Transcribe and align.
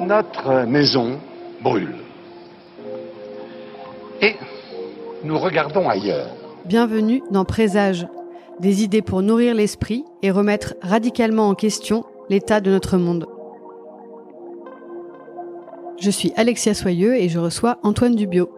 Notre 0.00 0.66
maison 0.66 1.18
brûle. 1.62 1.94
Et 4.20 4.34
nous 5.24 5.38
regardons 5.38 5.88
ailleurs. 5.88 6.28
Bienvenue 6.66 7.22
dans 7.30 7.46
Présage, 7.46 8.06
des 8.58 8.82
idées 8.82 9.00
pour 9.00 9.22
nourrir 9.22 9.54
l'esprit 9.54 10.04
et 10.22 10.30
remettre 10.30 10.74
radicalement 10.82 11.48
en 11.48 11.54
question 11.54 12.04
l'état 12.28 12.60
de 12.60 12.70
notre 12.70 12.98
monde. 12.98 13.26
Je 16.00 16.10
suis 16.10 16.32
Alexia 16.34 16.72
Soyeux 16.72 17.16
et 17.16 17.28
je 17.28 17.38
reçois 17.38 17.78
Antoine 17.82 18.14
Dubio. 18.14 18.48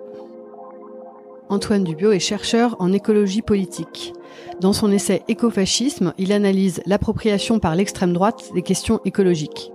Antoine 1.49 1.83
Dubio 1.83 2.13
est 2.13 2.21
chercheur 2.21 2.77
en 2.79 2.93
écologie 2.93 3.43
politique. 3.43 4.13
Dans 4.61 4.73
son 4.73 4.93
essai 4.93 5.23
Écofascisme, 5.27 6.14
il 6.19 6.33
analyse 6.33 6.81
l'appropriation 6.86 7.59
par 7.59 7.75
l'extrême 7.75 8.13
droite 8.13 8.50
des 8.55 8.63
questions 8.63 9.00
écologiques. 9.05 9.73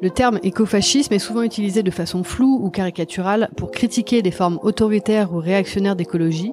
Le 0.00 0.10
terme 0.10 0.38
écofascisme 0.44 1.12
est 1.12 1.18
souvent 1.18 1.42
utilisé 1.42 1.82
de 1.82 1.90
façon 1.90 2.22
floue 2.22 2.60
ou 2.62 2.70
caricaturale 2.70 3.50
pour 3.56 3.72
critiquer 3.72 4.22
des 4.22 4.30
formes 4.30 4.60
autoritaires 4.62 5.34
ou 5.34 5.40
réactionnaires 5.40 5.96
d'écologie 5.96 6.52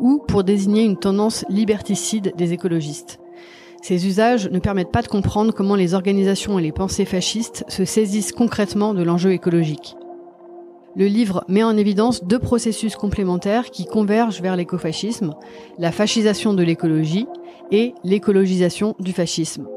ou 0.00 0.18
pour 0.26 0.44
désigner 0.44 0.82
une 0.82 0.96
tendance 0.96 1.44
liberticide 1.50 2.32
des 2.38 2.54
écologistes. 2.54 3.18
Ces 3.86 4.06
usages 4.06 4.48
ne 4.48 4.60
permettent 4.60 4.92
pas 4.92 5.02
de 5.02 5.08
comprendre 5.08 5.52
comment 5.52 5.74
les 5.74 5.92
organisations 5.92 6.58
et 6.58 6.62
les 6.62 6.72
pensées 6.72 7.04
fascistes 7.04 7.66
se 7.68 7.84
saisissent 7.84 8.32
concrètement 8.32 8.94
de 8.94 9.02
l'enjeu 9.02 9.32
écologique. 9.32 9.94
Le 10.96 11.04
livre 11.04 11.44
met 11.48 11.62
en 11.62 11.76
évidence 11.76 12.24
deux 12.24 12.38
processus 12.38 12.96
complémentaires 12.96 13.70
qui 13.70 13.84
convergent 13.84 14.40
vers 14.40 14.56
l'écofascisme, 14.56 15.34
la 15.78 15.92
fascisation 15.92 16.54
de 16.54 16.62
l'écologie 16.62 17.26
et 17.72 17.92
l'écologisation 18.04 18.96
du 19.00 19.12
fascisme. 19.12 19.68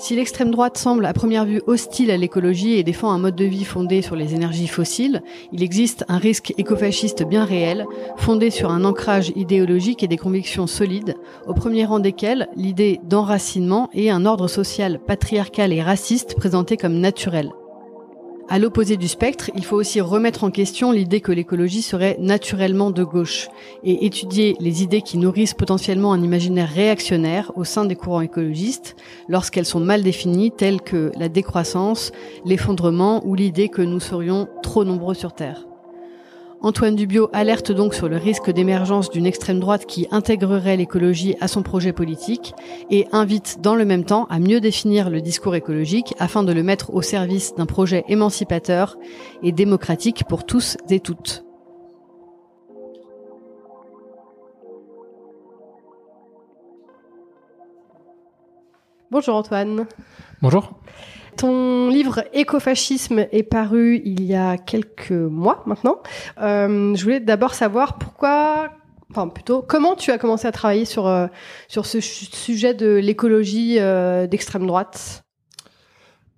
Si 0.00 0.16
l'extrême 0.16 0.50
droite 0.50 0.78
semble 0.78 1.04
à 1.04 1.12
première 1.12 1.44
vue 1.44 1.60
hostile 1.66 2.10
à 2.10 2.16
l'écologie 2.16 2.72
et 2.72 2.82
défend 2.82 3.10
un 3.10 3.18
mode 3.18 3.36
de 3.36 3.44
vie 3.44 3.66
fondé 3.66 4.00
sur 4.00 4.16
les 4.16 4.34
énergies 4.34 4.66
fossiles, 4.66 5.22
il 5.52 5.62
existe 5.62 6.06
un 6.08 6.16
risque 6.16 6.54
écofasciste 6.56 7.22
bien 7.22 7.44
réel, 7.44 7.84
fondé 8.16 8.48
sur 8.48 8.70
un 8.70 8.84
ancrage 8.84 9.30
idéologique 9.36 10.02
et 10.02 10.08
des 10.08 10.16
convictions 10.16 10.66
solides, 10.66 11.16
au 11.46 11.52
premier 11.52 11.84
rang 11.84 11.98
desquelles 11.98 12.48
l'idée 12.56 12.98
d'enracinement 13.04 13.90
et 13.92 14.10
un 14.10 14.24
ordre 14.24 14.48
social 14.48 15.00
patriarcal 15.06 15.70
et 15.70 15.82
raciste 15.82 16.34
présenté 16.34 16.78
comme 16.78 16.98
naturel. 16.98 17.50
À 18.52 18.58
l'opposé 18.58 18.96
du 18.96 19.06
spectre, 19.06 19.48
il 19.54 19.64
faut 19.64 19.76
aussi 19.76 20.00
remettre 20.00 20.42
en 20.42 20.50
question 20.50 20.90
l'idée 20.90 21.20
que 21.20 21.30
l'écologie 21.30 21.82
serait 21.82 22.16
naturellement 22.18 22.90
de 22.90 23.04
gauche 23.04 23.46
et 23.84 24.04
étudier 24.04 24.56
les 24.58 24.82
idées 24.82 25.02
qui 25.02 25.18
nourrissent 25.18 25.54
potentiellement 25.54 26.12
un 26.12 26.20
imaginaire 26.20 26.68
réactionnaire 26.68 27.52
au 27.54 27.62
sein 27.62 27.84
des 27.84 27.94
courants 27.94 28.22
écologistes 28.22 28.96
lorsqu'elles 29.28 29.66
sont 29.66 29.78
mal 29.78 30.02
définies 30.02 30.50
telles 30.50 30.80
que 30.80 31.12
la 31.16 31.28
décroissance, 31.28 32.10
l'effondrement 32.44 33.24
ou 33.24 33.36
l'idée 33.36 33.68
que 33.68 33.82
nous 33.82 34.00
serions 34.00 34.48
trop 34.64 34.84
nombreux 34.84 35.14
sur 35.14 35.32
Terre. 35.32 35.69
Antoine 36.62 36.94
Dubio 36.94 37.30
alerte 37.32 37.72
donc 37.72 37.94
sur 37.94 38.08
le 38.08 38.18
risque 38.18 38.50
d'émergence 38.50 39.08
d'une 39.08 39.24
extrême 39.24 39.60
droite 39.60 39.86
qui 39.86 40.06
intégrerait 40.10 40.76
l'écologie 40.76 41.34
à 41.40 41.48
son 41.48 41.62
projet 41.62 41.94
politique 41.94 42.52
et 42.90 43.06
invite 43.12 43.62
dans 43.62 43.74
le 43.74 43.86
même 43.86 44.04
temps 44.04 44.26
à 44.28 44.38
mieux 44.38 44.60
définir 44.60 45.08
le 45.08 45.22
discours 45.22 45.54
écologique 45.54 46.14
afin 46.18 46.42
de 46.42 46.52
le 46.52 46.62
mettre 46.62 46.92
au 46.92 47.00
service 47.00 47.54
d'un 47.54 47.64
projet 47.64 48.04
émancipateur 48.08 48.98
et 49.42 49.52
démocratique 49.52 50.24
pour 50.28 50.44
tous 50.44 50.76
et 50.90 51.00
toutes. 51.00 51.44
Bonjour 59.12 59.34
Antoine. 59.34 59.86
Bonjour. 60.40 60.72
Ton 61.36 61.88
livre 61.88 62.22
Écofascisme 62.32 63.26
est 63.32 63.42
paru 63.42 64.00
il 64.04 64.22
y 64.22 64.36
a 64.36 64.56
quelques 64.56 65.10
mois 65.10 65.64
maintenant. 65.66 65.96
Euh, 66.40 66.94
je 66.94 67.02
voulais 67.02 67.18
d'abord 67.18 67.54
savoir 67.54 67.98
pourquoi, 67.98 68.70
enfin 69.10 69.26
plutôt 69.26 69.62
comment 69.62 69.96
tu 69.96 70.12
as 70.12 70.18
commencé 70.18 70.46
à 70.46 70.52
travailler 70.52 70.84
sur 70.84 71.08
euh, 71.08 71.26
sur 71.66 71.86
ce 71.86 71.98
sujet 72.00 72.72
de 72.72 73.00
l'écologie 73.02 73.80
euh, 73.80 74.28
d'extrême 74.28 74.64
droite? 74.64 75.24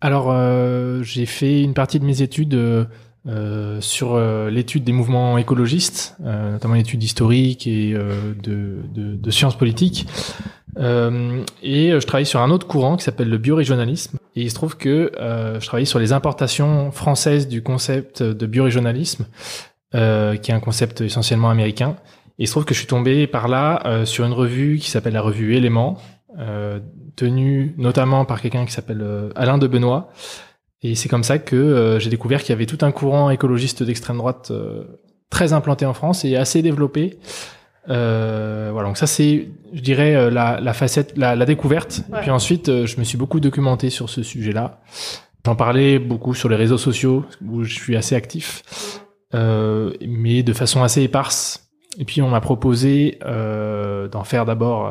Alors 0.00 0.34
j'ai 1.02 1.26
fait 1.26 1.62
une 1.62 1.74
partie 1.74 2.00
de 2.00 2.06
mes 2.06 2.22
études 2.22 2.88
sur 3.80 4.18
l'étude 4.50 4.82
des 4.82 4.92
mouvements 4.92 5.36
écologistes, 5.36 6.16
notamment 6.20 6.74
l'étude 6.74 7.02
historique 7.04 7.66
et 7.66 7.92
de, 7.92 8.78
de, 8.92 9.14
de, 9.14 9.30
sciences 9.30 9.56
politiques. 9.56 10.08
Euh, 10.78 11.44
et 11.62 11.90
je 11.90 12.06
travaille 12.06 12.26
sur 12.26 12.40
un 12.40 12.50
autre 12.50 12.66
courant 12.66 12.96
qui 12.96 13.04
s'appelle 13.04 13.28
le 13.28 13.38
biorégionalisme. 13.38 14.18
Et 14.36 14.42
il 14.42 14.50
se 14.50 14.54
trouve 14.54 14.76
que 14.76 15.12
euh, 15.18 15.60
je 15.60 15.66
travaille 15.66 15.86
sur 15.86 15.98
les 15.98 16.12
importations 16.12 16.90
françaises 16.90 17.48
du 17.48 17.62
concept 17.62 18.22
de 18.22 18.46
biorégionalisme, 18.46 19.26
euh, 19.94 20.36
qui 20.36 20.50
est 20.50 20.54
un 20.54 20.60
concept 20.60 21.02
essentiellement 21.02 21.50
américain. 21.50 21.96
Et 22.38 22.44
il 22.44 22.46
se 22.46 22.52
trouve 22.52 22.64
que 22.64 22.74
je 22.74 22.78
suis 22.78 22.88
tombé 22.88 23.26
par 23.26 23.48
là 23.48 23.82
euh, 23.84 24.04
sur 24.04 24.24
une 24.24 24.32
revue 24.32 24.78
qui 24.78 24.90
s'appelle 24.90 25.12
la 25.12 25.20
revue 25.20 25.54
Éléments, 25.54 25.98
euh, 26.38 26.80
tenue 27.14 27.74
notamment 27.76 28.24
par 28.24 28.40
quelqu'un 28.40 28.64
qui 28.64 28.72
s'appelle 28.72 29.02
euh, 29.02 29.30
Alain 29.36 29.58
de 29.58 29.66
Benoît. 29.66 30.08
Et 30.82 30.94
c'est 30.94 31.08
comme 31.08 31.22
ça 31.22 31.38
que 31.38 31.98
j'ai 32.00 32.10
découvert 32.10 32.40
qu'il 32.40 32.50
y 32.50 32.52
avait 32.54 32.66
tout 32.66 32.84
un 32.84 32.90
courant 32.90 33.30
écologiste 33.30 33.84
d'extrême 33.84 34.16
droite 34.16 34.50
très 35.30 35.52
implanté 35.52 35.86
en 35.86 35.94
France 35.94 36.24
et 36.24 36.36
assez 36.36 36.60
développé. 36.60 37.20
Euh, 37.88 38.70
voilà, 38.72 38.88
donc 38.88 38.96
ça 38.96 39.06
c'est, 39.06 39.48
je 39.72 39.80
dirais, 39.80 40.14
euh, 40.14 40.30
la, 40.30 40.60
la 40.60 40.72
facette, 40.72 41.16
la, 41.16 41.34
la 41.34 41.44
découverte. 41.46 42.02
Et 42.16 42.20
puis 42.20 42.30
ensuite, 42.30 42.68
euh, 42.68 42.86
je 42.86 42.98
me 42.98 43.04
suis 43.04 43.18
beaucoup 43.18 43.40
documenté 43.40 43.90
sur 43.90 44.08
ce 44.08 44.22
sujet-là. 44.22 44.80
J'en 45.44 45.56
parlais 45.56 45.98
beaucoup 45.98 46.34
sur 46.34 46.48
les 46.48 46.56
réseaux 46.56 46.78
sociaux 46.78 47.24
où 47.44 47.64
je 47.64 47.74
suis 47.74 47.96
assez 47.96 48.14
actif, 48.14 48.62
euh, 49.34 49.92
mais 50.06 50.42
de 50.42 50.52
façon 50.52 50.82
assez 50.82 51.02
éparse. 51.02 51.68
Et 51.98 52.04
puis 52.04 52.22
on 52.22 52.28
m'a 52.28 52.40
proposé 52.40 53.18
euh, 53.24 54.08
d'en 54.08 54.24
faire 54.24 54.44
d'abord 54.44 54.86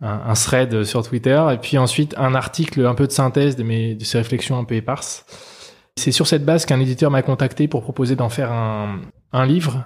un, 0.00 0.22
un, 0.26 0.34
thread 0.34 0.84
sur 0.84 1.06
Twitter, 1.06 1.40
et 1.52 1.58
puis 1.58 1.78
ensuite 1.78 2.14
un 2.16 2.34
article 2.34 2.84
un 2.86 2.94
peu 2.94 3.06
de 3.06 3.12
synthèse 3.12 3.54
de 3.54 3.62
mes 3.62 3.94
de 3.94 4.04
ces 4.04 4.18
réflexions 4.18 4.58
un 4.58 4.64
peu 4.64 4.74
éparses. 4.74 5.24
C'est 5.98 6.12
sur 6.12 6.26
cette 6.26 6.44
base 6.44 6.66
qu'un 6.66 6.78
éditeur 6.78 7.10
m'a 7.10 7.22
contacté 7.22 7.68
pour 7.68 7.82
proposer 7.82 8.16
d'en 8.16 8.28
faire 8.28 8.52
un, 8.52 9.00
un 9.32 9.46
livre. 9.46 9.84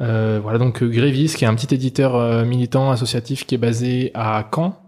Euh, 0.00 0.38
voilà 0.42 0.58
donc 0.58 0.82
euh, 0.82 0.88
Grévis, 0.88 1.34
qui 1.36 1.44
est 1.44 1.48
un 1.48 1.54
petit 1.54 1.74
éditeur 1.74 2.14
euh, 2.14 2.44
militant 2.44 2.90
associatif 2.90 3.44
qui 3.44 3.56
est 3.56 3.58
basé 3.58 4.12
à 4.14 4.48
Caen 4.54 4.80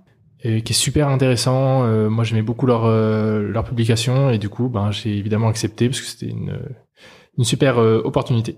et 0.42 0.62
qui 0.62 0.72
est 0.72 0.76
super 0.76 1.08
intéressant. 1.08 1.84
Euh, 1.84 2.08
moi, 2.08 2.24
j'aimais 2.24 2.42
beaucoup 2.42 2.66
leur 2.66 2.88
leur 2.88 3.64
publication 3.64 4.30
et 4.30 4.38
du 4.38 4.48
coup, 4.48 4.68
ben 4.68 4.90
j'ai 4.90 5.16
évidemment 5.18 5.48
accepté 5.48 5.88
parce 5.88 6.00
que 6.00 6.06
c'était 6.06 6.30
une 6.30 6.58
une 7.36 7.44
super 7.44 7.78
opportunité 7.78 8.56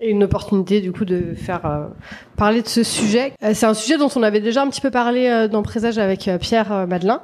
et 0.00 0.10
une 0.10 0.24
opportunité 0.24 0.80
du 0.80 0.92
coup 0.92 1.04
de 1.04 1.34
faire 1.34 1.66
euh, 1.66 1.86
parler 2.36 2.62
de 2.62 2.68
ce 2.68 2.82
sujet. 2.82 3.32
Euh, 3.42 3.52
c'est 3.54 3.66
un 3.66 3.74
sujet 3.74 3.98
dont 3.98 4.08
on 4.16 4.22
avait 4.22 4.40
déjà 4.40 4.62
un 4.62 4.68
petit 4.68 4.80
peu 4.80 4.90
parlé 4.90 5.26
euh, 5.26 5.46
dans 5.46 5.62
Présage 5.62 5.98
avec 5.98 6.30
Pierre 6.40 6.86
Madelin, 6.86 7.22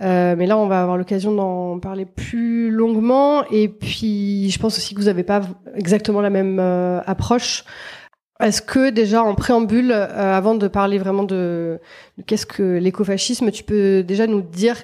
mais 0.00 0.46
là 0.46 0.56
on 0.56 0.66
va 0.66 0.82
avoir 0.82 0.96
l'occasion 0.96 1.32
d'en 1.32 1.78
parler 1.80 2.06
plus 2.06 2.70
longuement. 2.70 3.44
Et 3.50 3.68
puis 3.68 4.50
je 4.50 4.58
pense 4.58 4.78
aussi 4.78 4.94
que 4.94 5.00
vous 5.00 5.06
n'avez 5.06 5.24
pas 5.24 5.42
exactement 5.74 6.20
la 6.20 6.30
même 6.30 6.58
approche. 7.06 7.64
Est-ce 8.40 8.62
que 8.62 8.90
déjà 8.90 9.22
en 9.22 9.34
préambule, 9.34 9.92
avant 9.92 10.54
de 10.54 10.68
parler 10.68 10.98
vraiment 10.98 11.24
de, 11.24 11.80
de 12.18 12.22
qu'est-ce 12.22 12.46
que 12.46 12.78
l'écofascisme, 12.78 13.50
tu 13.50 13.64
peux 13.64 14.02
déjà 14.02 14.26
nous 14.26 14.42
dire, 14.42 14.76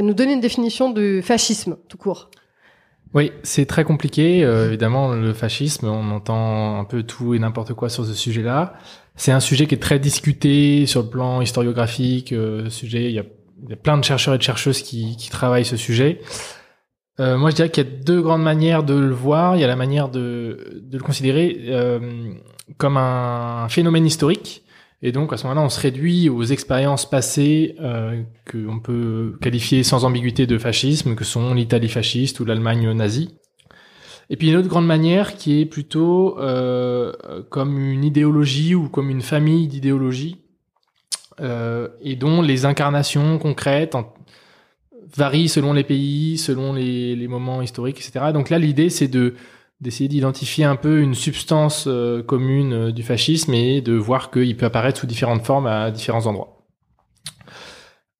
nous 0.00 0.14
donner 0.14 0.32
une 0.34 0.40
définition 0.40 0.90
du 0.90 1.22
fascisme 1.22 1.76
tout 1.88 1.98
court? 1.98 2.30
Oui, 3.14 3.30
c'est 3.44 3.66
très 3.66 3.84
compliqué. 3.84 4.44
Euh, 4.44 4.66
évidemment, 4.66 5.12
le 5.12 5.32
fascisme, 5.32 5.86
on 5.86 6.10
entend 6.10 6.80
un 6.80 6.84
peu 6.84 7.04
tout 7.04 7.34
et 7.34 7.38
n'importe 7.38 7.72
quoi 7.72 7.88
sur 7.88 8.04
ce 8.04 8.12
sujet-là. 8.12 8.74
C'est 9.14 9.30
un 9.30 9.40
sujet 9.40 9.66
qui 9.66 9.76
est 9.76 9.82
très 9.82 10.00
discuté 10.00 10.86
sur 10.86 11.02
le 11.02 11.08
plan 11.08 11.40
historiographique. 11.40 12.32
Euh, 12.32 12.68
sujet, 12.70 13.04
il 13.04 13.12
y, 13.12 13.20
a, 13.20 13.76
plein 13.76 13.96
de 13.96 14.04
chercheurs 14.04 14.34
et 14.34 14.38
de 14.38 14.42
chercheuses 14.42 14.82
qui, 14.82 15.16
qui 15.16 15.30
travaillent 15.30 15.64
ce 15.64 15.76
sujet. 15.76 16.20
Euh, 17.20 17.38
moi, 17.38 17.50
je 17.50 17.56
dirais 17.56 17.70
qu'il 17.70 17.84
y 17.84 17.86
a 17.86 17.90
deux 17.90 18.20
grandes 18.20 18.42
manières 18.42 18.82
de 18.82 18.94
le 18.94 19.14
voir. 19.14 19.56
Il 19.56 19.60
y 19.60 19.64
a 19.64 19.68
la 19.68 19.76
manière 19.76 20.08
de, 20.08 20.82
de 20.82 20.98
le 20.98 21.04
considérer 21.04 21.66
euh, 21.68 22.00
comme 22.78 22.96
un 22.96 23.68
phénomène 23.68 24.06
historique 24.06 24.63
et 25.06 25.12
donc 25.12 25.34
à 25.34 25.36
ce 25.36 25.46
moment-là, 25.46 25.60
on 25.60 25.68
se 25.68 25.78
réduit 25.78 26.30
aux 26.30 26.44
expériences 26.44 27.08
passées 27.08 27.76
euh, 27.78 28.22
qu'on 28.50 28.80
peut 28.80 29.36
qualifier 29.42 29.82
sans 29.82 30.06
ambiguïté 30.06 30.46
de 30.46 30.56
fascisme, 30.56 31.14
que 31.14 31.24
sont 31.24 31.52
l'Italie 31.52 31.90
fasciste 31.90 32.40
ou 32.40 32.46
l'Allemagne 32.46 32.90
nazie. 32.92 33.36
Et 34.30 34.38
puis 34.38 34.48
une 34.48 34.56
autre 34.56 34.68
grande 34.68 34.86
manière 34.86 35.36
qui 35.36 35.60
est 35.60 35.66
plutôt 35.66 36.38
euh, 36.38 37.12
comme 37.50 37.78
une 37.78 38.02
idéologie 38.02 38.74
ou 38.74 38.88
comme 38.88 39.10
une 39.10 39.20
famille 39.20 39.68
d'idéologies, 39.68 40.38
euh, 41.38 41.88
et 42.00 42.16
dont 42.16 42.40
les 42.40 42.64
incarnations 42.64 43.38
concrètes 43.38 43.98
varie 45.14 45.50
selon 45.50 45.74
les 45.74 45.84
pays, 45.84 46.38
selon 46.38 46.72
les 46.72 47.28
moments 47.28 47.60
historiques, 47.60 47.98
etc. 47.98 48.32
Donc 48.32 48.48
là, 48.48 48.58
l'idée, 48.58 48.88
c'est 48.88 49.08
de 49.08 49.34
d'essayer 49.84 50.08
d'identifier 50.08 50.64
un 50.64 50.76
peu 50.76 51.00
une 51.00 51.14
substance 51.14 51.84
euh, 51.86 52.22
commune 52.22 52.72
euh, 52.72 52.90
du 52.90 53.02
fascisme 53.02 53.52
et 53.52 53.82
de 53.82 53.92
voir 53.92 54.30
qu'il 54.30 54.56
peut 54.56 54.64
apparaître 54.66 54.98
sous 54.98 55.06
différentes 55.06 55.44
formes 55.44 55.66
à 55.66 55.90
différents 55.90 56.26
endroits. 56.26 56.62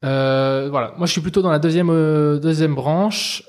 Euh, 0.05 0.69
voilà, 0.71 0.93
moi 0.99 1.07
je 1.07 1.13
suis 1.13 1.23
plutôt 1.23 1.41
dans 1.41 1.51
la 1.51 1.59
deuxième 1.59 1.89
deuxième 2.39 2.75
branche 2.75 3.43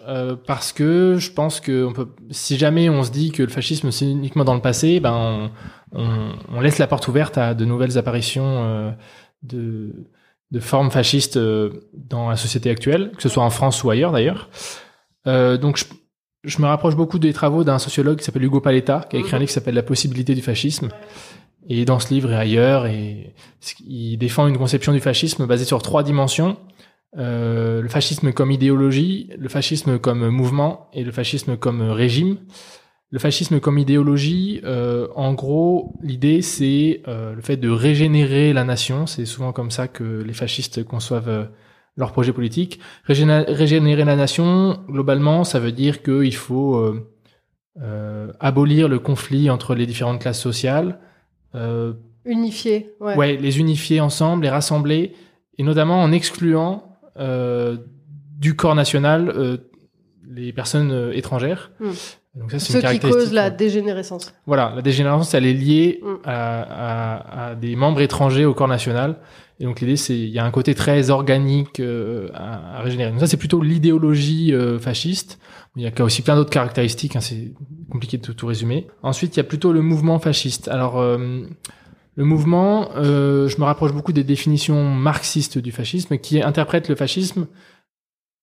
parce 0.47 0.71
que 0.71 1.17
je 1.17 1.29
pense 1.29 1.59
que 1.59 1.89
si 2.29 2.57
jamais 2.57 2.89
on 2.89 3.03
se 3.03 3.11
dit 3.11 3.33
que 3.33 3.43
le 3.43 3.49
fascisme 3.49 3.91
c'est 3.91 4.09
uniquement 4.09 4.45
dans 4.45 4.53
le 4.53 4.61
passé, 4.61 5.01
ben 5.01 5.51
on, 5.91 6.61
laisse 6.61 6.77
la 6.77 6.87
porte 6.87 7.09
ouverte 7.09 7.37
à 7.37 7.55
de 7.55 7.65
nouvelles 7.65 7.97
apparitions 7.97 8.95
de 9.43 10.07
de 10.51 10.59
formes 10.61 10.91
fascistes 10.91 11.37
dans 11.37 12.29
la 12.29 12.37
société 12.37 12.69
actuelle, 12.69 13.11
que 13.17 13.21
ce 13.21 13.27
soit 13.27 13.43
en 13.43 13.49
France 13.49 13.83
ou 13.83 13.89
ailleurs 13.89 14.13
d'ailleurs. 14.13 14.49
donc 15.25 15.75
je, 15.75 15.83
je 16.45 16.61
me 16.61 16.67
rapproche 16.67 16.95
beaucoup 16.95 17.19
des 17.19 17.33
travaux 17.33 17.63
d'un 17.63 17.79
sociologue 17.79 18.19
qui 18.19 18.23
s'appelle 18.23 18.43
Hugo 18.43 18.61
Paletta, 18.61 19.05
qui 19.09 19.17
a 19.17 19.19
écrit 19.19 19.35
un 19.35 19.39
livre 19.39 19.49
qui 19.49 19.53
s'appelle 19.53 19.75
La 19.75 19.83
possibilité 19.83 20.35
du 20.35 20.41
fascisme. 20.41 20.89
Et 21.67 21.85
dans 21.85 21.99
ce 21.99 22.13
livre 22.13 22.31
et 22.31 22.35
ailleurs, 22.35 22.85
et 22.85 23.33
il 23.85 24.17
défend 24.17 24.47
une 24.47 24.57
conception 24.57 24.93
du 24.93 24.99
fascisme 24.99 25.47
basée 25.47 25.65
sur 25.65 25.81
trois 25.81 26.03
dimensions. 26.03 26.57
Euh, 27.17 27.81
le 27.81 27.87
fascisme 27.87 28.31
comme 28.33 28.51
idéologie, 28.51 29.29
le 29.37 29.49
fascisme 29.49 29.97
comme 29.97 30.27
mouvement 30.29 30.89
et 30.93 31.03
le 31.03 31.11
fascisme 31.11 31.57
comme 31.57 31.81
régime. 31.81 32.37
Le 33.09 33.19
fascisme 33.19 33.59
comme 33.59 33.77
idéologie, 33.77 34.61
euh, 34.63 35.07
en 35.15 35.33
gros, 35.33 35.93
l'idée 36.01 36.41
c'est 36.41 37.01
euh, 37.07 37.33
le 37.33 37.41
fait 37.41 37.57
de 37.57 37.69
régénérer 37.69 38.51
la 38.53 38.63
nation. 38.63 39.07
C'est 39.07 39.25
souvent 39.25 39.53
comme 39.53 39.71
ça 39.71 39.87
que 39.87 40.21
les 40.21 40.33
fascistes 40.33 40.83
conçoivent 40.83 41.49
leur 41.97 42.11
projet 42.11 42.33
politique. 42.33 42.79
Régénérer 43.05 44.03
la 44.03 44.15
nation, 44.15 44.79
globalement, 44.89 45.43
ça 45.43 45.59
veut 45.59 45.71
dire 45.71 46.03
qu'il 46.03 46.35
faut 46.35 46.75
euh, 46.75 47.11
euh, 47.81 48.31
abolir 48.39 48.87
le 48.87 48.99
conflit 48.99 49.49
entre 49.49 49.75
les 49.75 49.85
différentes 49.85 50.21
classes 50.21 50.41
sociales. 50.41 50.99
Euh, 51.55 51.93
unifier, 52.25 52.93
ouais. 52.99 53.15
ouais. 53.15 53.37
les 53.37 53.59
unifier 53.59 54.01
ensemble, 54.01 54.43
les 54.43 54.49
rassembler, 54.49 55.13
et 55.57 55.63
notamment 55.63 56.01
en 56.01 56.11
excluant 56.11 56.97
euh, 57.17 57.77
du 58.37 58.55
corps 58.55 58.75
national 58.75 59.29
euh, 59.29 59.57
les 60.27 60.51
personnes 60.51 61.11
étrangères. 61.13 61.71
Hmm. 61.79 61.91
Donc 62.35 62.51
ça, 62.51 62.59
c'est 62.59 62.81
Ce 62.81 62.91
qui 62.91 62.99
cause 62.99 63.31
la 63.31 63.49
dégénérescence. 63.49 64.33
Voilà, 64.45 64.73
la 64.75 64.81
dégénérescence, 64.81 65.33
elle 65.33 65.45
est 65.45 65.53
liée 65.53 66.01
hmm. 66.03 66.15
à, 66.25 66.61
à, 66.61 67.49
à, 67.49 67.55
des 67.55 67.77
membres 67.77 68.01
étrangers 68.01 68.43
au 68.43 68.53
corps 68.53 68.67
national. 68.67 69.17
Et 69.59 69.65
donc 69.65 69.79
l'idée, 69.79 69.95
c'est 69.95 70.17
il 70.17 70.29
y 70.29 70.39
a 70.39 70.45
un 70.45 70.51
côté 70.51 70.75
très 70.75 71.09
organique 71.09 71.79
euh, 71.79 72.29
à, 72.33 72.81
régénérer. 72.81 73.11
Donc 73.11 73.21
ça, 73.21 73.27
c'est 73.27 73.37
plutôt 73.37 73.61
l'idéologie 73.61 74.53
euh, 74.53 74.79
fasciste. 74.79 75.39
Il 75.77 75.83
y 75.83 75.87
a 75.87 76.03
aussi 76.03 76.21
plein 76.21 76.35
d'autres 76.35 76.49
caractéristiques. 76.49 77.15
Hein, 77.15 77.21
c'est 77.21 77.53
compliqué 77.89 78.17
de 78.17 78.31
tout, 78.33 78.47
résumer. 78.47 78.87
Ensuite, 79.01 79.35
il 79.35 79.37
y 79.37 79.41
a 79.41 79.45
plutôt 79.45 79.71
le 79.71 79.81
mouvement 79.81 80.19
fasciste. 80.19 80.67
Alors 80.67 80.99
euh, 80.99 81.43
le 82.15 82.25
mouvement, 82.25 82.91
euh, 82.95 83.47
je 83.47 83.57
me 83.59 83.63
rapproche 83.63 83.93
beaucoup 83.93 84.13
des 84.13 84.23
définitions 84.23 84.93
marxistes 84.93 85.57
du 85.57 85.71
fascisme, 85.71 86.17
qui 86.17 86.41
interprètent 86.41 86.89
le 86.89 86.95
fascisme 86.95 87.47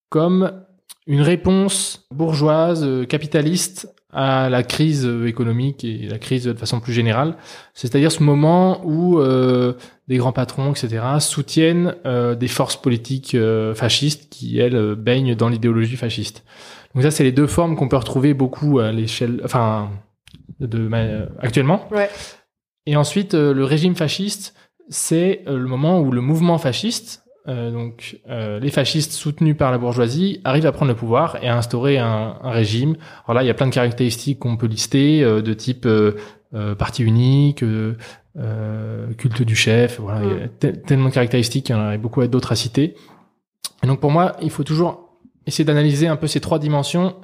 comme 0.09 0.51
une 1.07 1.21
réponse 1.21 2.07
bourgeoise, 2.11 2.87
capitaliste 3.07 3.93
à 4.13 4.49
la 4.49 4.63
crise 4.63 5.05
économique 5.25 5.83
et 5.83 6.07
la 6.07 6.19
crise 6.19 6.43
de 6.45 6.53
façon 6.53 6.79
plus 6.79 6.93
générale. 6.93 7.35
C'est-à-dire 7.73 8.11
ce 8.11 8.21
moment 8.21 8.81
où 8.85 9.19
euh, 9.19 9.73
des 10.07 10.17
grands 10.17 10.31
patrons, 10.31 10.71
etc., 10.71 11.03
soutiennent 11.19 11.95
euh, 12.05 12.35
des 12.35 12.47
forces 12.47 12.75
politiques 12.75 13.35
euh, 13.35 13.73
fascistes 13.73 14.29
qui, 14.29 14.59
elles, 14.59 14.95
baignent 14.95 15.35
dans 15.35 15.49
l'idéologie 15.49 15.97
fasciste. 15.97 16.43
Donc 16.93 17.03
ça, 17.03 17.11
c'est 17.11 17.23
les 17.23 17.31
deux 17.31 17.47
formes 17.47 17.75
qu'on 17.75 17.87
peut 17.87 17.97
retrouver 17.97 18.33
beaucoup 18.33 18.79
à 18.79 18.91
l'échelle, 18.91 19.41
enfin, 19.43 19.89
de, 20.59 20.89
actuellement. 21.39 21.87
Ouais. 21.91 22.09
Et 22.85 22.95
ensuite, 22.95 23.33
le 23.33 23.63
régime 23.63 23.95
fasciste, 23.95 24.53
c'est 24.89 25.41
le 25.47 25.65
moment 25.65 26.01
où 26.01 26.11
le 26.11 26.21
mouvement 26.21 26.57
fasciste, 26.59 27.22
euh, 27.45 27.71
donc 27.71 28.19
euh, 28.29 28.59
les 28.59 28.71
fascistes 28.71 29.11
soutenus 29.11 29.57
par 29.57 29.71
la 29.71 29.77
bourgeoisie 29.77 30.39
arrivent 30.45 30.65
à 30.65 30.71
prendre 30.71 30.91
le 30.91 30.95
pouvoir 30.95 31.43
et 31.43 31.49
à 31.49 31.57
instaurer 31.57 31.97
un, 31.97 32.37
un 32.41 32.51
régime. 32.51 32.95
Alors 33.25 33.35
là, 33.35 33.43
il 33.43 33.47
y 33.47 33.49
a 33.49 33.53
plein 33.53 33.67
de 33.67 33.73
caractéristiques 33.73 34.39
qu'on 34.39 34.55
peut 34.55 34.67
lister, 34.67 35.21
euh, 35.23 35.41
de 35.41 35.53
type 35.53 35.85
euh, 35.85 36.13
euh, 36.53 36.73
parti 36.73 37.03
unique, 37.03 37.63
culte 39.17 39.41
du 39.41 39.55
chef. 39.55 39.99
Voilà, 39.99 40.21
il 40.23 40.29
y 40.29 40.33
a 40.33 40.71
mm. 40.71 40.77
tellement 40.87 41.09
de 41.09 41.13
caractéristiques, 41.13 41.67
il 41.69 41.73
y 41.73 41.75
en 41.75 41.81
a 41.81 41.97
beaucoup 41.97 42.25
d'autres 42.27 42.53
à 42.53 42.55
citer. 42.55 42.95
Et 43.83 43.87
donc 43.87 43.99
pour 43.99 44.11
moi, 44.11 44.37
il 44.41 44.49
faut 44.49 44.63
toujours 44.63 45.17
essayer 45.45 45.65
d'analyser 45.65 46.07
un 46.07 46.15
peu 46.15 46.27
ces 46.27 46.39
trois 46.39 46.59
dimensions 46.59 47.15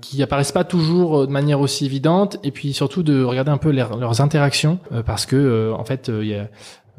qui 0.00 0.20
apparaissent 0.24 0.50
pas 0.50 0.64
toujours 0.64 1.28
de 1.28 1.32
manière 1.32 1.60
aussi 1.60 1.86
évidente, 1.86 2.38
et 2.42 2.50
puis 2.50 2.72
surtout 2.72 3.04
de 3.04 3.22
regarder 3.22 3.52
un 3.52 3.58
peu 3.58 3.70
leurs 3.70 4.20
interactions, 4.20 4.80
parce 5.06 5.24
que 5.24 5.72
en 5.72 5.84
fait, 5.84 6.08
il 6.08 6.26
y 6.26 6.34
a 6.34 6.48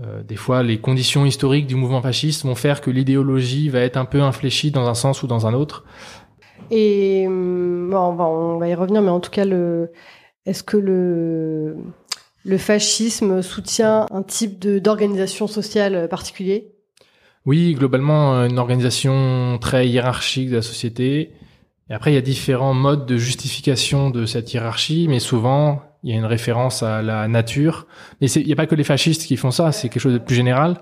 euh, 0.04 0.24
des 0.24 0.36
fois, 0.36 0.64
les 0.64 0.80
conditions 0.80 1.26
historiques 1.26 1.68
du 1.68 1.76
mouvement 1.76 2.02
fasciste 2.02 2.44
vont 2.44 2.56
faire 2.56 2.82
que 2.82 2.92
l'idéologie 2.92 3.70
va 3.70 3.80
être 3.80 3.98
un 3.98 4.06
peu 4.06 4.22
infléchie 4.22 4.72
dans 4.72 4.88
un 4.88 4.94
sens 4.94 5.24
ou 5.24 5.28
dans 5.28 5.48
un 5.48 5.54
autre. 5.54 5.86
Et 6.72 7.26
hum, 7.28 7.90
bon, 7.92 7.98
on, 7.98 8.16
va, 8.16 8.26
on 8.26 8.58
va 8.58 8.68
y 8.68 8.76
revenir, 8.76 9.02
mais 9.02 9.10
en 9.10 9.20
tout 9.20 9.32
cas, 9.32 9.46
le, 9.46 9.92
est-ce 10.46 10.64
que 10.64 10.78
le, 10.78 11.78
le 12.44 12.58
fascisme 12.58 13.42
soutient 13.42 14.08
un 14.12 14.24
type 14.24 14.60
de, 14.60 14.80
d'organisation 14.80 15.48
sociale 15.48 16.10
particulier? 16.10 16.72
Oui, 17.46 17.74
globalement, 17.76 18.44
une 18.46 18.58
organisation 18.58 19.60
très 19.62 19.88
hiérarchique 19.88 20.50
de 20.50 20.56
la 20.56 20.62
société. 20.64 21.34
Et 21.90 21.94
après, 21.94 22.12
il 22.12 22.16
y 22.16 22.18
a 22.18 22.22
différents 22.22 22.74
modes 22.74 23.06
de 23.06 23.18
justification 23.18 24.10
de 24.10 24.26
cette 24.26 24.52
hiérarchie, 24.52 25.06
mais 25.08 25.20
souvent, 25.20 25.84
il 26.06 26.12
y 26.12 26.14
a 26.14 26.18
une 26.18 26.26
référence 26.26 26.84
à 26.84 27.02
la 27.02 27.28
nature. 27.28 27.88
Mais 28.22 28.30
il 28.30 28.46
n'y 28.46 28.54
a 28.54 28.56
pas 28.56 28.68
que 28.68 28.76
les 28.76 28.84
fascistes 28.84 29.26
qui 29.26 29.38
font 29.38 29.50
ça, 29.50 29.72
c'est 29.72 29.90
quelque 29.90 30.02
chose 30.02 30.14
de 30.14 30.20
plus 30.20 30.36
général. 30.36 30.80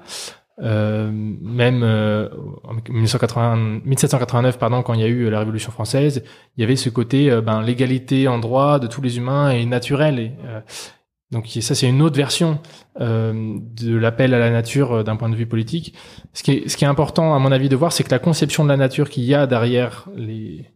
Euh, 0.62 1.10
même 1.12 1.82
euh, 1.82 2.28
en 2.66 2.74
1980, 2.74 3.82
1789, 3.86 4.60
pardon, 4.60 4.84
quand 4.84 4.94
il 4.94 5.00
y 5.00 5.04
a 5.04 5.08
eu 5.08 5.30
la 5.30 5.40
Révolution 5.40 5.72
française, 5.72 6.24
il 6.58 6.62
y 6.62 6.64
avait 6.66 6.76
ce 6.76 6.90
côté, 6.90 7.32
euh, 7.32 7.42
ben, 7.42 7.62
l'égalité 7.62 8.28
en 8.28 8.38
droit 8.38 8.80
de 8.80 8.88
tous 8.88 9.02
les 9.02 9.18
humains 9.18 9.52
est 9.52 9.66
naturelle. 9.66 10.34
Euh, 10.46 10.60
donc 11.32 11.48
ça, 11.48 11.74
c'est 11.74 11.88
une 11.88 12.02
autre 12.02 12.18
version 12.18 12.60
euh, 13.00 13.58
de 13.58 13.96
l'appel 13.96 14.34
à 14.34 14.40
la 14.40 14.52
nature 14.52 15.06
d'un 15.06 15.16
point 15.16 15.30
de 15.30 15.36
vue 15.36 15.48
politique. 15.48 15.96
Ce 16.34 16.44
qui, 16.44 16.52
est, 16.52 16.70
ce 16.70 16.76
qui 16.76 16.84
est 16.84 16.88
important, 16.88 17.34
à 17.34 17.40
mon 17.40 17.52
avis, 17.54 17.70
de 17.70 17.78
voir, 17.78 17.94
c'est 17.94 18.04
que 18.04 18.12
la 18.12 18.20
conception 18.20 18.66
de 18.66 18.70
la 18.70 18.78
nature 18.78 19.10
qu'il 19.10 19.24
y 19.24 19.34
a 19.34 19.48
derrière 19.48 20.10
les, 20.16 20.73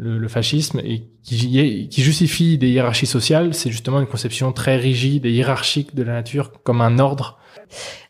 le, 0.00 0.18
le, 0.18 0.28
fascisme 0.28 0.80
et 0.80 1.02
qui, 1.22 1.88
qui, 1.88 2.02
justifie 2.02 2.56
des 2.56 2.70
hiérarchies 2.70 3.06
sociales, 3.06 3.52
c'est 3.54 3.70
justement 3.70 4.00
une 4.00 4.06
conception 4.06 4.52
très 4.52 4.76
rigide 4.76 5.26
et 5.26 5.30
hiérarchique 5.30 5.94
de 5.94 6.02
la 6.02 6.14
nature 6.14 6.52
comme 6.62 6.80
un 6.80 6.98
ordre. 6.98 7.38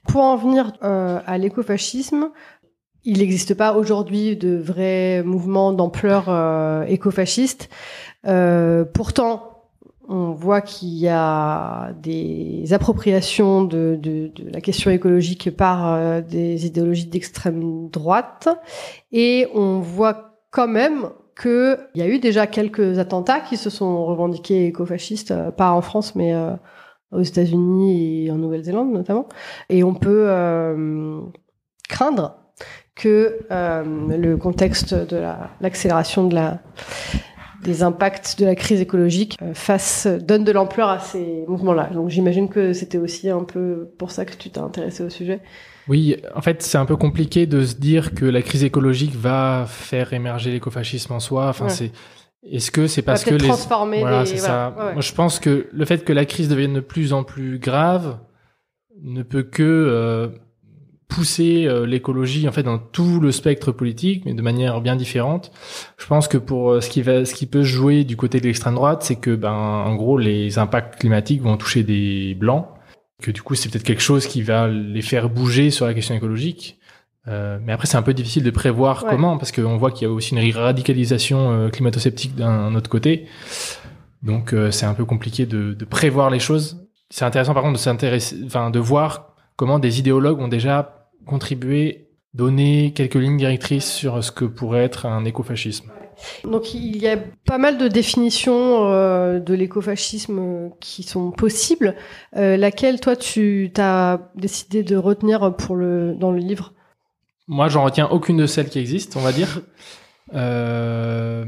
Pour 0.06 0.22
en 0.22 0.36
venir 0.36 0.72
euh, 0.82 1.18
à 1.26 1.36
l'écofascisme, 1.36 2.30
il 3.04 3.18
n'existe 3.18 3.54
pas 3.54 3.74
aujourd'hui 3.74 4.36
de 4.36 4.56
vrais 4.56 5.22
mouvements 5.24 5.72
d'ampleur 5.72 6.26
euh, 6.28 6.84
écofasciste. 6.84 7.70
Euh, 8.26 8.84
pourtant, 8.84 9.50
on 10.08 10.32
voit 10.32 10.60
qu'il 10.60 10.88
y 10.88 11.08
a 11.08 11.92
des 12.02 12.72
appropriations 12.72 13.64
de, 13.64 13.98
de, 14.00 14.30
de 14.34 14.50
la 14.50 14.60
question 14.60 14.90
écologique 14.90 15.56
par 15.56 15.94
euh, 15.94 16.20
des 16.20 16.66
idéologies 16.66 17.06
d'extrême 17.06 17.88
droite, 17.88 18.48
et 19.12 19.48
on 19.54 19.80
voit 19.80 20.36
quand 20.50 20.68
même 20.68 21.10
qu'il 21.40 21.78
y 21.94 22.02
a 22.02 22.08
eu 22.08 22.18
déjà 22.18 22.46
quelques 22.46 22.98
attentats 22.98 23.40
qui 23.40 23.56
se 23.56 23.70
sont 23.70 24.04
revendiqués 24.04 24.66
écofascistes, 24.66 25.30
euh, 25.30 25.50
pas 25.50 25.72
en 25.72 25.80
France, 25.80 26.14
mais 26.14 26.34
euh, 26.34 26.50
aux 27.12 27.22
États-Unis 27.22 28.26
et 28.26 28.30
en 28.30 28.36
Nouvelle-Zélande 28.36 28.92
notamment. 28.92 29.28
Et 29.68 29.82
on 29.82 29.94
peut 29.94 30.26
euh, 30.28 31.20
craindre 31.88 32.36
que 32.94 33.40
le 33.50 34.34
contexte 34.36 34.92
de 34.94 35.22
l'accélération 35.62 36.26
de 36.26 36.34
la 36.34 36.58
des 37.62 37.82
impacts 37.82 38.38
de 38.38 38.46
la 38.46 38.54
crise 38.54 38.80
écologique 38.80 39.38
donne 40.20 40.44
de 40.44 40.52
l'ampleur 40.52 40.88
à 40.88 40.98
ces 40.98 41.44
mouvements-là. 41.46 41.90
Donc 41.92 42.10
j'imagine 42.10 42.48
que 42.48 42.72
c'était 42.74 42.98
aussi 42.98 43.30
un 43.30 43.44
peu 43.44 43.90
pour 43.98 44.10
ça 44.10 44.24
que 44.24 44.34
tu 44.34 44.50
t'es 44.50 44.60
intéressé 44.60 45.02
au 45.02 45.08
sujet. 45.08 45.40
Oui, 45.88 46.16
en 46.34 46.40
fait, 46.40 46.62
c'est 46.62 46.78
un 46.78 46.86
peu 46.86 46.96
compliqué 46.96 47.46
de 47.46 47.64
se 47.64 47.74
dire 47.74 48.14
que 48.14 48.24
la 48.24 48.42
crise 48.42 48.64
écologique 48.64 49.14
va 49.14 49.64
faire 49.66 50.12
émerger 50.12 50.50
l'écofascisme 50.50 51.12
en 51.12 51.20
soi. 51.20 51.48
Enfin, 51.48 51.66
ouais. 51.66 51.70
c'est 51.70 51.92
est-ce 52.48 52.70
que 52.70 52.86
c'est 52.86 53.02
parce 53.02 53.24
que 53.24 53.34
les 53.34 53.48
voilà, 53.48 54.24
c'est 54.24 54.38
ça. 54.38 54.74
Ouais, 54.76 54.84
ouais. 54.84 54.92
Moi, 54.94 55.02
je 55.02 55.12
pense 55.12 55.38
que 55.38 55.68
le 55.70 55.84
fait 55.84 56.04
que 56.04 56.12
la 56.12 56.24
crise 56.24 56.48
devienne 56.48 56.74
de 56.74 56.80
plus 56.80 57.12
en 57.12 57.22
plus 57.22 57.58
grave 57.58 58.18
ne 59.02 59.22
peut 59.22 59.42
que 59.42 59.62
euh, 59.62 60.28
pousser 61.08 61.66
euh, 61.66 61.84
l'écologie 61.84 62.48
en 62.48 62.52
fait 62.52 62.62
dans 62.62 62.78
tout 62.78 63.20
le 63.20 63.30
spectre 63.30 63.72
politique, 63.72 64.24
mais 64.24 64.32
de 64.32 64.40
manière 64.40 64.80
bien 64.80 64.96
différente. 64.96 65.52
Je 65.98 66.06
pense 66.06 66.28
que 66.28 66.38
pour 66.38 66.70
euh, 66.70 66.80
ce 66.80 66.88
qui 66.88 67.02
va, 67.02 67.26
ce 67.26 67.34
qui 67.34 67.44
peut 67.44 67.62
jouer 67.62 68.04
du 68.04 68.16
côté 68.16 68.40
de 68.40 68.46
l'extrême 68.46 68.74
droite, 68.74 69.02
c'est 69.02 69.16
que 69.16 69.34
ben 69.34 69.52
en 69.52 69.94
gros 69.96 70.16
les 70.16 70.58
impacts 70.58 70.98
climatiques 70.98 71.42
vont 71.42 71.58
toucher 71.58 71.82
des 71.82 72.34
blancs 72.34 72.66
que 73.20 73.30
du 73.30 73.42
coup 73.42 73.54
c'est 73.54 73.68
peut-être 73.70 73.84
quelque 73.84 74.02
chose 74.02 74.26
qui 74.26 74.42
va 74.42 74.68
les 74.68 75.02
faire 75.02 75.28
bouger 75.28 75.70
sur 75.70 75.86
la 75.86 75.94
question 75.94 76.14
écologique. 76.14 76.78
Euh, 77.28 77.58
mais 77.62 77.72
après, 77.72 77.86
c'est 77.86 77.98
un 77.98 78.02
peu 78.02 78.14
difficile 78.14 78.42
de 78.42 78.50
prévoir 78.50 79.04
Ouais. 79.04 79.10
comment, 79.10 79.36
parce 79.36 79.52
qu'on 79.52 79.76
voit 79.76 79.90
qu'il 79.90 80.08
y 80.08 80.10
a 80.10 80.12
aussi 80.12 80.34
une 80.34 80.56
radicalisation 80.56 81.50
euh, 81.52 81.68
climato-sceptique 81.68 82.34
d'un 82.34 82.74
autre 82.74 82.88
côté. 82.88 83.26
Donc, 84.22 84.52
euh, 84.54 84.70
c'est 84.70 84.86
un 84.86 84.94
peu 84.94 85.04
compliqué 85.04 85.44
de, 85.44 85.74
de 85.74 85.84
prévoir 85.84 86.30
les 86.30 86.38
choses. 86.38 86.86
C'est 87.10 87.26
intéressant, 87.26 87.52
par 87.52 87.62
contre, 87.62 87.74
de 87.74 87.78
s'intéresser, 87.78 88.36
enfin, 88.46 88.70
de 88.70 88.78
voir 88.78 89.34
comment 89.56 89.78
des 89.78 89.98
idéologues 89.98 90.40
ont 90.40 90.48
déjà 90.48 91.08
contribué, 91.26 92.08
donné 92.32 92.92
quelques 92.94 93.16
lignes 93.16 93.36
directrices 93.36 93.90
sur 93.92 94.24
ce 94.24 94.32
que 94.32 94.46
pourrait 94.46 94.84
être 94.84 95.04
un 95.04 95.24
écofascisme. 95.26 95.90
Donc 96.44 96.74
il 96.74 96.96
y 96.98 97.08
a 97.08 97.16
pas 97.46 97.58
mal 97.58 97.78
de 97.78 97.88
définitions 97.88 98.86
euh, 98.90 99.38
de 99.40 99.54
l'écofascisme 99.54 100.70
qui 100.80 101.02
sont 101.02 101.30
possibles. 101.30 101.94
Euh, 102.36 102.56
laquelle 102.56 103.00
toi 103.00 103.16
tu 103.16 103.72
as 103.78 104.30
décidé 104.34 104.82
de 104.82 104.96
retenir 104.96 105.54
pour 105.56 105.76
le 105.76 106.14
dans 106.14 106.30
le 106.32 106.38
livre? 106.38 106.72
Moi, 107.48 107.68
j'en 107.68 107.82
retiens 107.84 108.06
aucune 108.08 108.36
de 108.36 108.46
celles 108.46 108.68
qui 108.68 108.78
existent, 108.78 109.18
on 109.18 109.22
va 109.22 109.32
dire. 109.32 109.60
Euh, 110.32 111.44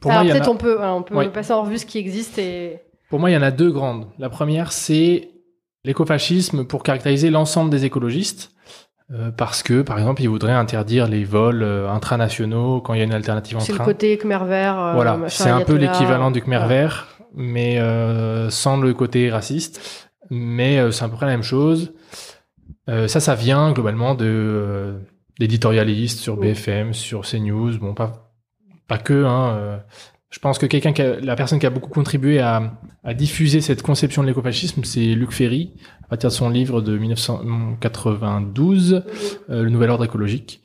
pour 0.00 0.10
Alors 0.10 0.24
moi, 0.24 0.32
peut-être 0.32 0.48
a- 0.48 0.50
on 0.50 0.56
peut 0.56 0.80
hein, 0.82 0.94
on 0.94 1.02
peut 1.02 1.14
Ouais. 1.14 1.28
passer 1.30 1.52
en 1.52 1.62
revue 1.62 1.76
ce 1.78 1.84
qui 1.86 1.98
existe 1.98 2.38
et 2.38 2.80
Pour 3.10 3.18
moi, 3.20 3.30
il 3.30 3.34
y 3.34 3.36
en 3.36 3.42
a 3.42 3.50
deux 3.50 3.70
grandes. 3.70 4.06
La 4.18 4.30
première, 4.30 4.72
c'est 4.72 5.28
l'écofascisme 5.84 6.64
pour 6.64 6.82
caractériser 6.82 7.30
l'ensemble 7.30 7.70
des 7.70 7.84
écologistes. 7.84 8.52
Euh, 9.12 9.30
parce 9.30 9.62
que, 9.62 9.82
par 9.82 9.98
exemple, 9.98 10.22
ils 10.22 10.28
voudraient 10.28 10.52
interdire 10.52 11.06
les 11.06 11.24
vols 11.24 11.62
euh, 11.62 11.88
intranationaux 11.90 12.80
quand 12.80 12.94
il 12.94 12.98
y 12.98 13.00
a 13.00 13.04
une 13.04 13.12
alternative 13.12 13.56
en 13.58 13.60
c'est 13.60 13.72
le 13.72 13.76
train. 13.78 13.84
côté 13.84 14.18
Khmer 14.18 14.40
vert. 14.46 14.78
euh, 14.78 14.94
voilà, 14.94 15.18
c'est 15.28 15.48
un 15.50 15.60
peu 15.60 15.74
l'équivalent 15.74 16.30
du 16.30 16.40
Khmer 16.42 16.66
vert, 16.66 17.06
mais 17.34 17.78
euh, 17.78 18.50
sans 18.50 18.76
le 18.76 18.92
côté 18.94 19.30
raciste. 19.30 20.10
Mais 20.30 20.90
c'est 20.90 21.04
à 21.04 21.08
peu 21.08 21.14
près 21.14 21.26
la 21.26 21.32
même 21.32 21.44
chose. 21.44 21.92
Ça, 22.88 23.20
ça 23.20 23.34
vient 23.36 23.72
globalement 23.72 24.14
de 24.14 24.94
d'éditorialistes 25.38 26.18
sur 26.18 26.38
Oui. 26.38 26.48
BFM, 26.48 26.94
sur 26.94 27.22
CNews. 27.22 27.78
Bon, 27.78 27.94
pas 27.94 28.32
pas 28.88 28.98
que. 28.98 29.24
Hein, 29.24 29.80
je 30.36 30.40
pense 30.42 30.58
que 30.58 30.66
quelqu'un 30.66 30.92
la 31.22 31.34
personne 31.34 31.58
qui 31.58 31.64
a 31.64 31.70
beaucoup 31.70 31.88
contribué 31.88 32.40
à, 32.40 32.78
à 33.04 33.14
diffuser 33.14 33.62
cette 33.62 33.80
conception 33.80 34.20
de 34.20 34.28
l'écofascisme, 34.28 34.84
c'est 34.84 35.14
Luc 35.14 35.32
Ferry, 35.32 35.72
à 36.04 36.08
partir 36.08 36.28
de 36.28 36.34
son 36.34 36.50
livre 36.50 36.82
de 36.82 36.98
1992, 36.98 39.02
euh, 39.48 39.62
Le 39.62 39.70
Nouvel 39.70 39.88
Ordre 39.88 40.04
écologique. 40.04 40.60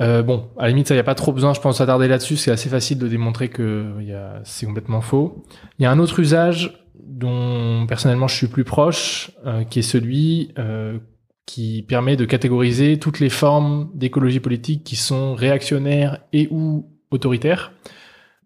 Euh, 0.00 0.22
bon, 0.22 0.50
à 0.56 0.62
la 0.62 0.68
limite, 0.68 0.86
ça 0.86 0.94
y 0.94 0.98
a 1.00 1.02
pas 1.02 1.16
trop 1.16 1.32
besoin, 1.32 1.54
je 1.54 1.60
pense, 1.60 1.74
de 1.74 1.78
s'attarder 1.78 2.06
là-dessus. 2.06 2.36
C'est 2.36 2.52
assez 2.52 2.68
facile 2.68 2.98
de 2.98 3.08
démontrer 3.08 3.48
que 3.48 3.94
il 4.00 4.16
c'est 4.44 4.64
complètement 4.64 5.00
faux. 5.00 5.42
Il 5.80 5.82
y 5.82 5.86
a 5.86 5.90
un 5.90 5.98
autre 5.98 6.20
usage 6.20 6.84
dont 7.02 7.84
personnellement 7.88 8.28
je 8.28 8.36
suis 8.36 8.46
plus 8.46 8.62
proche, 8.62 9.32
euh, 9.44 9.64
qui 9.64 9.80
est 9.80 9.82
celui 9.82 10.52
euh, 10.56 11.00
qui 11.46 11.82
permet 11.82 12.14
de 12.14 12.26
catégoriser 12.26 13.00
toutes 13.00 13.18
les 13.18 13.28
formes 13.28 13.90
d'écologie 13.92 14.38
politique 14.38 14.84
qui 14.84 14.94
sont 14.94 15.34
réactionnaires 15.34 16.20
et 16.32 16.46
ou 16.52 16.88
autoritaires. 17.10 17.72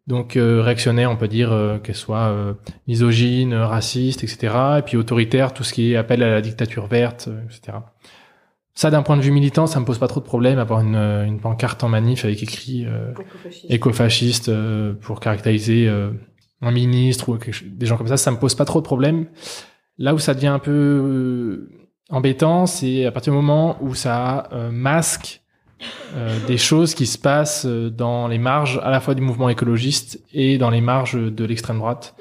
Donc 0.06 0.36
euh, 0.36 0.60
réactionnaire, 0.62 1.10
on 1.10 1.16
peut 1.16 1.28
dire 1.28 1.52
euh, 1.52 1.78
qu'elle 1.78 1.94
soit 1.94 2.28
euh, 2.28 2.54
misogyne, 2.88 3.54
raciste, 3.54 4.24
etc. 4.24 4.54
Et 4.78 4.82
puis 4.82 4.96
autoritaire, 4.96 5.54
tout 5.54 5.62
ce 5.62 5.72
qui 5.72 5.92
est 5.92 5.96
appel 5.96 6.22
à 6.22 6.30
la 6.30 6.40
dictature 6.40 6.86
verte, 6.86 7.28
etc. 7.44 7.78
Ça, 8.74 8.90
d'un 8.90 9.02
point 9.02 9.16
de 9.18 9.22
vue 9.22 9.32
militant, 9.32 9.66
ça 9.66 9.80
me 9.80 9.84
pose 9.84 9.98
pas 9.98 10.08
trop 10.08 10.20
de 10.20 10.24
problème, 10.24 10.58
avoir 10.58 10.80
une, 10.80 10.96
une 10.96 11.40
pancarte 11.40 11.84
en 11.84 11.88
manif 11.88 12.24
avec 12.24 12.42
écrit 12.42 12.86
euh, 12.86 13.12
écofasciste 13.68 14.48
euh, 14.48 14.94
pour 14.94 15.20
caractériser 15.20 15.88
euh, 15.88 16.10
un 16.62 16.70
ministre 16.70 17.28
ou 17.28 17.36
quelque 17.36 17.64
des 17.64 17.84
gens 17.84 17.98
comme 17.98 18.08
ça, 18.08 18.16
ça 18.16 18.30
me 18.30 18.38
pose 18.38 18.54
pas 18.54 18.64
trop 18.64 18.80
de 18.80 18.84
problème. 18.84 19.26
Là 19.98 20.14
où 20.14 20.18
ça 20.18 20.32
devient 20.32 20.46
un 20.46 20.58
peu 20.58 20.70
euh, 20.72 21.70
embêtant, 22.08 22.64
c'est 22.64 23.04
à 23.04 23.12
partir 23.12 23.34
du 23.34 23.36
moment 23.36 23.76
où 23.82 23.94
ça 23.94 24.48
euh, 24.52 24.70
masque 24.70 25.41
euh, 26.14 26.38
des 26.46 26.58
choses 26.58 26.94
qui 26.94 27.06
se 27.06 27.18
passent 27.18 27.64
euh, 27.66 27.90
dans 27.90 28.28
les 28.28 28.38
marges 28.38 28.80
à 28.82 28.90
la 28.90 29.00
fois 29.00 29.14
du 29.14 29.22
mouvement 29.22 29.48
écologiste 29.48 30.20
et 30.32 30.58
dans 30.58 30.70
les 30.70 30.80
marges 30.80 31.14
de 31.14 31.44
l'extrême 31.44 31.78
droite. 31.78 32.14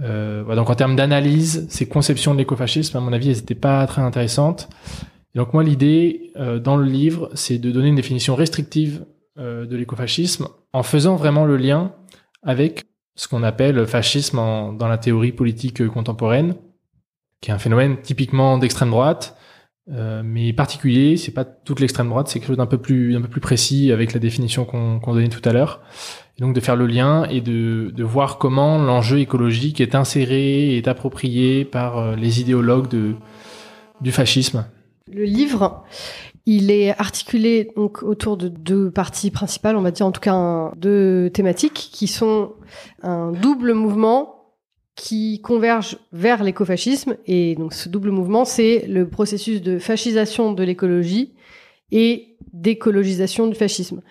Euh, 0.00 0.42
voilà, 0.44 0.60
donc 0.60 0.70
en 0.70 0.74
termes 0.74 0.96
d'analyse, 0.96 1.66
ces 1.70 1.86
conceptions 1.88 2.32
de 2.34 2.38
l'écofascisme, 2.38 2.96
à 2.96 3.00
mon 3.00 3.12
avis, 3.12 3.30
elles 3.30 3.36
n'étaient 3.36 3.54
pas 3.54 3.86
très 3.86 4.02
intéressantes. 4.02 4.68
Et 5.34 5.38
donc 5.38 5.52
moi, 5.52 5.62
l'idée 5.62 6.32
euh, 6.36 6.58
dans 6.58 6.76
le 6.76 6.84
livre, 6.84 7.30
c'est 7.34 7.58
de 7.58 7.70
donner 7.70 7.88
une 7.88 7.96
définition 7.96 8.34
restrictive 8.34 9.04
euh, 9.38 9.66
de 9.66 9.76
l'écofascisme 9.76 10.48
en 10.72 10.82
faisant 10.82 11.16
vraiment 11.16 11.44
le 11.44 11.56
lien 11.56 11.92
avec 12.42 12.84
ce 13.16 13.28
qu'on 13.28 13.42
appelle 13.44 13.86
fascisme 13.86 14.38
en- 14.38 14.72
dans 14.72 14.88
la 14.88 14.98
théorie 14.98 15.32
politique 15.32 15.86
contemporaine, 15.88 16.54
qui 17.40 17.50
est 17.50 17.54
un 17.54 17.58
phénomène 17.58 17.96
typiquement 18.02 18.58
d'extrême 18.58 18.90
droite, 18.90 19.36
euh, 19.92 20.22
mais 20.24 20.52
particulier. 20.52 21.16
C'est 21.16 21.32
pas 21.32 21.44
toute 21.44 21.80
l'extrême 21.80 22.08
droite, 22.08 22.28
c'est 22.28 22.38
quelque 22.38 22.48
chose 22.48 22.56
d'un 22.56 22.66
peu 22.66 22.78
plus, 22.78 23.12
d'un 23.12 23.20
peu 23.20 23.28
plus 23.28 23.40
précis 23.40 23.92
avec 23.92 24.14
la 24.14 24.20
définition 24.20 24.64
qu'on 24.64 24.98
qu'on 24.98 25.14
donnait 25.14 25.28
tout 25.28 25.46
à 25.46 25.52
l'heure. 25.52 25.82
Et 26.38 26.42
donc 26.42 26.54
de 26.54 26.60
faire 26.60 26.76
le 26.76 26.86
lien 26.86 27.24
et 27.24 27.40
de, 27.40 27.92
de 27.94 28.04
voir 28.04 28.38
comment 28.38 28.78
l'enjeu 28.78 29.18
écologique 29.20 29.80
est 29.80 29.94
inséré, 29.94 30.76
est 30.76 30.88
approprié 30.88 31.64
par 31.64 31.98
euh, 31.98 32.16
les 32.16 32.40
idéologues 32.40 32.88
de, 32.88 33.14
du 34.00 34.10
fascisme. 34.10 34.66
Le 35.12 35.24
livre, 35.24 35.84
il 36.46 36.70
est 36.70 36.98
articulé 36.98 37.70
donc 37.76 38.02
autour 38.02 38.36
de 38.36 38.48
deux 38.48 38.90
parties 38.90 39.30
principales, 39.30 39.76
on 39.76 39.82
va 39.82 39.90
dire 39.90 40.06
en 40.06 40.12
tout 40.12 40.20
cas 40.20 40.72
deux 40.76 41.30
thématiques 41.30 41.90
qui 41.92 42.06
sont 42.06 42.52
un 43.02 43.32
double 43.32 43.74
mouvement 43.74 44.43
qui 44.96 45.40
converge 45.40 45.98
vers 46.12 46.42
l'écofascisme. 46.44 47.16
Et 47.26 47.54
donc 47.56 47.72
ce 47.72 47.88
double 47.88 48.10
mouvement 48.10 48.44
c'est 48.44 48.86
le 48.86 49.08
processus 49.08 49.62
de 49.62 49.78
fascisation 49.78 50.52
de 50.52 50.62
l'écologie 50.62 51.34
et 51.90 52.36
d'écologisation 52.52 53.46
du 53.46 53.54
fascisme. 53.54 54.02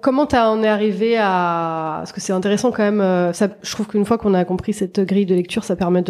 Comment 0.00 0.26
t'as 0.26 0.48
en 0.48 0.62
es 0.62 0.68
arrivé 0.68 1.16
à 1.18 1.96
parce 1.98 2.12
que 2.12 2.20
c'est 2.20 2.32
intéressant 2.32 2.70
quand 2.70 2.84
même 2.84 3.00
euh, 3.00 3.32
je 3.32 3.70
trouve 3.72 3.88
qu'une 3.88 4.04
fois 4.04 4.16
qu'on 4.16 4.32
a 4.34 4.44
compris 4.44 4.72
cette 4.72 5.00
grille 5.00 5.26
de 5.26 5.34
lecture 5.34 5.64
ça 5.64 5.74
permet 5.74 6.04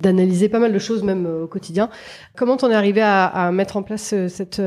d'analyser 0.00 0.50
pas 0.50 0.58
mal 0.58 0.72
de 0.72 0.78
choses 0.78 1.02
même 1.02 1.26
euh, 1.26 1.44
au 1.44 1.46
quotidien. 1.46 1.88
Comment 2.36 2.58
t'en 2.58 2.70
es 2.70 2.74
arrivé 2.74 3.00
à, 3.02 3.50
mettre 3.52 3.78
en 3.78 3.82
place 3.82 4.12
euh, 4.12 4.28
cette 4.28 4.60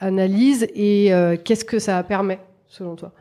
analyse 0.00 0.66
et 0.74 1.12
qu'est-ce 1.44 1.66
que 1.66 1.78
ça 1.78 2.02
permet 2.02 2.40
selon 2.66 2.96
toi? 2.96 3.12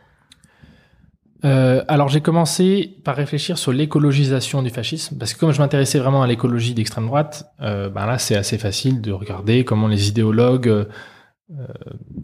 Euh, 1.45 1.83
alors 1.87 2.09
j'ai 2.09 2.19
commencé 2.21 2.97
par 3.05 3.15
réfléchir 3.15 3.57
sur 3.57 3.71
l'écologisation 3.71 4.61
du 4.61 4.69
fascisme, 4.69 5.17
parce 5.17 5.33
que 5.33 5.39
comme 5.39 5.51
je 5.53 5.59
m'intéressais 5.59 5.97
vraiment 5.99 6.21
à 6.21 6.27
l'écologie 6.27 6.73
d'extrême 6.73 7.05
droite, 7.07 7.45
euh, 7.61 7.89
ben 7.89 8.05
là 8.05 8.17
c'est 8.17 8.35
assez 8.35 8.57
facile 8.57 8.99
de 9.01 9.11
regarder 9.13 9.63
comment 9.63 9.87
les 9.87 10.09
idéologues 10.09 10.67
euh, 10.67 10.85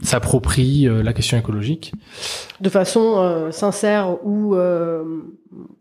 s'approprient 0.03 0.87
euh, 0.87 1.01
la 1.01 1.13
question 1.13 1.37
écologique. 1.37 1.93
De 2.61 2.69
façon 2.69 3.15
euh, 3.19 3.51
sincère 3.51 4.17
ou 4.25 4.55
euh, 4.55 5.03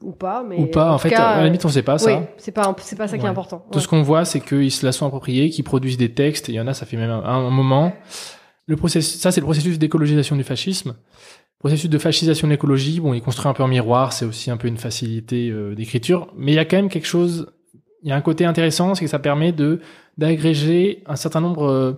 ou 0.02 0.12
pas, 0.12 0.44
mais 0.48 0.58
Ou 0.58 0.66
pas, 0.66 0.92
en, 0.92 0.96
tout 0.96 1.02
fait, 1.02 1.10
cas, 1.10 1.24
à 1.30 1.38
la 1.40 1.44
limite 1.46 1.64
on 1.64 1.68
sait 1.68 1.82
pas 1.82 1.98
ça. 1.98 2.16
oui, 2.18 2.24
c'est 2.38 2.52
pas 2.52 2.74
c'est 2.78 2.96
pas 2.96 3.08
ça 3.08 3.16
qui 3.18 3.22
est 3.22 3.24
Ouais. 3.24 3.30
important. 3.30 3.66
Tout 3.72 3.80
ce 3.80 3.88
qu'on 3.88 4.02
voit, 4.02 4.24
c'est 4.24 4.40
qu'ils 4.40 4.70
se 4.70 4.86
la 4.86 4.92
sont 4.92 5.06
appropriés, 5.06 5.50
qu'ils 5.50 5.64
produisent 5.64 5.96
des 5.98 6.12
textes. 6.12 6.48
et 6.48 6.52
Il 6.52 6.54
y 6.54 6.60
en 6.60 6.66
a, 6.68 6.74
ça 6.74 6.86
fait 6.86 6.96
même 6.96 7.10
un, 7.10 7.22
un 7.24 7.50
moment. 7.50 7.92
Le 8.66 8.76
processus, 8.76 9.20
ça, 9.20 9.30
c'est 9.30 9.40
le 9.40 9.44
processus 9.46 9.78
d'écologisation 9.78 10.36
du 10.36 10.42
fascisme. 10.44 10.94
Processus 11.58 11.88
de 11.88 11.99
fascisation 11.99 12.46
de 12.46 12.52
l'écologie, 12.52 13.00
bon, 13.00 13.14
il 13.14 13.23
construit 13.23 13.49
un 13.49 13.54
peu 13.54 13.62
en 13.62 13.68
miroir. 13.68 14.12
C'est 14.12 14.26
aussi 14.26 14.50
un 14.50 14.56
peu 14.56 14.68
une 14.68 14.76
facilité 14.76 15.50
euh, 15.50 15.75
d'écriture, 15.75 16.28
mais 16.37 16.52
il 16.52 16.56
y 16.56 16.58
a 16.58 16.64
quand 16.64 16.76
même 16.76 16.90
quelque 16.90 17.06
chose. 17.06 17.52
Il 18.02 18.11
y 18.11 18.12
a 18.12 18.16
un 18.16 18.20
côté 18.20 18.44
intéressant, 18.44 18.94
c'est 18.94 19.04
que 19.04 19.11
ça 19.11 19.18
permet 19.18 19.52
de 19.52 19.80
d'agréger 20.18 21.02
un 21.06 21.16
certain 21.16 21.40
nombre 21.40 21.64
euh, 21.64 21.92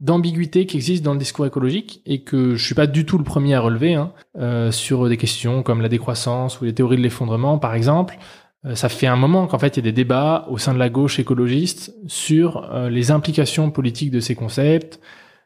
d'ambiguïtés 0.00 0.66
qui 0.66 0.76
existent 0.76 1.04
dans 1.04 1.14
le 1.14 1.18
discours 1.18 1.46
écologique 1.46 2.02
et 2.06 2.22
que 2.22 2.54
je 2.54 2.64
suis 2.64 2.74
pas 2.74 2.86
du 2.86 3.06
tout 3.06 3.18
le 3.18 3.24
premier 3.24 3.54
à 3.54 3.60
relever 3.60 3.94
hein, 3.94 4.12
euh, 4.38 4.70
sur 4.70 5.08
des 5.08 5.16
questions 5.16 5.62
comme 5.62 5.80
la 5.80 5.88
décroissance 5.88 6.60
ou 6.60 6.64
les 6.64 6.74
théories 6.74 6.96
de 6.96 7.02
l'effondrement, 7.02 7.58
par 7.58 7.74
exemple. 7.74 8.18
Euh, 8.64 8.74
ça 8.74 8.88
fait 8.88 9.06
un 9.06 9.16
moment 9.16 9.46
qu'en 9.46 9.58
fait 9.58 9.76
il 9.76 9.76
y 9.76 9.80
a 9.80 9.90
des 9.90 9.92
débats 9.92 10.46
au 10.50 10.58
sein 10.58 10.74
de 10.74 10.78
la 10.78 10.90
gauche 10.90 11.18
écologiste 11.18 11.94
sur 12.06 12.70
les 12.90 13.10
implications 13.10 13.70
politiques 13.70 14.10
de 14.10 14.20
ces 14.20 14.34
concepts, 14.34 15.00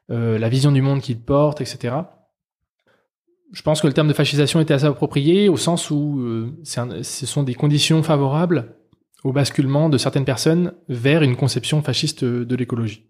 la 0.08 0.48
vision 0.48 0.72
du 0.72 0.82
monde 0.82 1.00
qu'ils 1.00 1.20
portent, 1.20 1.60
etc. 1.60 1.94
Je 3.52 3.62
pense 3.62 3.80
que 3.80 3.86
le 3.86 3.92
terme 3.92 4.08
de 4.08 4.12
fascisation 4.12 4.60
était 4.60 4.74
assez 4.74 4.86
approprié 4.86 5.48
au 5.48 5.56
sens 5.56 5.90
où 5.90 6.20
euh, 6.20 6.52
ce 6.64 7.26
sont 7.26 7.42
des 7.42 7.54
conditions 7.54 8.02
favorables 8.02 8.76
au 9.24 9.32
basculement 9.32 9.88
de 9.88 9.98
certaines 9.98 10.24
personnes 10.24 10.72
vers 10.88 11.22
une 11.22 11.36
conception 11.36 11.82
fasciste 11.82 12.24
de 12.24 12.56
l'écologie. 12.56 13.04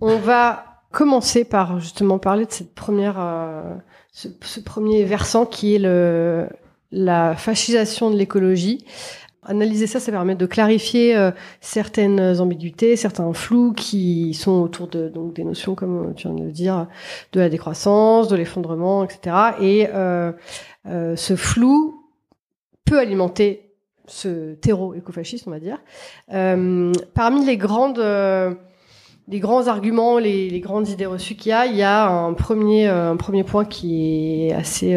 On 0.00 0.16
va 0.18 0.64
commencer 0.90 1.44
par 1.44 1.80
justement 1.80 2.18
parler 2.18 2.46
de 2.46 2.50
cette 2.50 2.74
première, 2.74 3.16
euh, 3.18 3.74
ce, 4.12 4.28
ce 4.42 4.60
premier 4.60 5.04
versant 5.04 5.46
qui 5.46 5.74
est 5.74 5.78
le, 5.78 6.48
la 6.92 7.34
fascisation 7.34 8.10
de 8.10 8.16
l'écologie. 8.16 8.84
Analyser 9.44 9.88
ça, 9.88 9.98
ça 9.98 10.12
permet 10.12 10.36
de 10.36 10.46
clarifier 10.46 11.16
euh, 11.16 11.32
certaines 11.60 12.40
ambiguïtés, 12.40 12.94
certains 12.94 13.32
flous 13.32 13.72
qui 13.72 14.34
sont 14.34 14.62
autour 14.62 14.86
de 14.86 15.08
donc 15.08 15.34
des 15.34 15.42
notions 15.42 15.74
comme 15.74 16.14
tu 16.14 16.28
viens 16.28 16.36
de 16.36 16.44
le 16.44 16.52
dire, 16.52 16.86
de 17.32 17.40
la 17.40 17.48
décroissance, 17.48 18.28
de 18.28 18.36
l'effondrement, 18.36 19.02
etc. 19.02 19.36
Et 19.60 19.88
euh, 19.92 20.30
euh, 20.86 21.16
ce 21.16 21.34
flou 21.34 22.04
peut 22.84 23.00
alimenter 23.00 23.72
ce 24.06 24.54
terreau 24.54 24.94
écofasciste, 24.94 25.48
on 25.48 25.50
va 25.50 25.58
dire. 25.58 25.78
Euh, 26.32 26.92
parmi 27.14 27.44
les 27.44 27.56
grandes 27.56 27.98
euh, 27.98 28.54
les 29.26 29.40
grands 29.40 29.66
arguments, 29.66 30.18
les, 30.18 30.50
les 30.50 30.60
grandes 30.60 30.88
idées 30.88 31.06
reçues 31.06 31.34
qu'il 31.34 31.50
y 31.50 31.52
a, 31.52 31.66
il 31.66 31.76
y 31.76 31.82
a 31.82 32.08
un 32.08 32.32
premier, 32.32 32.86
un 32.86 33.16
premier 33.16 33.44
point 33.44 33.64
qui 33.64 34.46
est 34.48 34.52
assez 34.52 34.96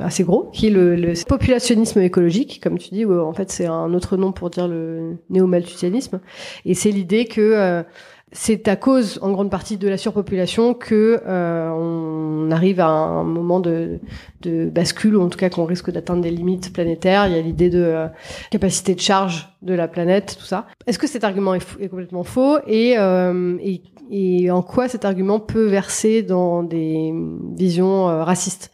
assez 0.00 0.24
gros, 0.24 0.50
qui 0.52 0.66
est 0.66 0.70
le, 0.70 0.96
le, 0.96 1.12
populationnisme 1.26 2.00
écologique, 2.00 2.60
comme 2.62 2.78
tu 2.78 2.90
dis, 2.90 3.04
où 3.04 3.18
en 3.20 3.32
fait 3.32 3.50
c'est 3.50 3.66
un 3.66 3.94
autre 3.94 4.16
nom 4.16 4.32
pour 4.32 4.50
dire 4.50 4.68
le 4.68 5.16
néo-malthusianisme, 5.30 6.20
et 6.64 6.74
c'est 6.74 6.90
l'idée 6.90 7.24
que 7.24 7.40
euh, 7.40 7.82
c'est 8.30 8.68
à 8.68 8.76
cause, 8.76 9.18
en 9.22 9.32
grande 9.32 9.50
partie, 9.50 9.78
de 9.78 9.88
la 9.88 9.96
surpopulation 9.96 10.74
que 10.74 11.22
euh, 11.26 11.70
on 11.70 12.50
arrive 12.50 12.80
à 12.80 12.88
un 12.88 13.24
moment 13.24 13.58
de, 13.60 14.00
de 14.42 14.68
bascule, 14.68 15.16
ou 15.16 15.22
en 15.22 15.28
tout 15.28 15.38
cas 15.38 15.48
qu'on 15.48 15.64
risque 15.64 15.90
d'atteindre 15.90 16.22
des 16.22 16.30
limites 16.30 16.72
planétaires. 16.72 17.26
Il 17.26 17.34
y 17.34 17.38
a 17.38 17.42
l'idée 17.42 17.70
de 17.70 17.82
euh, 17.82 18.06
capacité 18.50 18.94
de 18.94 19.00
charge 19.00 19.48
de 19.62 19.72
la 19.72 19.88
planète, 19.88 20.36
tout 20.38 20.44
ça. 20.44 20.66
Est-ce 20.86 20.98
que 20.98 21.06
cet 21.06 21.24
argument 21.24 21.54
est, 21.54 21.66
est 21.80 21.88
complètement 21.88 22.22
faux 22.22 22.58
et, 22.66 22.96
et, 22.96 23.82
et, 24.10 24.50
en 24.50 24.62
quoi 24.62 24.88
cet 24.88 25.06
argument 25.06 25.40
peut 25.40 25.66
verser 25.66 26.22
dans 26.22 26.62
des 26.62 27.14
visions 27.56 28.04
racistes? 28.22 28.70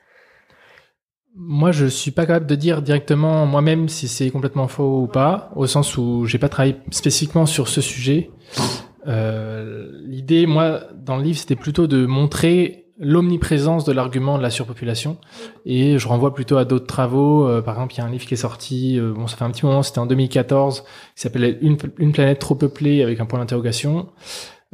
Moi, 1.37 1.73
je 1.73 1.87
suis 1.87 2.13
pas 2.13 2.27
capable 2.27 2.47
de 2.47 2.55
dire 2.55 2.81
directement 2.81 3.45
moi-même 3.47 3.89
si 3.89 4.07
c'est 4.07 4.31
complètement 4.31 4.69
faux 4.69 5.03
ou 5.03 5.07
pas, 5.07 5.51
au 5.57 5.67
sens 5.67 5.97
où 5.97 6.27
j'ai 6.27 6.39
pas 6.39 6.49
travaillé 6.49 6.77
spécifiquement 6.91 7.47
sur 7.47 7.69
ce 7.69 7.81
sujet. 7.81 8.31
Euh, 9.09 9.91
L'idée, 10.05 10.47
moi, 10.47 10.83
dans 10.95 11.17
le 11.17 11.25
livre, 11.25 11.39
c'était 11.39 11.57
plutôt 11.57 11.87
de 11.87 12.07
montrer 12.07 12.85
l'omniprésence 12.99 13.85
de 13.85 13.93
l'argument 13.93 14.39
de 14.39 14.43
la 14.43 14.51
surpopulation. 14.51 15.19
Et 15.67 15.99
je 15.99 16.09
renvoie 16.09 16.33
plutôt 16.35 16.57
à 16.57 16.65
d'autres 16.65 16.87
travaux. 16.87 17.49
Euh, 17.49 17.63
par 17.63 17.75
exemple, 17.75 17.95
il 17.95 17.99
y 17.99 18.01
a 18.01 18.05
un 18.05 18.11
livre 18.11 18.25
qui 18.25 18.35
est 18.35 18.39
sorti, 18.39 18.99
euh, 18.99 19.13
bon, 19.13 19.27
ça 19.27 19.37
fait 19.37 19.45
un 19.45 19.51
petit 19.51 19.67
moment, 19.67 19.83
c'était 19.83 19.99
en 19.99 20.07
2014, 20.07 20.83
qui 20.83 21.21
s'appelait 21.21 21.59
une, 21.61 21.77
planète 21.77 22.39
trop 22.39 22.55
peuplée 22.55 23.03
avec 23.03 23.21
un 23.21 23.27
point 23.27 23.41
d'interrogation, 23.41 24.09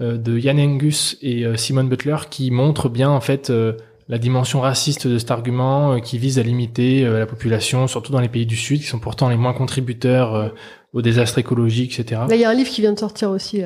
euh, 0.01 0.19
de 0.19 0.39
Yann 0.39 0.61
Angus 0.61 1.17
et 1.23 1.45
Simone 1.57 1.89
Butler, 1.89 2.17
qui 2.29 2.51
montre 2.51 2.89
bien, 2.89 3.11
en 3.11 3.21
fait, 3.21 3.51
la 4.11 4.19
dimension 4.19 4.61
raciste 4.61 5.07
de 5.07 5.19
cet 5.19 5.31
argument 5.31 5.93
euh, 5.93 5.99
qui 6.01 6.19
vise 6.19 6.41
à 6.41 6.43
limiter 6.43 7.07
euh, 7.07 7.21
la 7.21 7.27
population, 7.27 7.87
surtout 7.87 8.11
dans 8.11 8.21
les 8.21 8.29
pays 8.29 8.45
du 8.45 8.57
Sud, 8.57 8.81
qui 8.81 8.87
sont 8.87 8.99
pourtant 8.99 9.29
les 9.29 9.37
moins 9.37 9.53
contributeurs 9.53 10.35
euh, 10.35 10.49
aux 10.93 11.01
désastres 11.01 11.39
écologiques, 11.39 11.99
etc. 11.99 12.23
Là, 12.29 12.35
il 12.35 12.41
y 12.41 12.45
a 12.45 12.51
un 12.51 12.55
livre 12.55 12.69
qui 12.69 12.81
vient 12.81 12.93
de 12.93 12.99
sortir 12.99 13.31
aussi. 13.31 13.63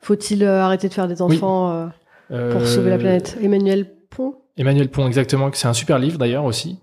Faut-il 0.00 0.44
arrêter 0.44 0.88
de 0.88 0.92
faire 0.92 1.06
des 1.06 1.22
enfants 1.22 1.88
pour 2.28 2.66
sauver 2.66 2.90
la 2.90 2.98
planète? 2.98 3.38
Emmanuel 3.40 3.86
Pont? 4.10 4.34
Emmanuel 4.56 4.88
Pont, 4.88 5.06
exactement. 5.06 5.48
C'est 5.52 5.68
un 5.68 5.72
super 5.72 6.00
livre 6.00 6.18
d'ailleurs 6.18 6.44
aussi, 6.44 6.80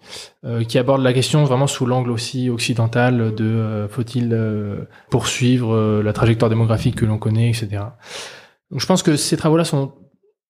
qui 0.69 0.77
aborde 0.77 1.03
la 1.03 1.11
question 1.11 1.43
vraiment 1.43 1.67
sous 1.67 1.85
l'angle 1.85 2.11
aussi 2.11 2.49
occidental 2.49 3.35
de 3.35 3.87
faut-il 3.89 4.33
poursuivre 5.09 6.01
la 6.01 6.13
trajectoire 6.13 6.47
démographique 6.47 6.95
que 6.95 7.05
l'on 7.05 7.17
connaît, 7.17 7.49
etc. 7.49 7.81
Donc 8.71 8.79
je 8.79 8.85
pense 8.85 9.03
que 9.03 9.17
ces 9.17 9.35
travaux-là 9.35 9.65
sont 9.65 9.91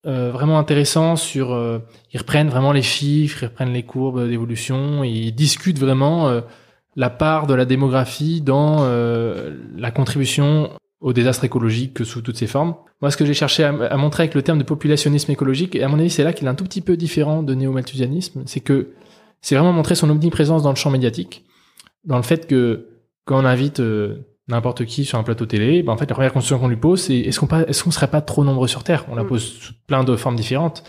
euh, 0.06 0.32
vraiment 0.32 0.60
intéressant 0.60 1.16
sur 1.16 1.54
euh, 1.54 1.80
ils 2.14 2.20
reprennent 2.20 2.50
vraiment 2.50 2.72
les 2.72 2.84
chiffres, 2.84 3.42
ils 3.42 3.48
reprennent 3.48 3.74
les 3.74 3.82
courbes 3.82 4.28
d'évolution 4.28 5.04
ils 5.04 5.32
discutent 5.32 5.80
vraiment 5.80 6.28
euh, 6.28 6.42
la 6.96 7.10
part 7.10 7.48
de 7.48 7.56
la 7.56 7.66
démographie 7.66 8.40
dans 8.40 8.86
la 8.86 9.92
contribution 9.92 10.70
au 11.02 11.12
désastre 11.12 11.44
écologique 11.44 12.06
sous 12.06 12.22
toutes 12.22 12.38
ses 12.38 12.48
formes. 12.48 12.76
Moi, 13.02 13.12
ce 13.12 13.18
que 13.18 13.26
j'ai 13.26 13.34
cherché 13.34 13.66
à, 13.66 13.98
montrer 13.98 14.24
avec 14.24 14.34
le 14.34 14.42
terme 14.42 14.60
de 14.60 14.64
populationnisme 14.64 15.30
écologique, 15.30 15.76
et 15.76 15.84
à 15.84 15.90
mon 15.90 16.00
avis, 16.00 16.10
c'est 16.10 16.24
là 16.24 16.32
qu'il 16.32 16.48
est 16.48 16.50
un 16.50 16.56
tout 16.56 16.64
petit 16.64 16.80
peu 16.80 16.96
différent 16.96 17.44
de 17.44 17.54
néo-malthusianisme, 17.54 18.44
c'est 18.46 18.62
que 18.62 18.92
c'est 19.42 19.56
vraiment 19.56 19.74
montrer 19.74 19.96
son 19.96 20.10
omniprésence 20.10 20.64
dans 20.64 20.70
le 20.70 20.78
champ 20.78 20.90
médiatique, 20.90 21.44
dans 22.06 22.16
le 22.16 22.24
fait 22.24 22.48
que 22.48 22.88
quand 23.26 23.42
on 23.42 23.46
invite 23.46 23.82
n'importe 24.48 24.86
qui 24.86 25.06
sur 25.06 25.18
un 25.18 25.24
plateau 25.24 25.46
télé, 25.46 25.82
ben 25.82 25.94
en 25.94 25.98
fait 25.98 26.10
la 26.10 26.14
première 26.14 26.34
question 26.34 26.60
qu'on 26.60 26.68
lui 26.68 26.76
pose 26.76 27.02
c'est 27.02 27.18
est-ce 27.18 27.40
qu'on 27.40 27.48
est-ce 27.48 27.84
qu'on 27.84 27.92
serait 27.92 28.08
pas 28.08 28.22
trop 28.22 28.44
nombreux 28.44 28.68
sur 28.68 28.84
Terre? 28.84 29.06
On 29.10 29.16
la 29.16 29.24
mm. 29.24 29.28
pose 29.28 29.44
sous 29.44 29.74
plein 29.88 30.04
de 30.04 30.16
formes 30.16 30.36
différentes. 30.36 30.84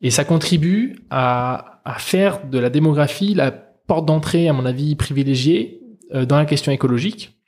Et 0.00 0.10
ça 0.10 0.24
contribue 0.24 0.96
à, 1.10 1.80
à 1.84 1.98
faire 1.98 2.46
de 2.46 2.58
la 2.58 2.70
démographie 2.70 3.34
la 3.34 3.50
porte 3.50 4.06
d'entrée 4.06 4.48
à 4.48 4.52
mon 4.52 4.64
avis 4.66 4.94
privilégiée 4.96 5.80
euh, 6.14 6.24
dans 6.24 6.36
la 6.36 6.46
question 6.46 6.72
écologique. 6.72 7.38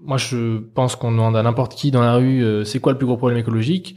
Moi 0.00 0.16
je 0.16 0.58
pense 0.58 0.96
qu'on 0.96 1.10
demande 1.12 1.36
à 1.36 1.42
n'importe 1.42 1.74
qui 1.74 1.90
dans 1.90 2.02
la 2.02 2.14
rue 2.14 2.42
euh, 2.42 2.64
c'est 2.64 2.78
quoi 2.78 2.92
le 2.92 2.98
plus 2.98 3.06
gros 3.06 3.16
problème 3.16 3.38
écologique? 3.38 3.96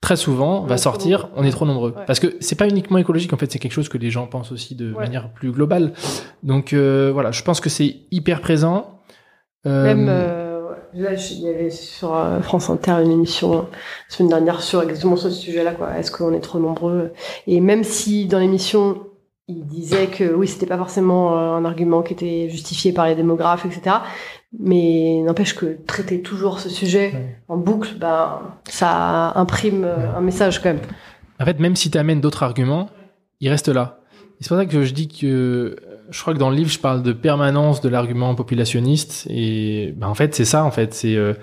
Très 0.00 0.16
souvent 0.16 0.64
va 0.64 0.76
sortir 0.78 1.28
on 1.36 1.44
est 1.44 1.50
trop 1.50 1.66
nombreux. 1.66 1.94
Parce 2.06 2.20
que 2.20 2.36
c'est 2.40 2.56
pas 2.56 2.68
uniquement 2.68 2.98
écologique 2.98 3.32
en 3.32 3.36
fait 3.36 3.50
c'est 3.52 3.58
quelque 3.58 3.72
chose 3.72 3.88
que 3.88 3.98
les 3.98 4.10
gens 4.10 4.26
pensent 4.26 4.52
aussi 4.52 4.74
de 4.74 4.92
manière 4.92 5.32
plus 5.32 5.52
globale. 5.52 5.92
Donc 6.42 6.72
euh, 6.72 7.10
voilà 7.12 7.30
je 7.30 7.42
pense 7.42 7.60
que 7.60 7.68
c'est 7.68 7.96
hyper 8.10 8.40
présent. 8.40 8.92
Même 9.64 10.08
Là, 10.96 11.12
il 11.12 11.40
y 11.40 11.48
avait 11.48 11.68
sur 11.68 12.16
euh, 12.16 12.40
France 12.40 12.70
Inter 12.70 13.02
une 13.04 13.10
émission 13.10 13.52
la 13.54 13.66
semaine 14.08 14.30
dernière 14.30 14.62
sur 14.62 14.82
exactement 14.82 15.16
ce 15.16 15.28
sujet-là, 15.28 15.72
quoi. 15.72 15.98
Est-ce 15.98 16.10
qu'on 16.10 16.32
est 16.32 16.40
trop 16.40 16.58
nombreux? 16.58 17.12
Et 17.46 17.60
même 17.60 17.84
si 17.84 18.24
dans 18.24 18.38
l'émission, 18.38 19.02
il 19.46 19.66
disait 19.66 20.06
que 20.06 20.24
oui, 20.32 20.48
c'était 20.48 20.64
pas 20.64 20.78
forcément 20.78 21.36
euh, 21.36 21.52
un 21.52 21.66
argument 21.66 22.00
qui 22.00 22.14
était 22.14 22.48
justifié 22.48 22.92
par 22.92 23.06
les 23.06 23.14
démographes, 23.14 23.66
etc. 23.66 23.96
Mais 24.58 25.20
n'empêche 25.20 25.54
que 25.54 25.76
traiter 25.86 26.22
toujours 26.22 26.60
ce 26.60 26.70
sujet 26.70 27.36
en 27.48 27.58
boucle, 27.58 27.96
ben, 27.98 28.40
ça 28.64 29.32
imprime 29.36 29.84
euh, 29.84 30.16
un 30.16 30.22
message 30.22 30.62
quand 30.62 30.70
même. 30.70 30.80
En 31.38 31.44
fait, 31.44 31.60
même 31.60 31.76
si 31.76 31.90
tu 31.90 31.98
amènes 31.98 32.22
d'autres 32.22 32.42
arguments, 32.42 32.88
il 33.40 33.50
reste 33.50 33.68
là. 33.68 34.00
C'est 34.40 34.48
pour 34.48 34.56
ça 34.56 34.64
que 34.64 34.82
je 34.82 34.94
dis 34.94 35.08
que 35.08 35.76
je 36.10 36.20
crois 36.20 36.34
que 36.34 36.38
dans 36.38 36.50
le 36.50 36.56
livre, 36.56 36.70
je 36.70 36.78
parle 36.78 37.02
de 37.02 37.12
permanence 37.12 37.80
de 37.80 37.88
l'argument 37.88 38.34
populationniste. 38.34 39.26
Et 39.30 39.92
ben, 39.96 40.08
en 40.08 40.14
fait, 40.14 40.34
c'est 40.34 40.44
ça, 40.44 40.64
en 40.64 40.70
fait. 40.70 40.94
C'est, 40.94 41.16
euh, 41.16 41.34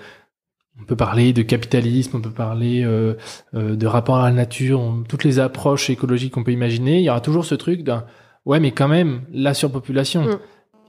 on 0.80 0.84
peut 0.84 0.96
parler 0.96 1.32
de 1.32 1.42
capitalisme, 1.42 2.16
on 2.16 2.20
peut 2.20 2.30
parler 2.30 2.82
euh, 2.84 3.14
euh, 3.54 3.76
de 3.76 3.86
rapport 3.86 4.16
à 4.16 4.28
la 4.28 4.34
nature, 4.34 5.02
toutes 5.08 5.24
les 5.24 5.38
approches 5.38 5.90
écologiques 5.90 6.34
qu'on 6.34 6.44
peut 6.44 6.52
imaginer. 6.52 6.98
Il 6.98 7.04
y 7.04 7.10
aura 7.10 7.20
toujours 7.20 7.44
ce 7.44 7.54
truc 7.54 7.84
d'un, 7.84 8.04
ouais, 8.44 8.60
mais 8.60 8.72
quand 8.72 8.88
même, 8.88 9.22
la 9.32 9.54
surpopulation. 9.54 10.24
Mm. 10.24 10.38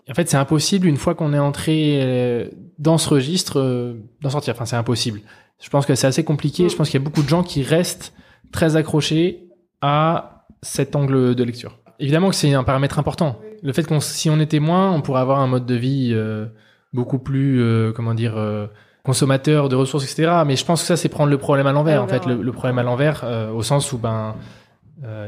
En 0.10 0.14
fait, 0.14 0.30
c'est 0.30 0.38
impossible, 0.38 0.88
une 0.88 0.98
fois 0.98 1.16
qu'on 1.16 1.34
est 1.34 1.40
entré 1.40 2.52
dans 2.78 3.00
ce 3.00 3.10
registre, 3.10 3.96
d'en 4.22 4.30
sortir. 4.30 4.54
Enfin, 4.54 4.66
c'est 4.66 4.76
impossible. 4.76 5.22
Je 5.60 5.70
pense 5.70 5.88
que 5.88 5.96
c'est 5.96 6.06
assez 6.06 6.24
compliqué. 6.24 6.66
Mm. 6.66 6.70
Je 6.70 6.76
pense 6.76 6.90
qu'il 6.90 7.00
y 7.00 7.04
a 7.04 7.06
beaucoup 7.06 7.24
de 7.24 7.30
gens 7.30 7.42
qui 7.42 7.64
restent 7.64 8.14
très 8.52 8.76
accrochés 8.76 9.48
à 9.82 10.46
cet 10.62 10.96
angle 10.96 11.34
de 11.34 11.44
lecture 11.44 11.80
évidemment 12.00 12.30
que 12.30 12.36
c'est 12.36 12.54
un 12.54 12.64
paramètre 12.64 13.00
important. 13.00 13.38
Le 13.64 13.74
fait 13.74 13.84
qu'on, 13.84 14.00
si 14.00 14.30
on 14.30 14.40
était 14.40 14.60
moins, 14.60 14.92
on 14.92 15.02
pourrait 15.02 15.22
avoir 15.22 15.40
un 15.40 15.48
mode 15.48 15.66
de 15.66 15.76
vie 15.76 16.12
euh, 16.14 16.46
beaucoup 16.94 17.20
plus, 17.20 17.62
euh, 17.62 17.92
comment 17.94 18.14
dire, 18.14 18.38
euh, 18.38 18.68
consommateur 19.04 19.70
de 19.70 19.76
ressources, 19.76 20.04
etc. 20.04 20.44
Mais 20.46 20.56
je 20.56 20.66
pense 20.66 20.82
que 20.82 20.88
ça, 20.88 20.98
c'est 20.98 21.10
prendre 21.10 21.30
le 21.30 21.38
problème 21.38 21.68
à 21.68 21.72
l'envers. 21.72 22.04
En 22.04 22.08
fait, 22.08 22.26
le, 22.26 22.52
problème 22.52 22.80
à 22.80 22.84
l'envers, 22.84 23.24
au 23.54 23.62
sens 23.62 23.92
où 23.92 23.98
ben, 23.98 24.36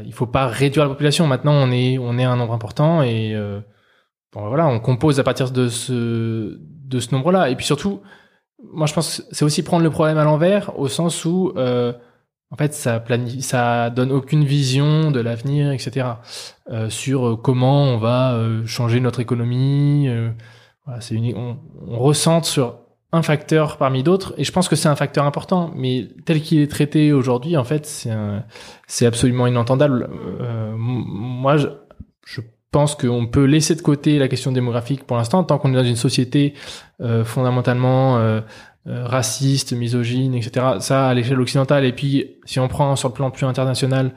il 0.04 0.12
faut 0.12 0.26
pas 0.26 0.46
réduire 0.46 0.84
la 0.84 0.90
population. 0.90 1.26
Maintenant, 1.26 1.52
on 1.52 1.70
est, 1.70 1.98
on 1.98 2.18
est 2.18 2.24
un 2.24 2.36
nombre 2.36 2.54
important 2.54 3.02
et 3.02 3.36
bon, 4.32 4.48
voilà, 4.48 4.66
on 4.66 4.80
compose 4.80 5.20
à 5.20 5.22
partir 5.22 5.52
de 5.52 5.68
ce, 5.68 6.58
de 6.60 6.98
ce 6.98 7.14
nombre-là. 7.14 7.50
Et 7.50 7.54
puis 7.54 7.66
surtout, 7.66 8.00
moi, 8.72 8.88
je 8.88 8.94
pense 8.94 9.18
que 9.18 9.22
c'est 9.30 9.44
aussi 9.44 9.62
prendre 9.62 9.84
le 9.84 9.90
problème 9.90 10.18
à 10.18 10.24
l'envers, 10.24 10.76
au 10.76 10.88
sens 10.88 11.24
où 11.24 11.52
en 12.50 12.56
fait, 12.56 12.72
ça 12.72 12.98
planifie, 12.98 13.42
ça 13.42 13.90
donne 13.90 14.10
aucune 14.10 14.44
vision 14.44 15.10
de 15.10 15.20
l'avenir, 15.20 15.70
etc. 15.70 16.06
Euh, 16.70 16.88
sur 16.88 17.26
euh, 17.28 17.36
comment 17.36 17.84
on 17.84 17.98
va 17.98 18.34
euh, 18.34 18.64
changer 18.66 19.00
notre 19.00 19.20
économie. 19.20 20.08
Euh, 20.08 20.30
voilà, 20.86 21.00
c'est 21.00 21.16
on, 21.34 21.58
on 21.86 21.98
ressente 21.98 22.46
sur 22.46 22.78
un 23.12 23.22
facteur 23.22 23.76
parmi 23.76 24.02
d'autres, 24.02 24.34
et 24.38 24.44
je 24.44 24.52
pense 24.52 24.68
que 24.68 24.76
c'est 24.76 24.88
un 24.88 24.96
facteur 24.96 25.24
important. 25.26 25.70
Mais 25.74 26.08
tel 26.24 26.40
qu'il 26.40 26.60
est 26.60 26.70
traité 26.70 27.12
aujourd'hui, 27.12 27.56
en 27.56 27.64
fait, 27.64 27.86
c'est 27.86 28.12
c'est 28.86 29.06
absolument 29.06 29.46
inentendable. 29.46 30.08
moi, 30.76 31.56
je, 31.56 31.68
je 32.26 32.40
pense 32.70 32.94
qu'on 32.94 33.26
peut 33.26 33.44
laisser 33.44 33.74
de 33.74 33.82
côté 33.82 34.18
la 34.18 34.28
question 34.28 34.52
démographique 34.52 35.04
pour 35.04 35.16
l'instant, 35.16 35.42
tant 35.44 35.58
qu'on 35.58 35.72
est 35.72 35.76
dans 35.76 35.84
une 35.84 35.96
société 35.96 36.54
fondamentalement 37.24 38.42
euh, 38.88 39.04
raciste, 39.04 39.74
misogyne, 39.74 40.34
etc. 40.34 40.64
Ça 40.80 41.08
à 41.08 41.14
l'échelle 41.14 41.40
occidentale. 41.40 41.84
Et 41.84 41.92
puis 41.92 42.36
si 42.44 42.58
on 42.58 42.68
prend 42.68 42.96
sur 42.96 43.08
le 43.08 43.14
plan 43.14 43.30
plus 43.30 43.44
international, 43.44 44.12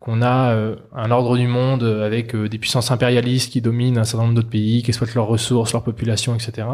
qu'on 0.00 0.20
a 0.20 0.52
euh, 0.52 0.76
un 0.94 1.10
ordre 1.10 1.38
du 1.38 1.46
monde 1.46 1.82
avec 1.82 2.34
euh, 2.34 2.46
des 2.48 2.58
puissances 2.58 2.90
impérialistes 2.90 3.50
qui 3.50 3.62
dominent 3.62 3.96
un 3.96 4.04
certain 4.04 4.24
nombre 4.24 4.34
d'autres 4.34 4.50
pays, 4.50 4.82
qui 4.82 4.90
exploitent 4.90 5.14
leurs 5.14 5.28
ressources, 5.28 5.72
leur 5.72 5.82
population, 5.82 6.34
etc. 6.34 6.66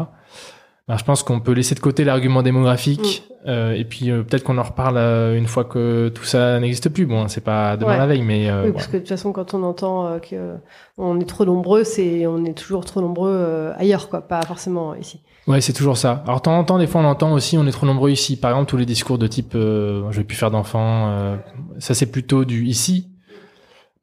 Je 0.97 1.03
pense 1.03 1.23
qu'on 1.23 1.39
peut 1.39 1.51
laisser 1.51 1.75
de 1.75 1.79
côté 1.79 2.03
l'argument 2.03 2.41
démographique 2.41 3.23
mm. 3.45 3.73
et 3.75 3.85
puis 3.85 4.11
peut-être 4.11 4.43
qu'on 4.43 4.57
en 4.57 4.63
reparle 4.63 4.97
une 5.35 5.47
fois 5.47 5.63
que 5.63 6.09
tout 6.09 6.23
ça 6.23 6.59
n'existe 6.59 6.89
plus. 6.89 7.05
Bon, 7.05 7.27
c'est 7.27 7.43
pas 7.43 7.77
demain 7.77 7.97
la 7.97 8.07
veille, 8.07 8.23
mais 8.23 8.51
oui, 8.63 8.71
parce 8.71 8.87
que 8.87 8.93
de 8.93 8.99
toute 8.99 9.09
façon, 9.09 9.31
quand 9.31 9.53
on 9.53 9.63
entend 9.63 10.19
que 10.19 10.55
on 10.97 11.19
est 11.19 11.29
trop 11.29 11.45
nombreux, 11.45 11.83
c'est 11.83 12.25
on 12.27 12.43
est 12.45 12.57
toujours 12.57 12.85
trop 12.85 13.01
nombreux 13.01 13.71
ailleurs, 13.77 14.09
quoi, 14.09 14.21
pas 14.21 14.41
forcément 14.41 14.95
ici. 14.95 15.21
Ouais, 15.49 15.61
c'est 15.61 15.73
toujours 15.73 15.97
ça. 15.97 16.23
Alors, 16.27 16.43
temps 16.43 16.59
en 16.59 16.63
temps, 16.63 16.77
des 16.77 16.85
fois, 16.85 17.01
on 17.01 17.05
entend 17.05 17.33
aussi, 17.33 17.57
on 17.57 17.65
est 17.65 17.71
trop 17.71 17.87
nombreux 17.87 18.11
ici. 18.11 18.39
Par 18.39 18.51
exemple, 18.51 18.69
tous 18.69 18.77
les 18.77 18.85
discours 18.85 19.17
de 19.17 19.25
type, 19.25 19.53
euh, 19.55 20.03
je 20.11 20.17
vais 20.17 20.23
plus 20.23 20.37
faire 20.37 20.51
d'enfants, 20.51 21.09
euh, 21.09 21.37
ça 21.79 21.95
c'est 21.95 22.05
plutôt 22.05 22.45
du 22.45 22.65
ici. 22.65 23.09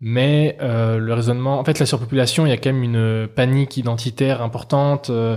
Mais 0.01 0.59
euh, 0.61 0.99
le 0.99 1.15
raisonnement, 1.15 1.61
en 1.61 1.65
fait, 1.65 1.79
la 1.79 1.87
surpopulation, 1.87 2.47
il 2.47 2.51
y 2.51 2.53
a 2.53 2.57
quand 2.57 2.73
même 2.73 2.83
une 2.83 3.29
panique 3.29 3.77
identitaire 3.77 4.43
importante. 4.43 5.09
Euh, 5.11 5.37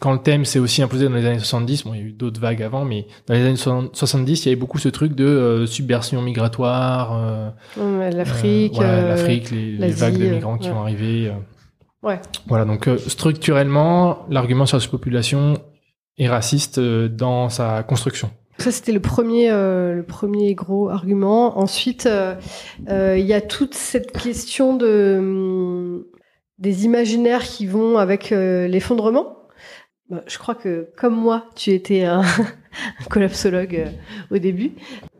quand 0.00 0.12
le 0.12 0.18
thème 0.18 0.44
s'est 0.44 0.58
aussi 0.58 0.82
imposé 0.82 1.08
dans 1.08 1.14
les 1.14 1.26
années 1.26 1.38
70, 1.38 1.84
bon, 1.84 1.94
il 1.94 2.00
y 2.00 2.02
a 2.02 2.06
eu 2.06 2.12
d'autres 2.12 2.40
vagues 2.40 2.62
avant, 2.62 2.84
mais 2.84 3.06
dans 3.26 3.34
les 3.34 3.44
années 3.44 3.56
70, 3.92 4.44
il 4.44 4.48
y 4.48 4.52
avait 4.52 4.60
beaucoup 4.60 4.78
ce 4.78 4.88
truc 4.88 5.14
de 5.14 5.24
euh, 5.24 5.66
subversion 5.66 6.22
migratoire, 6.22 7.52
euh, 7.76 8.10
L'Afrique. 8.10 8.74
euh, 8.74 8.76
voilà, 8.76 9.08
l'Afrique, 9.08 9.50
les, 9.50 9.90
vagues 9.90 10.18
de 10.18 10.28
migrants 10.28 10.58
qui 10.58 10.68
ouais. 10.68 10.74
vont 10.74 10.80
arriver. 10.80 11.32
Ouais. 12.02 12.20
Voilà, 12.46 12.64
donc 12.64 12.88
structurellement, 13.06 14.26
l'argument 14.28 14.66
sur 14.66 14.78
la 14.78 14.86
population 14.86 15.58
est 16.16 16.28
raciste 16.28 16.80
dans 16.80 17.48
sa 17.48 17.82
construction. 17.82 18.30
Ça, 18.58 18.72
c'était 18.72 18.90
le 18.90 19.00
premier, 19.00 19.50
euh, 19.52 19.94
le 19.94 20.02
premier 20.02 20.54
gros 20.54 20.88
argument. 20.88 21.60
Ensuite, 21.60 22.06
euh, 22.06 22.34
euh, 22.88 23.16
il 23.16 23.24
y 23.24 23.32
a 23.32 23.40
toute 23.40 23.74
cette 23.74 24.10
question 24.10 24.76
de, 24.76 25.16
hum, 25.18 25.67
des 26.58 26.84
imaginaires 26.84 27.42
qui 27.42 27.66
vont 27.66 27.98
avec 27.98 28.32
euh, 28.32 28.66
l'effondrement. 28.68 29.36
Bah, 30.10 30.22
je 30.26 30.38
crois 30.38 30.54
que, 30.54 30.88
comme 30.96 31.14
moi, 31.14 31.44
tu 31.54 31.70
étais 31.72 32.04
un, 32.04 32.20
un 32.22 33.04
collapsologue 33.10 33.76
euh, 33.76 34.34
au 34.34 34.38
début. 34.38 34.72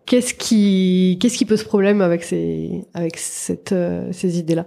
Qu'est-ce 0.06 0.32
qui, 0.34 1.18
qu'est-ce 1.20 1.36
qui 1.36 1.44
pose 1.44 1.62
problème 1.64 2.00
avec 2.00 2.24
ces, 2.24 2.84
avec 2.94 3.18
cette, 3.18 3.72
euh, 3.72 4.10
ces 4.12 4.38
idées-là? 4.38 4.66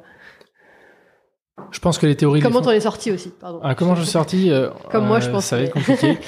Je 1.71 1.79
pense 1.79 1.97
que 1.97 2.05
les 2.05 2.15
théories... 2.15 2.41
Comment 2.41 2.61
t'en 2.61 2.71
es 2.71 2.79
sorti 2.79 3.11
aussi 3.11 3.31
Pardon. 3.39 3.59
Ah, 3.63 3.75
comment 3.75 3.95
je 3.95 4.03
suis 4.03 4.11
sorti 4.11 4.51
euh, 4.51 4.69
Comme 4.91 5.07
moi, 5.07 5.19
je 5.19 5.29
pense, 5.29 5.45
Ça 5.45 5.57
va 5.57 5.63
être 5.63 5.73
compliqué. 5.73 6.17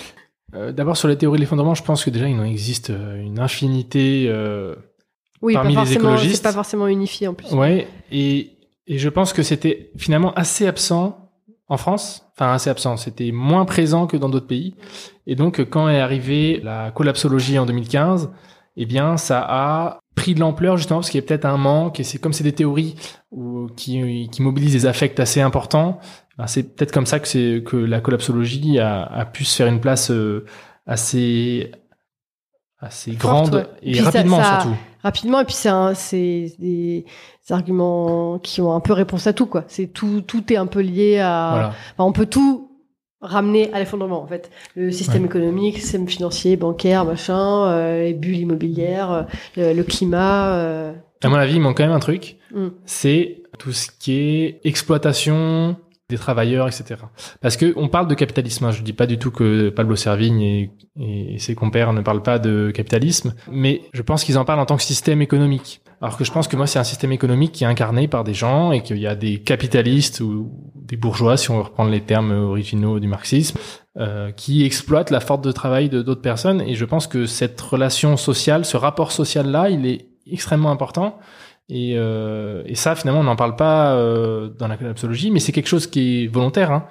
Euh, 0.55 0.71
D'abord, 0.71 0.95
sur 0.95 1.07
les 1.07 1.17
théories 1.17 1.37
de 1.37 1.41
l'effondrement, 1.41 1.73
je 1.73 1.81
pense 1.81 2.05
que 2.05 2.11
déjà, 2.11 2.29
il 2.29 2.39
en 2.39 2.43
existe 2.43 2.89
une 2.89 3.39
infinité... 3.39 4.31
Oui, 5.41 5.55
parmi 5.55 5.73
pas 5.73 5.83
les 5.83 5.93
écologistes- 5.93 6.35
c'est 6.35 6.43
pas 6.43 6.51
forcément 6.51 6.85
unifié 6.87 7.27
en 7.27 7.33
plus. 7.33 7.51
Ouais, 7.53 7.87
et, 8.11 8.51
et 8.87 8.97
je 8.97 9.09
pense 9.09 9.33
que 9.33 9.43
c'était 9.43 9.91
finalement 9.97 10.33
assez 10.33 10.67
absent 10.67 11.31
en 11.67 11.77
France. 11.77 12.25
Enfin, 12.35 12.53
assez 12.53 12.69
absent. 12.69 12.97
C'était 12.97 13.31
moins 13.31 13.65
présent 13.65 14.07
que 14.07 14.17
dans 14.17 14.29
d'autres 14.29 14.47
pays. 14.47 14.75
Et 15.27 15.35
donc, 15.35 15.63
quand 15.69 15.87
est 15.89 15.99
arrivée 15.99 16.59
la 16.63 16.91
collapsologie 16.91 17.57
en 17.59 17.65
2015, 17.65 18.31
eh 18.75 18.85
bien, 18.85 19.17
ça 19.17 19.45
a 19.47 19.99
pris 20.15 20.33
de 20.35 20.39
l'ampleur 20.39 20.77
justement 20.77 20.99
parce 20.99 21.09
qu'il 21.09 21.21
y 21.21 21.23
a 21.23 21.27
peut-être 21.27 21.45
un 21.45 21.57
manque. 21.57 21.99
Et 21.99 22.03
c'est 22.03 22.17
comme 22.19 22.33
c'est 22.33 22.43
des 22.43 22.53
théories 22.53 22.95
où- 23.31 23.67
qui, 23.75 24.29
qui 24.31 24.41
mobilisent 24.41 24.73
des 24.73 24.85
affects 24.85 25.19
assez 25.19 25.41
importants. 25.41 25.99
ben, 26.37 26.47
c'est 26.47 26.75
peut-être 26.75 26.91
comme 26.91 27.05
ça 27.05 27.19
que 27.19 27.27
c'est 27.27 27.63
que 27.65 27.77
la 27.77 28.01
collapsologie 28.01 28.79
a, 28.79 29.25
pu 29.31 29.45
se 29.45 29.55
faire 29.55 29.67
une 29.67 29.79
place 29.79 30.11
euh, 30.11 30.45
assez 30.85 31.71
assez 32.85 33.11
Forte, 33.13 33.21
grande 33.49 33.55
ouais. 33.55 33.65
et 33.81 33.91
Puis 33.91 33.99
ça- 34.01 34.05
rapidement 34.11 34.41
ça- 34.41 34.59
surtout. 34.61 34.77
rapidement 35.03 35.39
et 35.41 35.45
puis 35.45 35.55
c'est 35.55 36.55
des, 36.59 37.05
des 37.47 37.53
arguments 37.53 38.39
qui 38.39 38.61
ont 38.61 38.73
un 38.73 38.79
peu 38.79 38.93
réponse 38.93 39.27
à 39.27 39.33
tout 39.33 39.45
quoi 39.45 39.63
c'est 39.67 39.87
tout 39.87 40.21
tout 40.21 40.51
est 40.51 40.57
un 40.57 40.65
peu 40.67 40.79
lié 40.81 41.19
à 41.19 41.49
Voilà. 41.51 41.67
Enfin, 41.97 42.03
on 42.09 42.11
peut 42.11 42.25
tout 42.25 42.69
ramener 43.21 43.71
à 43.73 43.79
l'effondrement 43.79 44.21
en 44.21 44.27
fait 44.27 44.51
le 44.75 44.91
système 44.91 45.21
Ouais. 45.23 45.27
économique 45.29 45.75
le 45.75 45.81
système 45.81 46.07
financier 46.07 46.55
bancaire 46.57 47.05
machin 47.05 47.67
euh, 47.67 48.03
les 48.03 48.13
bulles 48.13 48.37
immobilières 48.37 49.11
euh, 49.11 49.23
le, 49.57 49.73
le 49.73 49.83
climat 49.83 50.55
euh, 50.55 50.93
À 51.23 51.29
mon 51.29 51.35
avis, 51.35 51.53
il 51.55 51.61
manque 51.61 51.77
quand 51.77 51.83
même 51.83 51.93
un 51.95 51.99
truc. 51.99 52.35
Mm. 52.53 52.67
C'est 52.85 53.43
tout 53.59 53.71
ce 53.71 53.87
qui 53.97 54.13
est 54.19 54.59
exploitation 54.65 55.77
des 56.09 56.17
travailleurs, 56.17 56.67
etc. 56.67 57.01
Parce 57.41 57.57
que 57.57 57.73
on 57.77 57.87
parle 57.87 58.07
de 58.07 58.15
capitalisme. 58.15 58.65
hein. 58.65 58.71
Je 58.71 58.81
dis 58.81 58.93
pas 58.93 59.07
du 59.07 59.17
tout 59.17 59.31
que 59.31 59.69
Pablo 59.69 59.95
Servigne 59.95 60.41
et, 60.41 60.71
et 60.99 61.39
ses 61.39 61.55
compères 61.55 61.93
ne 61.93 62.01
parlent 62.01 62.23
pas 62.23 62.39
de 62.39 62.71
capitalisme, 62.71 63.33
mais 63.51 63.81
je 63.93 64.01
pense 64.01 64.23
qu'ils 64.23 64.37
en 64.37 64.45
parlent 64.45 64.59
en 64.59 64.65
tant 64.65 64.77
que 64.77 64.83
système 64.83 65.21
économique. 65.21 65.81
Alors 66.01 66.17
que 66.17 66.25
je 66.25 66.31
pense 66.33 66.49
que 66.49 66.57
moi, 66.57 66.67
c'est 66.67 66.79
un 66.79 66.83
système 66.83 67.13
économique 67.13 67.53
qui 67.53 67.63
est 67.63 67.67
incarné 67.67 68.09
par 68.09 68.25
des 68.25 68.33
gens 68.33 68.73
et 68.73 68.83
qu'il 68.83 68.97
y 68.97 69.07
a 69.07 69.15
des 69.15 69.39
capitalistes 69.41 70.19
ou 70.19 70.51
des 70.75 70.97
bourgeois, 70.97 71.37
si 71.37 71.49
on 71.49 71.55
veut 71.55 71.63
reprendre 71.63 71.91
les 71.91 72.01
termes 72.01 72.31
originaux 72.33 72.99
du 72.99 73.07
marxisme, 73.07 73.57
euh, 73.97 74.31
qui 74.33 74.65
exploitent 74.65 75.11
la 75.11 75.21
force 75.21 75.41
de 75.41 75.51
travail 75.53 75.87
de 75.87 76.01
d'autres 76.01 76.21
personnes. 76.21 76.59
Et 76.59 76.75
je 76.75 76.83
pense 76.83 77.07
que 77.07 77.25
cette 77.25 77.59
relation 77.61 78.17
sociale, 78.17 78.65
ce 78.65 78.75
rapport 78.75 79.13
social-là, 79.13 79.69
il 79.69 79.85
est 79.85 80.07
extrêmement 80.29 80.71
important. 80.71 81.17
Et, 81.69 81.93
euh, 81.95 82.63
et 82.65 82.75
ça, 82.75 82.95
finalement, 82.95 83.21
on 83.21 83.23
n'en 83.23 83.35
parle 83.35 83.55
pas 83.55 83.95
euh, 83.95 84.49
dans 84.49 84.67
la 84.67 84.77
collapsologie, 84.77 85.31
mais 85.31 85.39
c'est 85.39 85.51
quelque 85.51 85.69
chose 85.69 85.87
qui 85.87 86.23
est 86.23 86.27
volontaire. 86.27 86.71
Hein. 86.71 86.87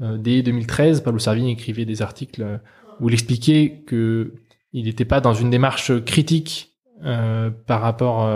Euh, 0.00 0.16
dès 0.16 0.42
2013, 0.42 1.02
Pablo 1.02 1.18
Servigne 1.18 1.48
écrivait 1.48 1.84
des 1.84 2.02
articles 2.02 2.42
euh, 2.42 2.58
où 3.00 3.08
il 3.08 3.12
expliquait 3.12 3.84
que 3.86 4.34
il 4.72 4.86
n'était 4.86 5.04
pas 5.04 5.20
dans 5.20 5.34
une 5.34 5.50
démarche 5.50 5.92
critique 6.04 6.72
euh, 7.04 7.50
par 7.50 7.80
rapport 7.80 8.26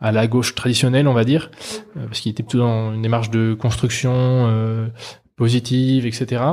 à 0.00 0.12
la 0.12 0.26
gauche 0.28 0.54
traditionnelle, 0.54 1.08
on 1.08 1.14
va 1.14 1.24
dire, 1.24 1.50
parce 1.94 2.20
qu'il 2.20 2.30
était 2.30 2.44
plutôt 2.44 2.58
dans 2.58 2.94
une 2.94 3.02
démarche 3.02 3.30
de 3.30 3.54
construction 3.54 4.88
positive, 5.34 6.06
etc. 6.06 6.44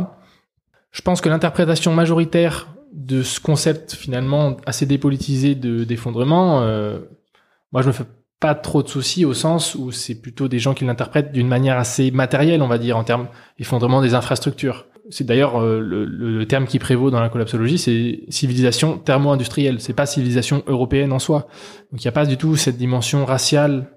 Je 0.91 1.01
pense 1.03 1.21
que 1.21 1.29
l'interprétation 1.29 1.93
majoritaire 1.93 2.67
de 2.93 3.21
ce 3.21 3.39
concept 3.39 3.93
finalement 3.93 4.57
assez 4.65 4.85
dépolitisé 4.85 5.53
de 5.53 5.83
d'effondrement, 5.83 6.61
euh, 6.61 6.99
moi 7.71 7.81
je 7.81 7.87
me 7.87 7.91
fais 7.91 8.05
pas 8.39 8.55
trop 8.55 8.83
de 8.83 8.87
soucis 8.87 9.25
au 9.25 9.33
sens 9.33 9.75
où 9.75 9.91
c'est 9.91 10.21
plutôt 10.21 10.47
des 10.47 10.59
gens 10.59 10.73
qui 10.73 10.85
l'interprètent 10.85 11.31
d'une 11.31 11.47
manière 11.47 11.77
assez 11.77 12.11
matérielle, 12.11 12.61
on 12.61 12.67
va 12.67 12.77
dire, 12.77 12.97
en 12.97 13.03
termes 13.03 13.27
d'effondrement 13.57 14.01
des 14.01 14.13
infrastructures. 14.13 14.85
C'est 15.09 15.23
d'ailleurs 15.23 15.61
euh, 15.61 15.79
le, 15.79 16.05
le 16.05 16.45
terme 16.45 16.67
qui 16.67 16.79
prévaut 16.79 17.09
dans 17.09 17.21
la 17.21 17.29
collapsologie, 17.29 17.77
c'est 17.77 18.21
civilisation 18.29 18.97
thermo-industrielle. 18.97 19.79
C'est 19.79 19.93
pas 19.93 20.05
civilisation 20.05 20.63
européenne 20.67 21.13
en 21.13 21.19
soi. 21.19 21.47
Donc 21.91 22.03
il 22.03 22.05
n'y 22.05 22.09
a 22.09 22.11
pas 22.11 22.25
du 22.25 22.37
tout 22.37 22.57
cette 22.57 22.77
dimension 22.77 23.25
raciale 23.25 23.89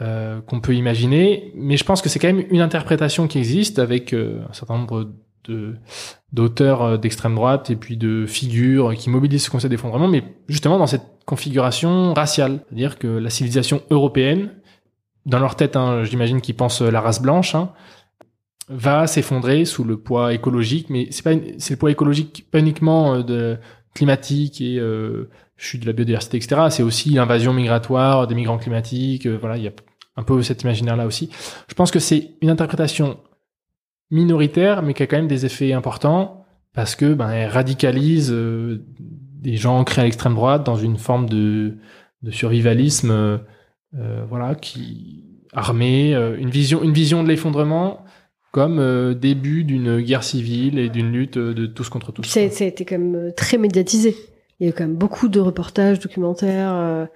euh, 0.00 0.40
qu'on 0.40 0.60
peut 0.60 0.74
imaginer, 0.74 1.52
mais 1.54 1.76
je 1.76 1.84
pense 1.84 2.02
que 2.02 2.08
c'est 2.08 2.18
quand 2.18 2.32
même 2.32 2.44
une 2.50 2.62
interprétation 2.62 3.28
qui 3.28 3.38
existe 3.38 3.78
avec 3.78 4.12
euh, 4.12 4.40
un 4.48 4.52
certain 4.52 4.76
nombre 4.76 5.12
d'auteurs 6.32 6.82
euh, 6.82 6.96
d'extrême 6.96 7.34
droite 7.34 7.70
et 7.70 7.76
puis 7.76 7.96
de 7.96 8.26
figures 8.26 8.94
qui 8.94 9.10
mobilisent 9.10 9.44
ce 9.44 9.50
concept 9.50 9.70
d'effondrement, 9.70 10.08
mais 10.08 10.24
justement 10.48 10.78
dans 10.78 10.86
cette 10.86 11.06
configuration 11.24 12.14
raciale, 12.14 12.60
c'est-à-dire 12.68 12.98
que 12.98 13.06
la 13.06 13.30
civilisation 13.30 13.82
européenne, 13.90 14.50
dans 15.26 15.38
leur 15.38 15.56
tête, 15.56 15.76
hein, 15.76 16.02
j'imagine 16.04 16.40
qu'ils 16.40 16.56
pensent 16.56 16.82
la 16.82 17.00
race 17.00 17.22
blanche, 17.22 17.54
hein, 17.54 17.72
va 18.68 19.06
s'effondrer 19.06 19.64
sous 19.64 19.84
le 19.84 19.96
poids 19.96 20.32
écologique, 20.32 20.88
mais 20.90 21.08
c'est 21.10 21.22
pas 21.22 21.32
c'est 21.58 21.74
le 21.74 21.78
poids 21.78 21.90
écologique 21.90 22.46
pas 22.50 22.58
uniquement 22.58 23.14
euh, 23.14 23.22
de 23.22 23.58
climatique 23.94 24.60
et 24.60 24.78
euh, 24.78 25.28
chute 25.56 25.82
de 25.82 25.86
la 25.86 25.92
biodiversité, 25.92 26.38
etc. 26.38 26.62
C'est 26.70 26.82
aussi 26.82 27.10
l'invasion 27.10 27.52
migratoire 27.52 28.26
des 28.26 28.34
migrants 28.34 28.58
climatiques. 28.58 29.26
euh, 29.26 29.36
voilà, 29.38 29.56
il 29.58 29.64
y 29.64 29.68
a 29.68 29.72
un 30.16 30.22
peu 30.22 30.42
cet 30.42 30.62
imaginaire-là 30.62 31.06
aussi. 31.06 31.30
Je 31.68 31.74
pense 31.74 31.90
que 31.90 31.98
c'est 31.98 32.30
une 32.40 32.50
interprétation 32.50 33.18
minoritaire, 34.12 34.82
mais 34.82 34.94
qui 34.94 35.02
a 35.02 35.06
quand 35.08 35.16
même 35.16 35.26
des 35.26 35.44
effets 35.46 35.72
importants 35.72 36.44
parce 36.74 36.94
que 36.94 37.12
ben, 37.14 37.30
elle 37.30 37.48
radicalise 37.50 38.30
euh, 38.32 38.84
des 39.00 39.56
gens 39.56 39.76
ancrés 39.78 40.02
à 40.02 40.04
l'extrême 40.04 40.34
droite 40.34 40.64
dans 40.64 40.76
une 40.76 40.96
forme 40.96 41.28
de, 41.28 41.74
de 42.22 42.30
survivalisme, 42.30 43.10
euh, 43.10 43.38
euh, 43.98 44.24
voilà, 44.28 44.54
qui 44.54 45.24
armé, 45.52 46.14
euh, 46.14 46.36
une 46.38 46.48
vision, 46.50 46.82
une 46.82 46.92
vision 46.92 47.22
de 47.24 47.28
l'effondrement 47.28 48.04
comme 48.52 49.14
début 49.14 49.64
d'une 49.64 50.00
guerre 50.02 50.22
civile 50.24 50.78
et 50.78 50.90
d'une 50.90 51.10
lutte 51.10 51.38
de 51.38 51.64
tous 51.66 51.88
contre 51.88 52.12
tous. 52.12 52.22
ça, 52.24 52.50
ça 52.50 52.64
a 52.64 52.66
été 52.66 52.84
quand 52.84 52.98
même 52.98 53.32
très 53.34 53.56
médiatisé. 53.56 54.14
Il 54.60 54.64
y 54.64 54.66
a 54.66 54.70
eu 54.70 54.74
quand 54.74 54.84
même 54.84 54.96
beaucoup 54.96 55.28
de 55.28 55.40
reportages 55.40 56.00
documentaires 56.00 57.08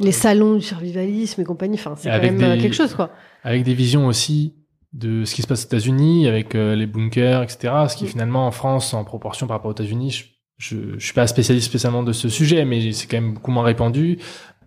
les 0.00 0.12
salons 0.12 0.54
du 0.56 0.62
survivalisme 0.62 1.42
et 1.42 1.44
compagnie. 1.44 1.74
Enfin 1.78 1.94
c'est 1.96 2.08
quand 2.08 2.22
même 2.22 2.38
des- 2.56 2.58
quelque 2.62 2.74
chose 2.74 2.94
quoi. 2.94 3.10
avec 3.44 3.64
des 3.64 3.74
visions 3.74 4.06
aussi 4.06 4.54
de 4.92 5.24
ce 5.24 5.34
qui 5.34 5.42
se 5.42 5.46
passe 5.46 5.64
aux 5.64 5.66
États-Unis 5.66 6.26
avec 6.26 6.54
euh, 6.54 6.74
les 6.74 6.86
bunkers, 6.86 7.42
etc. 7.42 7.72
Ce 7.88 7.96
qui 7.96 8.04
Mm. 8.04 8.08
finalement 8.08 8.46
en 8.46 8.50
France, 8.50 8.94
en 8.94 9.04
proportion 9.04 9.46
par 9.46 9.56
rapport 9.58 9.70
aux 9.70 9.74
États-Unis, 9.74 10.10
je, 10.10 10.24
je, 10.58 10.76
je 10.98 11.04
suis 11.04 11.14
pas 11.14 11.26
spécialiste 11.26 11.66
spécialement 11.66 12.02
de 12.02 12.12
ce 12.12 12.28
sujet, 12.28 12.64
mais 12.64 12.92
c'est 12.92 13.06
quand 13.06 13.20
même 13.20 13.34
beaucoup 13.34 13.50
moins 13.50 13.64
répandu. 13.64 14.18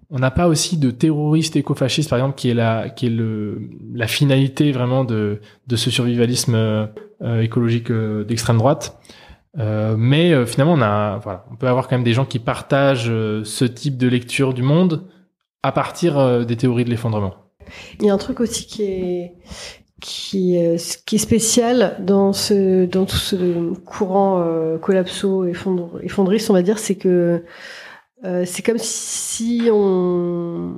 On 0.10 0.20
n'a 0.20 0.32
pas 0.32 0.48
aussi 0.48 0.78
de 0.78 0.92
terroristes 0.92 1.56
écofascistes, 1.56 2.10
par 2.10 2.20
exemple, 2.20 2.36
qui 2.36 2.50
est 2.50 2.54
la, 2.54 2.90
qui 2.90 3.08
est 3.08 3.10
le, 3.10 3.70
la 3.94 4.08
finalité 4.08 4.72
vraiment 4.72 5.04
de, 5.04 5.42
de 5.68 5.76
ce 5.76 5.90
survivalisme 5.90 6.56
euh, 6.56 6.86
euh, 7.24 7.42
écologique 7.42 7.90
euh, 7.90 8.24
d'extrême 8.24 8.58
droite. 8.58 9.00
Mais 9.56 10.46
finalement, 10.48 10.74
on 10.74 10.82
a, 10.82 11.20
voilà, 11.20 11.46
on 11.52 11.56
peut 11.56 11.68
avoir 11.68 11.88
quand 11.88 11.96
même 11.96 12.04
des 12.04 12.14
gens 12.14 12.26
qui 12.26 12.40
partagent 12.40 13.06
ce 13.06 13.66
type 13.66 13.98
de 13.98 14.08
lecture 14.08 14.52
du 14.52 14.64
monde 14.64 15.08
à 15.62 15.72
partir 15.72 16.44
des 16.44 16.58
théories 16.58 16.86
de 16.86 16.90
l'effondrement. 16.90 17.36
Il 18.00 18.08
y 18.08 18.10
a 18.10 18.14
un 18.16 18.18
truc 18.18 18.40
aussi 18.40 18.66
qui 18.66 18.82
est 18.82 19.34
qui 20.04 20.58
est, 20.58 21.02
qui 21.06 21.16
est 21.16 21.20
spécial 21.20 21.96
dans 22.00 22.34
ce 22.34 22.86
dans 22.86 23.06
tout 23.06 23.16
ce 23.16 23.74
courant 23.86 24.42
euh, 24.42 24.78
collapso 24.78 25.46
effondre, 25.46 26.00
effondriste 26.04 26.50
on 26.50 26.54
va 26.54 26.62
dire 26.62 26.78
c'est 26.78 26.96
que 26.96 27.46
euh, 28.26 28.44
c'est 28.46 28.64
comme 28.64 28.78
si 28.78 29.70
on 29.72 30.74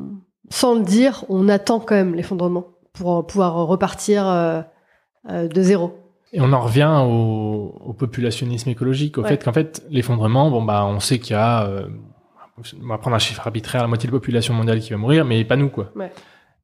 sans 0.52 0.76
le 0.76 0.84
dire 0.84 1.26
on 1.28 1.50
attend 1.50 1.80
quand 1.80 1.96
même 1.96 2.14
l'effondrement 2.14 2.68
pour 2.94 3.26
pouvoir 3.26 3.56
repartir 3.68 4.28
euh, 4.28 4.62
euh, 5.30 5.48
de 5.48 5.62
zéro 5.64 5.98
Et 6.32 6.40
on 6.40 6.54
en 6.54 6.62
revient 6.62 7.02
au, 7.04 7.76
au 7.84 7.94
populationnisme 7.94 8.70
écologique, 8.70 9.18
au 9.18 9.24
Ouais. 9.24 9.30
fait 9.30 9.44
qu'en 9.44 9.54
fait, 9.54 9.84
l'effondrement, 9.90 10.52
bon, 10.52 10.62
bah, 10.62 10.86
on 10.86 11.00
sait 11.00 11.18
qu'il 11.20 11.34
y 11.34 11.40
a, 11.40 11.66
euh, 11.66 11.88
on 12.84 12.88
va 12.88 12.98
prendre 13.00 13.16
un 13.16 13.20
chiffre 13.20 13.42
arbitraire, 13.46 13.82
la 13.82 13.88
moitié 13.88 14.08
de 14.08 14.14
la 14.14 14.20
population 14.20 14.54
mondiale 14.54 14.80
qui 14.80 14.92
va 14.92 14.98
mourir, 14.98 15.26
mais 15.26 15.44
pas 15.44 15.56
nous, 15.56 15.70
quoi. 15.70 15.92
Ouais. 15.96 16.12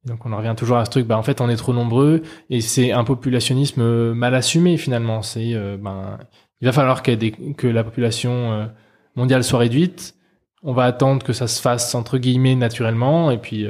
Donc 0.04 0.26
on 0.26 0.32
en 0.32 0.38
revient 0.38 0.54
toujours 0.56 0.78
à 0.78 0.84
ce 0.84 0.90
truc, 0.90 1.06
bah 1.06 1.16
en 1.16 1.22
fait 1.22 1.40
on 1.40 1.48
est 1.48 1.56
trop 1.56 1.72
nombreux 1.72 2.22
et 2.50 2.60
c'est 2.60 2.90
un 2.92 3.04
populationnisme 3.04 4.12
mal 4.12 4.34
assumé 4.34 4.76
finalement. 4.76 5.22
C'est 5.22 5.54
ben 5.78 6.18
il 6.60 6.66
va 6.66 6.72
falloir 6.72 7.02
que 7.02 7.66
la 7.66 7.84
population 7.84 8.68
mondiale 9.14 9.44
soit 9.44 9.60
réduite. 9.60 10.16
On 10.64 10.72
va 10.72 10.84
attendre 10.84 11.24
que 11.24 11.32
ça 11.32 11.46
se 11.46 11.60
fasse 11.60 11.94
entre 11.94 12.18
guillemets 12.18 12.54
naturellement 12.56 13.30
et 13.30 13.38
puis 13.38 13.64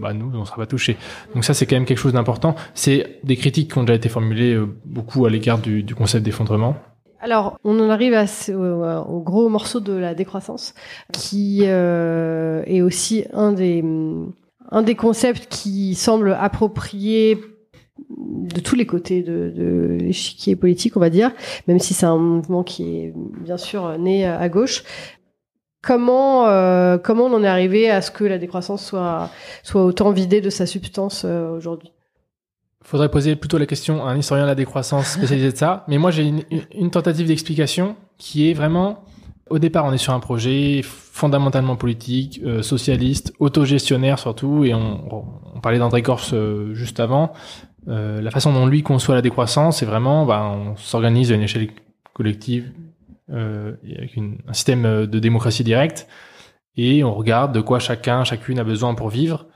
bah 0.00 0.12
nous 0.12 0.30
on 0.32 0.44
sera 0.44 0.58
pas 0.58 0.66
touchés. 0.66 0.96
Donc 1.34 1.44
ça 1.44 1.54
c'est 1.54 1.66
quand 1.66 1.76
même 1.76 1.86
quelque 1.86 1.98
chose 1.98 2.12
d'important. 2.12 2.54
C'est 2.74 3.18
des 3.24 3.36
critiques 3.36 3.72
qui 3.72 3.78
ont 3.78 3.82
déjà 3.82 3.96
été 3.96 4.08
formulées 4.08 4.56
beaucoup 4.84 5.26
à 5.26 5.30
l'égard 5.30 5.58
du, 5.58 5.84
concept 5.96 6.24
d'effondrement. 6.24 6.76
Alors, 7.20 7.58
on 7.64 7.80
en 7.80 7.88
arrive 7.88 8.12
à 8.12 8.26
au, 8.52 9.20
gros 9.22 9.48
morceau 9.48 9.80
de 9.80 9.94
la 9.94 10.14
décroissance, 10.14 10.74
qui 11.10 11.60
euh, 11.62 12.62
est 12.66 12.82
aussi 12.82 13.24
un 13.32 13.52
des, 13.52 13.82
un 14.70 14.82
des 14.82 14.94
concepts 14.94 15.46
qui 15.48 15.94
semble 15.94 16.32
approprié 16.32 17.38
de 18.16 18.60
tous 18.60 18.74
les 18.74 18.86
côtés 18.86 19.22
de, 19.22 19.52
de 19.54 19.96
l'échiquier 20.00 20.56
politique, 20.56 20.96
on 20.96 21.00
va 21.00 21.10
dire, 21.10 21.30
même 21.68 21.78
si 21.78 21.94
c'est 21.94 22.06
un 22.06 22.16
mouvement 22.16 22.62
qui 22.62 22.96
est 22.96 23.14
bien 23.14 23.56
sûr 23.56 23.98
né 23.98 24.26
à 24.26 24.48
gauche. 24.48 24.84
Comment, 25.84 26.48
euh, 26.48 26.96
comment 26.96 27.24
on 27.24 27.34
en 27.34 27.44
est 27.44 27.48
arrivé 27.48 27.90
à 27.90 28.00
ce 28.00 28.10
que 28.10 28.24
la 28.24 28.38
décroissance 28.38 28.84
soit, 28.84 29.30
soit 29.62 29.84
autant 29.84 30.12
vidée 30.12 30.40
de 30.40 30.48
sa 30.48 30.64
substance 30.64 31.24
euh, 31.26 31.50
aujourd'hui? 31.50 31.92
Faudrait 32.82 33.10
poser 33.10 33.36
plutôt 33.36 33.58
la 33.58 33.66
question 33.66 34.04
à 34.04 34.10
un 34.10 34.16
historien 34.16 34.44
de 34.44 34.48
la 34.48 34.54
décroissance 34.54 35.08
spécialisé 35.12 35.52
de 35.52 35.56
ça. 35.56 35.84
Mais 35.88 35.98
moi, 35.98 36.10
j'ai 36.10 36.32
une, 36.72 36.90
tentative 36.90 37.26
d'explication 37.26 37.96
qui 38.16 38.50
est 38.50 38.54
vraiment, 38.54 39.04
au 39.50 39.58
départ, 39.58 39.84
on 39.84 39.92
est 39.92 39.98
sur 39.98 40.14
un 40.14 40.20
projet 40.20 40.80
fondamentalement 41.14 41.76
politique, 41.76 42.40
euh, 42.44 42.60
socialiste, 42.62 43.34
autogestionnaire 43.38 44.18
surtout, 44.18 44.64
et 44.64 44.74
on, 44.74 45.54
on 45.54 45.60
parlait 45.60 45.78
d'André 45.78 46.02
Corse 46.02 46.32
euh, 46.34 46.74
juste 46.74 46.98
avant. 46.98 47.32
Euh, 47.86 48.20
la 48.20 48.32
façon 48.32 48.52
dont 48.52 48.66
lui 48.66 48.82
conçoit 48.82 49.14
la 49.14 49.22
décroissance, 49.22 49.78
c'est 49.78 49.86
vraiment, 49.86 50.26
bah, 50.26 50.42
on 50.52 50.74
s'organise 50.74 51.30
à 51.30 51.36
une 51.36 51.42
échelle 51.42 51.68
collective 52.14 52.72
avec 53.30 54.18
un 54.18 54.52
système 54.52 55.06
de 55.06 55.18
démocratie 55.18 55.64
directe, 55.64 56.06
et 56.76 57.04
on 57.04 57.14
regarde 57.14 57.54
de 57.54 57.60
quoi 57.60 57.78
chacun, 57.78 58.22
chacune 58.24 58.58
a 58.58 58.64
besoin 58.64 58.94
pour 58.94 59.08
vivre 59.08 59.46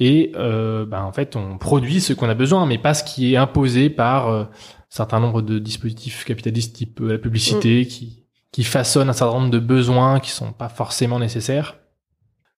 et 0.00 0.32
euh, 0.34 0.86
ben, 0.86 1.02
en 1.02 1.12
fait 1.12 1.36
on 1.36 1.58
produit 1.58 2.00
ce 2.00 2.14
qu'on 2.14 2.28
a 2.30 2.34
besoin, 2.34 2.66
mais 2.66 2.78
pas 2.78 2.94
ce 2.94 3.04
qui 3.04 3.34
est 3.34 3.36
imposé 3.36 3.90
par 3.90 4.28
euh, 4.28 4.44
un 4.44 4.48
certain 4.88 5.20
nombre 5.20 5.42
de 5.42 5.58
dispositifs 5.58 6.24
capitalistes 6.24 6.74
type 6.74 7.00
euh, 7.02 7.12
la 7.12 7.18
publicité 7.18 7.82
mm. 7.82 7.86
qui 7.86 8.19
qui 8.52 8.64
façonnent 8.64 9.08
un 9.08 9.14
certain 9.14 9.38
nombre 9.38 9.50
de 9.50 9.58
besoins 9.58 10.20
qui 10.20 10.30
sont 10.30 10.52
pas 10.52 10.68
forcément 10.68 11.18
nécessaires. 11.18 11.78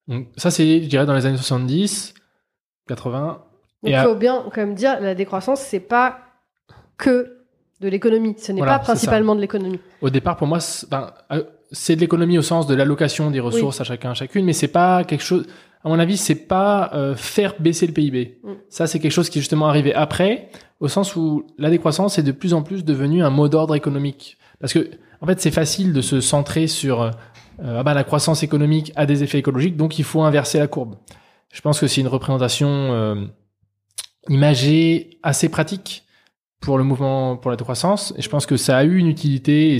Donc 0.08 0.28
ça 0.36 0.50
c'est 0.50 0.82
je 0.82 0.88
dirais 0.88 1.06
dans 1.06 1.14
les 1.14 1.26
années 1.26 1.36
70, 1.36 2.14
80. 2.88 3.44
Il 3.84 3.96
faut 3.98 4.14
bien 4.14 4.44
quand 4.44 4.60
même 4.60 4.74
dire 4.74 5.00
la 5.00 5.14
décroissance 5.14 5.60
c'est 5.60 5.80
pas 5.80 6.18
que 6.96 7.38
de 7.80 7.88
l'économie, 7.88 8.36
ce 8.38 8.52
n'est 8.52 8.60
pas 8.60 8.78
principalement 8.78 9.34
de 9.34 9.40
l'économie. 9.40 9.80
Au 10.00 10.10
départ 10.10 10.36
pour 10.36 10.46
moi 10.46 10.58
ben, 10.90 11.12
euh, 11.32 11.42
c'est 11.72 11.96
de 11.96 12.00
l'économie 12.00 12.38
au 12.38 12.42
sens 12.42 12.66
de 12.66 12.74
l'allocation 12.74 13.30
des 13.30 13.40
ressources 13.40 13.80
à 13.80 13.84
chacun 13.84 14.10
à 14.10 14.14
chacune, 14.14 14.44
mais 14.44 14.52
c'est 14.52 14.68
pas 14.68 15.04
quelque 15.04 15.24
chose 15.24 15.46
à 15.84 15.88
mon 15.88 15.98
avis, 15.98 16.16
c'est 16.16 16.46
pas 16.46 16.90
euh, 16.94 17.16
faire 17.16 17.54
baisser 17.58 17.86
le 17.86 17.92
PIB. 17.92 18.38
Mm. 18.42 18.52
Ça, 18.68 18.86
c'est 18.86 19.00
quelque 19.00 19.12
chose 19.12 19.28
qui 19.28 19.38
est 19.38 19.42
justement 19.42 19.68
arrivé 19.68 19.92
après, 19.94 20.48
au 20.80 20.88
sens 20.88 21.16
où 21.16 21.46
la 21.58 21.70
décroissance 21.70 22.18
est 22.18 22.22
de 22.22 22.32
plus 22.32 22.54
en 22.54 22.62
plus 22.62 22.84
devenue 22.84 23.22
un 23.22 23.30
mot 23.30 23.48
d'ordre 23.48 23.74
économique. 23.74 24.38
Parce 24.60 24.72
que, 24.72 24.90
en 25.22 25.26
fait, 25.26 25.40
c'est 25.40 25.52
facile 25.52 25.92
de 25.92 26.00
se 26.00 26.20
centrer 26.20 26.66
sur 26.66 27.02
euh, 27.02 27.10
ah 27.62 27.82
bah, 27.84 27.94
la 27.94 28.02
croissance 28.02 28.42
économique 28.42 28.92
a 28.96 29.06
des 29.06 29.22
effets 29.22 29.38
écologiques, 29.38 29.76
donc 29.76 29.98
il 29.98 30.04
faut 30.04 30.22
inverser 30.22 30.58
la 30.58 30.66
courbe. 30.66 30.96
Je 31.52 31.60
pense 31.60 31.78
que 31.78 31.86
c'est 31.86 32.00
une 32.00 32.08
représentation 32.08 32.68
euh, 32.68 33.24
imagée 34.28 35.18
assez 35.22 35.48
pratique 35.48 36.04
pour 36.60 36.76
le 36.76 36.84
mouvement 36.84 37.36
pour 37.36 37.50
la 37.52 37.56
décroissance, 37.56 38.12
et 38.16 38.22
je 38.22 38.28
pense 38.28 38.46
que 38.46 38.56
ça 38.56 38.78
a 38.78 38.84
eu 38.84 38.98
une 38.98 39.06
utilité, 39.06 39.78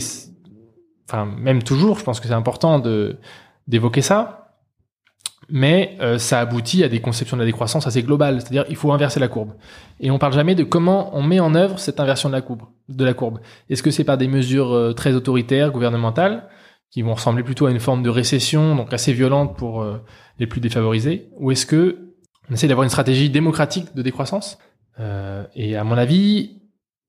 enfin 1.09 1.27
même 1.27 1.63
toujours, 1.63 1.99
je 1.99 2.05
pense 2.05 2.21
que 2.21 2.29
c'est 2.29 2.35
important 2.35 2.79
de 2.79 3.19
d'évoquer 3.67 4.03
ça 4.03 4.42
mais 5.49 5.97
euh, 6.01 6.19
ça 6.19 6.41
aboutit 6.41 6.85
à 6.85 6.89
des 6.89 7.01
conceptions 7.01 7.37
de 7.37 7.43
la 7.43 7.47
décroissance 7.47 7.87
assez 7.87 8.03
globales, 8.03 8.41
c'est-à-dire 8.41 8.65
il 8.69 8.77
faut 8.77 8.93
inverser 8.93 9.21
la 9.21 9.29
courbe. 9.29 9.53
Et 10.01 10.11
on 10.11 10.19
parle 10.19 10.33
jamais 10.33 10.55
de 10.55 10.65
comment 10.65 11.17
on 11.17 11.23
met 11.23 11.41
en 11.41 11.55
œuvre 11.55 11.79
cette 11.79 12.01
inversion 12.01 12.29
de 12.29 12.35
la 12.35 12.43
courbe. 12.43 12.63
De 12.89 13.05
la 13.05 13.15
courbe. 13.15 13.41
Est-ce 13.69 13.83
que 13.83 13.91
c'est 13.91 14.05
par 14.05 14.19
des 14.19 14.29
mesures 14.29 14.73
euh, 14.73 14.93
très 14.93 15.15
autoritaires, 15.15 15.71
gouvernementales, 15.71 16.49
qui 16.91 17.03
vont 17.03 17.15
ressembler 17.15 17.43
plutôt 17.43 17.67
à 17.67 17.71
une 17.71 17.81
forme 17.81 18.03
de 18.03 18.11
récession, 18.11 18.77
donc 18.77 18.93
assez 18.93 19.13
violente 19.13 19.57
pour 19.57 19.83
euh, 19.83 19.99
les 20.39 20.47
plus 20.47 20.61
défavorisés, 20.61 21.29
ou 21.39 21.51
est-ce 21.51 21.67
que 21.67 21.99
on 22.51 22.55
essaie 22.55 22.69
d'avoir 22.69 22.85
une 22.85 22.91
stratégie 22.91 23.31
démocratique 23.31 23.95
de 23.95 24.03
décroissance? 24.03 24.59
Et 25.55 25.75
à 25.75 25.85
mon 25.85 25.97
avis, 25.97 26.61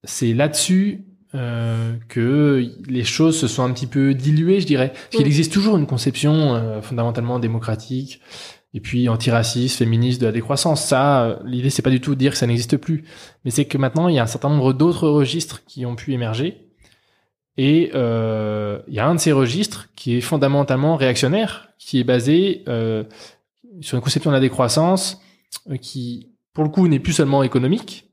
c'est 0.03 0.33
là-dessus 0.33 1.05
euh, 1.35 1.95
que 2.09 2.63
les 2.87 3.03
choses 3.03 3.39
se 3.39 3.47
sont 3.47 3.63
un 3.63 3.71
petit 3.71 3.87
peu 3.87 4.13
diluées, 4.13 4.61
je 4.61 4.67
dirais. 4.67 4.89
Parce 4.89 5.17
qu'il 5.17 5.25
existe 5.25 5.51
toujours 5.51 5.77
une 5.77 5.87
conception 5.87 6.55
euh, 6.55 6.81
fondamentalement 6.81 7.39
démocratique 7.39 8.21
et 8.75 8.79
puis 8.79 9.09
antiraciste, 9.09 9.79
féministe 9.79 10.21
de 10.21 10.27
la 10.27 10.31
décroissance. 10.31 10.85
Ça, 10.85 11.23
euh, 11.23 11.35
l'idée 11.43 11.69
c'est 11.69 11.81
pas 11.81 11.89
du 11.89 12.01
tout 12.01 12.13
de 12.13 12.19
dire 12.19 12.33
que 12.33 12.37
ça 12.37 12.45
n'existe 12.45 12.77
plus, 12.77 13.03
mais 13.45 13.51
c'est 13.51 13.65
que 13.65 13.77
maintenant 13.77 14.07
il 14.07 14.15
y 14.15 14.19
a 14.19 14.23
un 14.23 14.27
certain 14.27 14.49
nombre 14.49 14.73
d'autres 14.73 15.07
registres 15.07 15.63
qui 15.65 15.85
ont 15.85 15.95
pu 15.95 16.13
émerger. 16.13 16.67
Et 17.57 17.91
euh, 17.93 18.79
il 18.87 18.93
y 18.93 18.99
a 18.99 19.07
un 19.07 19.15
de 19.15 19.19
ces 19.19 19.31
registres 19.31 19.89
qui 19.95 20.15
est 20.15 20.21
fondamentalement 20.21 20.95
réactionnaire, 20.95 21.69
qui 21.77 21.99
est 21.99 22.03
basé 22.03 22.63
sur 23.81 23.97
une 23.97 24.01
conception 24.01 24.31
de 24.31 24.35
la 24.35 24.39
décroissance 24.39 25.19
qui, 25.81 26.31
pour 26.53 26.63
le 26.63 26.69
coup, 26.71 26.87
n'est 26.87 26.99
plus 26.99 27.13
seulement 27.13 27.43
économique, 27.43 28.12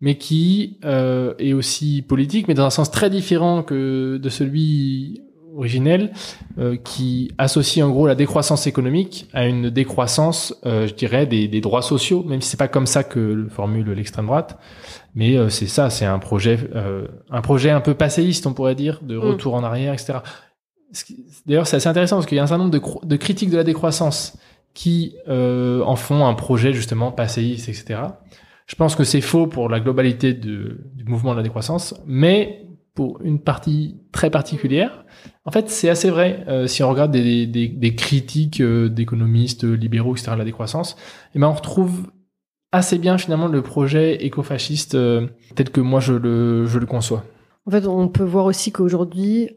mais 0.00 0.16
qui 0.16 0.78
euh, 0.84 1.34
est 1.38 1.52
aussi 1.52 2.02
politique, 2.02 2.48
mais 2.48 2.54
dans 2.54 2.66
un 2.66 2.70
sens 2.70 2.90
très 2.90 3.10
différent 3.10 3.62
que 3.62 4.18
de 4.18 4.28
celui 4.28 5.22
originel, 5.56 6.12
euh, 6.58 6.76
qui 6.76 7.32
associe 7.38 7.84
en 7.84 7.90
gros 7.90 8.06
la 8.06 8.14
décroissance 8.14 8.66
économique 8.66 9.26
à 9.32 9.46
une 9.46 9.70
décroissance, 9.70 10.54
euh, 10.66 10.86
je 10.86 10.92
dirais, 10.92 11.24
des, 11.24 11.48
des, 11.48 11.62
droits 11.62 11.80
sociaux, 11.80 12.22
même 12.24 12.42
si 12.42 12.50
c'est 12.50 12.58
pas 12.58 12.68
comme 12.68 12.86
ça 12.86 13.04
que 13.04 13.18
le 13.18 13.48
formule 13.48 13.90
l'extrême 13.92 14.26
droite, 14.26 14.58
mais 15.16 15.36
euh, 15.36 15.48
c'est 15.48 15.66
ça, 15.66 15.88
c'est 15.88 16.04
un 16.04 16.18
projet, 16.18 16.58
euh, 16.74 17.08
un 17.30 17.40
projet 17.40 17.70
un 17.70 17.80
peu 17.80 17.94
passéiste, 17.94 18.46
on 18.46 18.52
pourrait 18.52 18.74
dire, 18.74 19.00
de 19.02 19.16
mm. 19.16 19.20
retour 19.20 19.54
en 19.54 19.64
arrière, 19.64 19.94
etc. 19.94 20.18
D'ailleurs, 21.46 21.66
c'est 21.66 21.76
assez 21.76 21.88
intéressant 21.88 22.16
parce 22.16 22.26
qu'il 22.26 22.36
y 22.36 22.38
a 22.38 22.42
un 22.42 22.46
certain 22.46 22.62
nombre 22.64 22.78
de, 22.78 23.06
de 23.06 23.16
critiques 23.16 23.50
de 23.50 23.56
la 23.56 23.64
décroissance 23.64 24.36
qui 24.74 25.16
euh, 25.26 25.82
en 25.82 25.96
font 25.96 26.26
un 26.26 26.34
projet 26.34 26.74
justement 26.74 27.10
passéiste, 27.12 27.70
etc. 27.70 28.00
Je 28.66 28.74
pense 28.74 28.96
que 28.96 29.04
c'est 29.04 29.20
faux 29.20 29.46
pour 29.46 29.68
la 29.68 29.80
globalité 29.80 30.34
du 30.34 31.04
mouvement 31.06 31.32
de 31.32 31.36
la 31.36 31.42
décroissance, 31.42 31.94
mais 32.06 32.66
pour 32.94 33.20
une 33.22 33.38
partie 33.38 34.00
très 34.10 34.30
particulière, 34.30 35.04
en 35.44 35.52
fait, 35.52 35.68
c'est 35.70 35.88
assez 35.88 36.10
vrai. 36.10 36.44
Euh, 36.48 36.66
si 36.66 36.82
on 36.82 36.90
regarde 36.90 37.12
des, 37.12 37.94
critiques 37.96 38.60
euh, 38.60 38.88
d'économistes 38.88 39.64
libéraux, 39.64 40.14
etc., 40.16 40.32
de 40.32 40.38
la 40.38 40.44
décroissance, 40.44 40.96
eh 41.34 41.38
ben 41.38 41.46
on 41.46 41.52
retrouve 41.52 42.10
assez 42.72 42.98
bien 42.98 43.16
finalement 43.18 43.46
le 43.46 43.62
projet 43.62 44.24
écofasciste 44.24 44.96
euh, 44.96 45.28
tel 45.54 45.70
que 45.70 45.80
moi 45.80 46.00
je 46.00 46.14
le 46.14 46.86
conçois. 46.86 47.24
En 47.66 47.70
fait, 47.70 47.86
on 47.86 48.08
peut 48.08 48.24
voir 48.24 48.46
aussi 48.46 48.72
qu'aujourd'hui, 48.72 49.50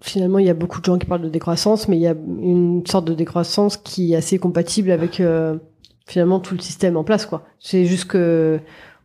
finalement, 0.00 0.38
il 0.38 0.46
y 0.46 0.50
a 0.50 0.54
beaucoup 0.54 0.80
de 0.80 0.84
gens 0.84 0.98
qui 0.98 1.06
parlent 1.06 1.22
de 1.22 1.28
décroissance, 1.28 1.86
mais 1.86 1.96
il 1.96 2.02
y 2.02 2.06
a 2.06 2.14
une 2.14 2.84
sorte 2.86 3.06
de 3.06 3.14
décroissance 3.14 3.76
qui 3.76 4.12
est 4.12 4.16
assez 4.16 4.38
compatible 4.38 4.90
avec 4.90 5.22
finalement 6.06 6.40
tout 6.40 6.54
le 6.54 6.60
système 6.60 6.96
en 6.96 7.04
place 7.04 7.26
quoi. 7.26 7.42
C'est 7.58 7.84
juste 7.84 8.06
que 8.06 8.60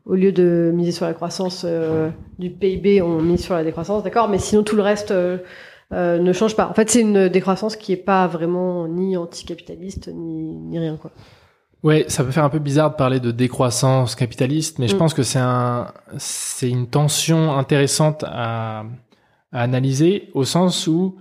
au 0.08 0.16
lieu 0.16 0.32
de 0.32 0.72
miser 0.74 0.92
sur 0.92 1.06
la 1.06 1.14
croissance 1.14 1.64
euh, 1.68 2.10
du 2.40 2.50
PIB, 2.50 3.02
on 3.02 3.22
mise 3.22 3.44
sur 3.44 3.56
la 3.56 3.64
décroissance, 3.64 4.04
d'accord, 4.04 4.30
mais 4.30 4.40
sinon 4.40 4.64
tout 4.64 4.76
le 4.76 4.82
reste 4.82 5.12
euh, 5.12 5.38
euh, 5.94 6.18
ne 6.20 6.34
change 6.34 6.56
pas. 6.56 6.68
En 6.68 6.74
fait, 6.74 6.90
c'est 6.90 7.02
une 7.02 7.28
décroissance 7.28 7.76
qui 7.76 7.92
est 7.92 7.98
pas 7.98 8.26
vraiment 8.28 8.88
ni 8.88 9.18
anticapitaliste 9.18 10.10
ni, 10.14 10.56
ni 10.56 10.80
rien 10.80 10.96
quoi. 10.96 11.12
Ouais, 11.84 12.06
ça 12.08 12.24
peut 12.24 12.32
faire 12.32 12.44
un 12.44 12.50
peu 12.50 12.60
bizarre 12.60 12.92
de 12.92 12.96
parler 12.96 13.20
de 13.20 13.32
décroissance 13.32 14.16
capitaliste, 14.16 14.80
mais 14.80 14.88
je 14.88 14.96
mm. 14.96 14.98
pense 14.98 15.14
que 15.14 15.24
c'est 15.24 15.40
un, 15.40 15.92
c'est 16.18 16.70
une 16.70 16.88
tension 16.88 17.56
intéressante 17.56 18.26
à, 18.28 18.86
à 19.52 19.62
analyser 19.62 20.30
au 20.34 20.44
sens 20.44 20.88
où 20.88 21.18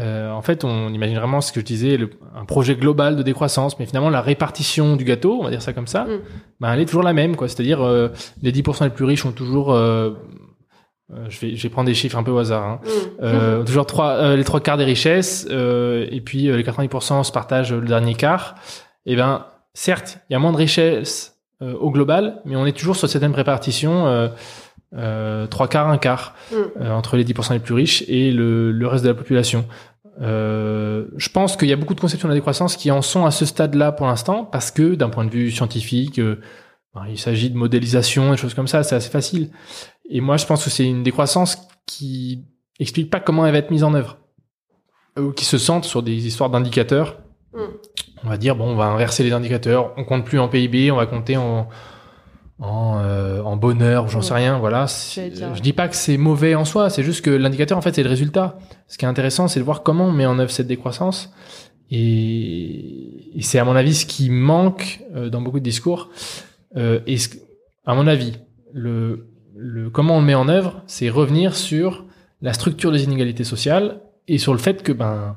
euh, 0.00 0.30
en 0.30 0.42
fait, 0.42 0.64
on 0.64 0.88
imagine 0.88 1.16
vraiment 1.16 1.40
ce 1.40 1.52
que 1.52 1.60
je 1.60 1.64
disais, 1.64 1.96
le, 1.96 2.10
un 2.34 2.44
projet 2.44 2.74
global 2.74 3.14
de 3.16 3.22
décroissance, 3.22 3.78
mais 3.78 3.86
finalement 3.86 4.10
la 4.10 4.20
répartition 4.20 4.96
du 4.96 5.04
gâteau, 5.04 5.38
on 5.40 5.44
va 5.44 5.50
dire 5.50 5.62
ça 5.62 5.72
comme 5.72 5.86
ça, 5.86 6.04
mm. 6.04 6.20
ben, 6.60 6.72
elle 6.72 6.80
est 6.80 6.86
toujours 6.86 7.04
la 7.04 7.12
même, 7.12 7.36
quoi. 7.36 7.48
C'est-à-dire 7.48 7.82
euh, 7.82 8.08
les 8.42 8.50
10% 8.50 8.84
les 8.84 8.90
plus 8.90 9.04
riches 9.04 9.24
ont 9.24 9.32
toujours, 9.32 9.72
euh, 9.72 10.10
euh, 11.12 11.26
je 11.28 11.38
vais, 11.40 11.54
je 11.54 11.62
vais 11.62 11.68
prendre 11.68 11.86
des 11.86 11.94
chiffres 11.94 12.18
un 12.18 12.24
peu 12.24 12.32
au 12.32 12.38
hasard, 12.38 12.64
hein, 12.64 12.80
mm. 13.22 13.64
toujours 13.64 13.86
trois, 13.86 14.34
les 14.34 14.44
trois 14.44 14.60
quarts 14.60 14.78
des 14.78 14.84
richesses, 14.84 15.46
et 15.48 16.20
puis 16.24 16.44
les 16.44 16.64
90% 16.64 17.22
se 17.22 17.30
partagent 17.30 17.72
le 17.72 17.86
dernier 17.86 18.14
quart. 18.14 18.56
Et 19.06 19.12
eh 19.12 19.16
ben, 19.16 19.46
certes, 19.74 20.18
il 20.28 20.32
y 20.32 20.36
a 20.36 20.38
moins 20.40 20.52
de 20.52 20.56
richesses 20.56 21.38
au 21.60 21.90
global, 21.90 22.40
mais 22.44 22.56
on 22.56 22.66
est 22.66 22.76
toujours 22.76 22.96
sur 22.96 23.08
cette 23.08 23.22
même 23.22 23.34
répartition 23.34 24.30
euh, 24.96 25.46
trois 25.46 25.68
quarts, 25.68 25.88
un 25.88 25.98
quart 25.98 26.34
mm. 26.52 26.54
euh, 26.80 26.92
entre 26.92 27.16
les 27.16 27.24
10% 27.24 27.52
les 27.52 27.58
plus 27.58 27.74
riches 27.74 28.04
et 28.08 28.30
le, 28.30 28.72
le, 28.72 28.86
reste 28.86 29.04
de 29.04 29.08
la 29.08 29.14
population. 29.14 29.66
Euh, 30.20 31.06
je 31.16 31.28
pense 31.28 31.56
qu'il 31.56 31.68
y 31.68 31.72
a 31.72 31.76
beaucoup 31.76 31.94
de 31.94 32.00
conceptions 32.00 32.28
de 32.28 32.32
la 32.32 32.38
décroissance 32.38 32.76
qui 32.76 32.90
en 32.90 33.02
sont 33.02 33.26
à 33.26 33.30
ce 33.30 33.44
stade-là 33.44 33.92
pour 33.92 34.06
l'instant, 34.06 34.44
parce 34.44 34.70
que 34.70 34.94
d'un 34.94 35.08
point 35.08 35.24
de 35.24 35.30
vue 35.30 35.50
scientifique, 35.50 36.18
euh, 36.18 36.40
ben, 36.94 37.06
il 37.08 37.18
s'agit 37.18 37.50
de 37.50 37.56
modélisation, 37.56 38.32
et 38.32 38.36
choses 38.36 38.54
comme 38.54 38.68
ça, 38.68 38.82
c'est 38.82 38.94
assez 38.94 39.10
facile. 39.10 39.50
Et 40.08 40.20
moi, 40.20 40.36
je 40.36 40.46
pense 40.46 40.64
que 40.64 40.70
c'est 40.70 40.86
une 40.86 41.02
décroissance 41.02 41.58
qui 41.86 42.44
explique 42.78 43.10
pas 43.10 43.20
comment 43.20 43.44
elle 43.46 43.52
va 43.52 43.58
être 43.58 43.70
mise 43.70 43.84
en 43.84 43.94
œuvre, 43.94 44.18
ou 45.18 45.32
qui 45.32 45.44
se 45.44 45.58
centre 45.58 45.86
sur 45.86 46.02
des 46.02 46.26
histoires 46.26 46.50
d'indicateurs. 46.50 47.18
Mm. 47.52 47.58
On 48.24 48.28
va 48.28 48.36
dire 48.36 48.56
bon, 48.56 48.70
on 48.70 48.76
va 48.76 48.86
inverser 48.86 49.22
les 49.24 49.32
indicateurs, 49.32 49.92
on 49.96 50.04
compte 50.04 50.24
plus 50.24 50.38
en 50.38 50.48
PIB, 50.48 50.90
on 50.90 50.96
va 50.96 51.06
compter 51.06 51.36
en 51.36 51.68
en, 52.60 52.98
euh, 53.02 53.42
en 53.42 53.56
bonheur, 53.56 54.08
j'en 54.08 54.22
sais 54.22 54.34
rien. 54.34 54.58
Voilà. 54.58 54.86
Je 55.54 55.60
dis 55.60 55.72
pas 55.72 55.88
que 55.88 55.96
c'est 55.96 56.16
mauvais 56.16 56.54
en 56.54 56.64
soi, 56.64 56.88
c'est 56.90 57.02
juste 57.02 57.24
que 57.24 57.30
l'indicateur 57.30 57.76
en 57.78 57.82
fait 57.82 57.94
c'est 57.94 58.02
le 58.02 58.08
résultat. 58.08 58.58
Ce 58.88 58.96
qui 58.98 59.04
est 59.04 59.08
intéressant, 59.08 59.48
c'est 59.48 59.60
de 59.60 59.64
voir 59.64 59.82
comment 59.82 60.06
on 60.06 60.12
met 60.12 60.26
en 60.26 60.38
œuvre 60.38 60.50
cette 60.50 60.66
décroissance. 60.68 61.32
Et, 61.90 63.38
et 63.38 63.42
c'est 63.42 63.58
à 63.58 63.64
mon 63.64 63.76
avis 63.76 63.94
ce 63.94 64.06
qui 64.06 64.30
manque 64.30 65.00
euh, 65.14 65.28
dans 65.30 65.40
beaucoup 65.40 65.58
de 65.60 65.64
discours. 65.64 66.10
Euh, 66.76 67.00
et 67.06 67.18
ce- 67.18 67.36
à 67.86 67.94
mon 67.94 68.06
avis, 68.06 68.34
le, 68.72 69.28
le 69.56 69.90
comment 69.90 70.16
on 70.16 70.20
le 70.20 70.26
met 70.26 70.34
en 70.34 70.48
œuvre, 70.48 70.82
c'est 70.86 71.08
revenir 71.10 71.54
sur 71.54 72.04
la 72.42 72.52
structure 72.52 72.90
des 72.92 73.04
inégalités 73.04 73.44
sociales 73.44 74.00
et 74.28 74.38
sur 74.38 74.52
le 74.52 74.58
fait 74.58 74.82
que 74.82 74.92
ben 74.92 75.36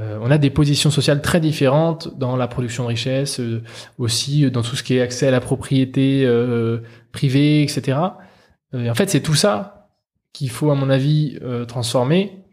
euh, 0.00 0.18
on 0.20 0.30
a 0.30 0.38
des 0.38 0.50
positions 0.50 0.90
sociales 0.90 1.22
très 1.22 1.40
différentes 1.40 2.18
dans 2.18 2.36
la 2.36 2.48
production 2.48 2.84
de 2.84 2.88
richesse, 2.88 3.38
euh, 3.38 3.62
aussi 3.98 4.44
euh, 4.44 4.50
dans 4.50 4.62
tout 4.62 4.74
ce 4.74 4.82
qui 4.82 4.96
est 4.96 5.00
accès 5.00 5.28
à 5.28 5.30
la 5.30 5.40
propriété 5.40 6.24
euh, 6.26 6.80
privée, 7.12 7.62
etc. 7.62 7.98
Euh, 8.74 8.90
en 8.90 8.94
fait, 8.94 9.08
c'est 9.08 9.20
tout 9.20 9.34
ça 9.34 9.88
qu'il 10.32 10.50
faut, 10.50 10.70
à 10.72 10.74
mon 10.74 10.90
avis, 10.90 11.38
euh, 11.42 11.64
transformer 11.64 12.44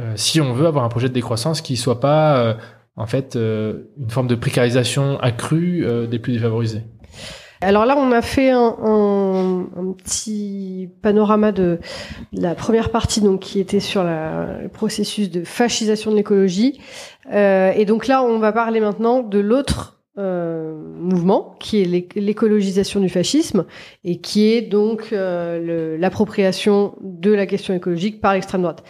euh, 0.00 0.14
si 0.16 0.40
on 0.40 0.52
veut 0.52 0.66
avoir 0.66 0.84
un 0.84 0.88
projet 0.88 1.08
de 1.08 1.14
décroissance 1.14 1.60
qui 1.60 1.76
soit 1.76 2.00
pas, 2.00 2.38
euh, 2.38 2.54
en 2.96 3.06
fait, 3.06 3.36
euh, 3.36 3.90
une 3.98 4.10
forme 4.10 4.28
de 4.28 4.34
précarisation 4.34 5.20
accrue 5.20 5.84
euh, 5.84 6.06
des 6.06 6.18
plus 6.18 6.32
défavorisés. 6.32 6.84
Alors 7.62 7.84
là, 7.84 7.94
on 7.98 8.10
a 8.10 8.22
fait 8.22 8.50
un, 8.50 9.66
petit 10.02 10.88
panorama 11.02 11.52
de 11.52 11.78
la 12.32 12.54
première 12.54 12.90
partie, 12.90 13.20
donc 13.20 13.40
qui 13.40 13.60
était 13.60 13.80
sur 13.80 14.02
le 14.02 14.68
processus 14.68 15.30
de 15.30 15.44
fascisation 15.44 16.10
de 16.10 16.16
l'écologie. 16.16 16.80
Euh, 17.32 17.72
et 17.72 17.84
donc 17.84 18.06
là, 18.06 18.22
on 18.22 18.38
va 18.38 18.52
parler 18.52 18.80
maintenant 18.80 19.22
de 19.22 19.38
l'autre 19.38 20.00
euh, 20.16 20.74
mouvement, 20.98 21.56
qui 21.60 21.82
est 21.82 21.84
l'éc- 21.84 22.14
l'écologisation 22.16 22.98
du 22.98 23.10
fascisme, 23.10 23.66
et 24.04 24.20
qui 24.20 24.52
est 24.52 24.62
donc 24.62 25.08
euh, 25.12 25.98
l'appropriation 25.98 26.94
de 27.02 27.32
la 27.32 27.46
question 27.46 27.74
écologique 27.74 28.22
par 28.22 28.32
l'extrême 28.32 28.62
droite. 28.62 28.82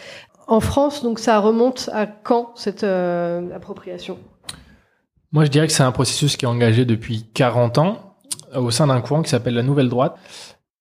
En 0.47 0.61
France, 0.61 1.03
donc 1.03 1.19
ça 1.19 1.39
remonte 1.39 1.89
à 1.93 2.05
quand 2.05 2.53
cette 2.55 2.83
euh, 2.83 3.53
appropriation? 3.53 4.17
Moi, 5.33 5.45
je 5.45 5.49
dirais 5.49 5.67
que 5.67 5.73
c'est 5.73 5.83
un 5.83 5.91
processus 5.91 6.37
qui 6.37 6.45
est 6.45 6.49
engagé 6.49 6.85
depuis 6.85 7.25
40 7.33 7.77
ans 7.77 8.10
au 8.55 8.71
sein 8.71 8.87
d'un 8.87 9.01
courant 9.01 9.21
qui 9.21 9.29
s'appelle 9.29 9.53
la 9.53 9.63
Nouvelle 9.63 9.89
Droite. 9.89 10.15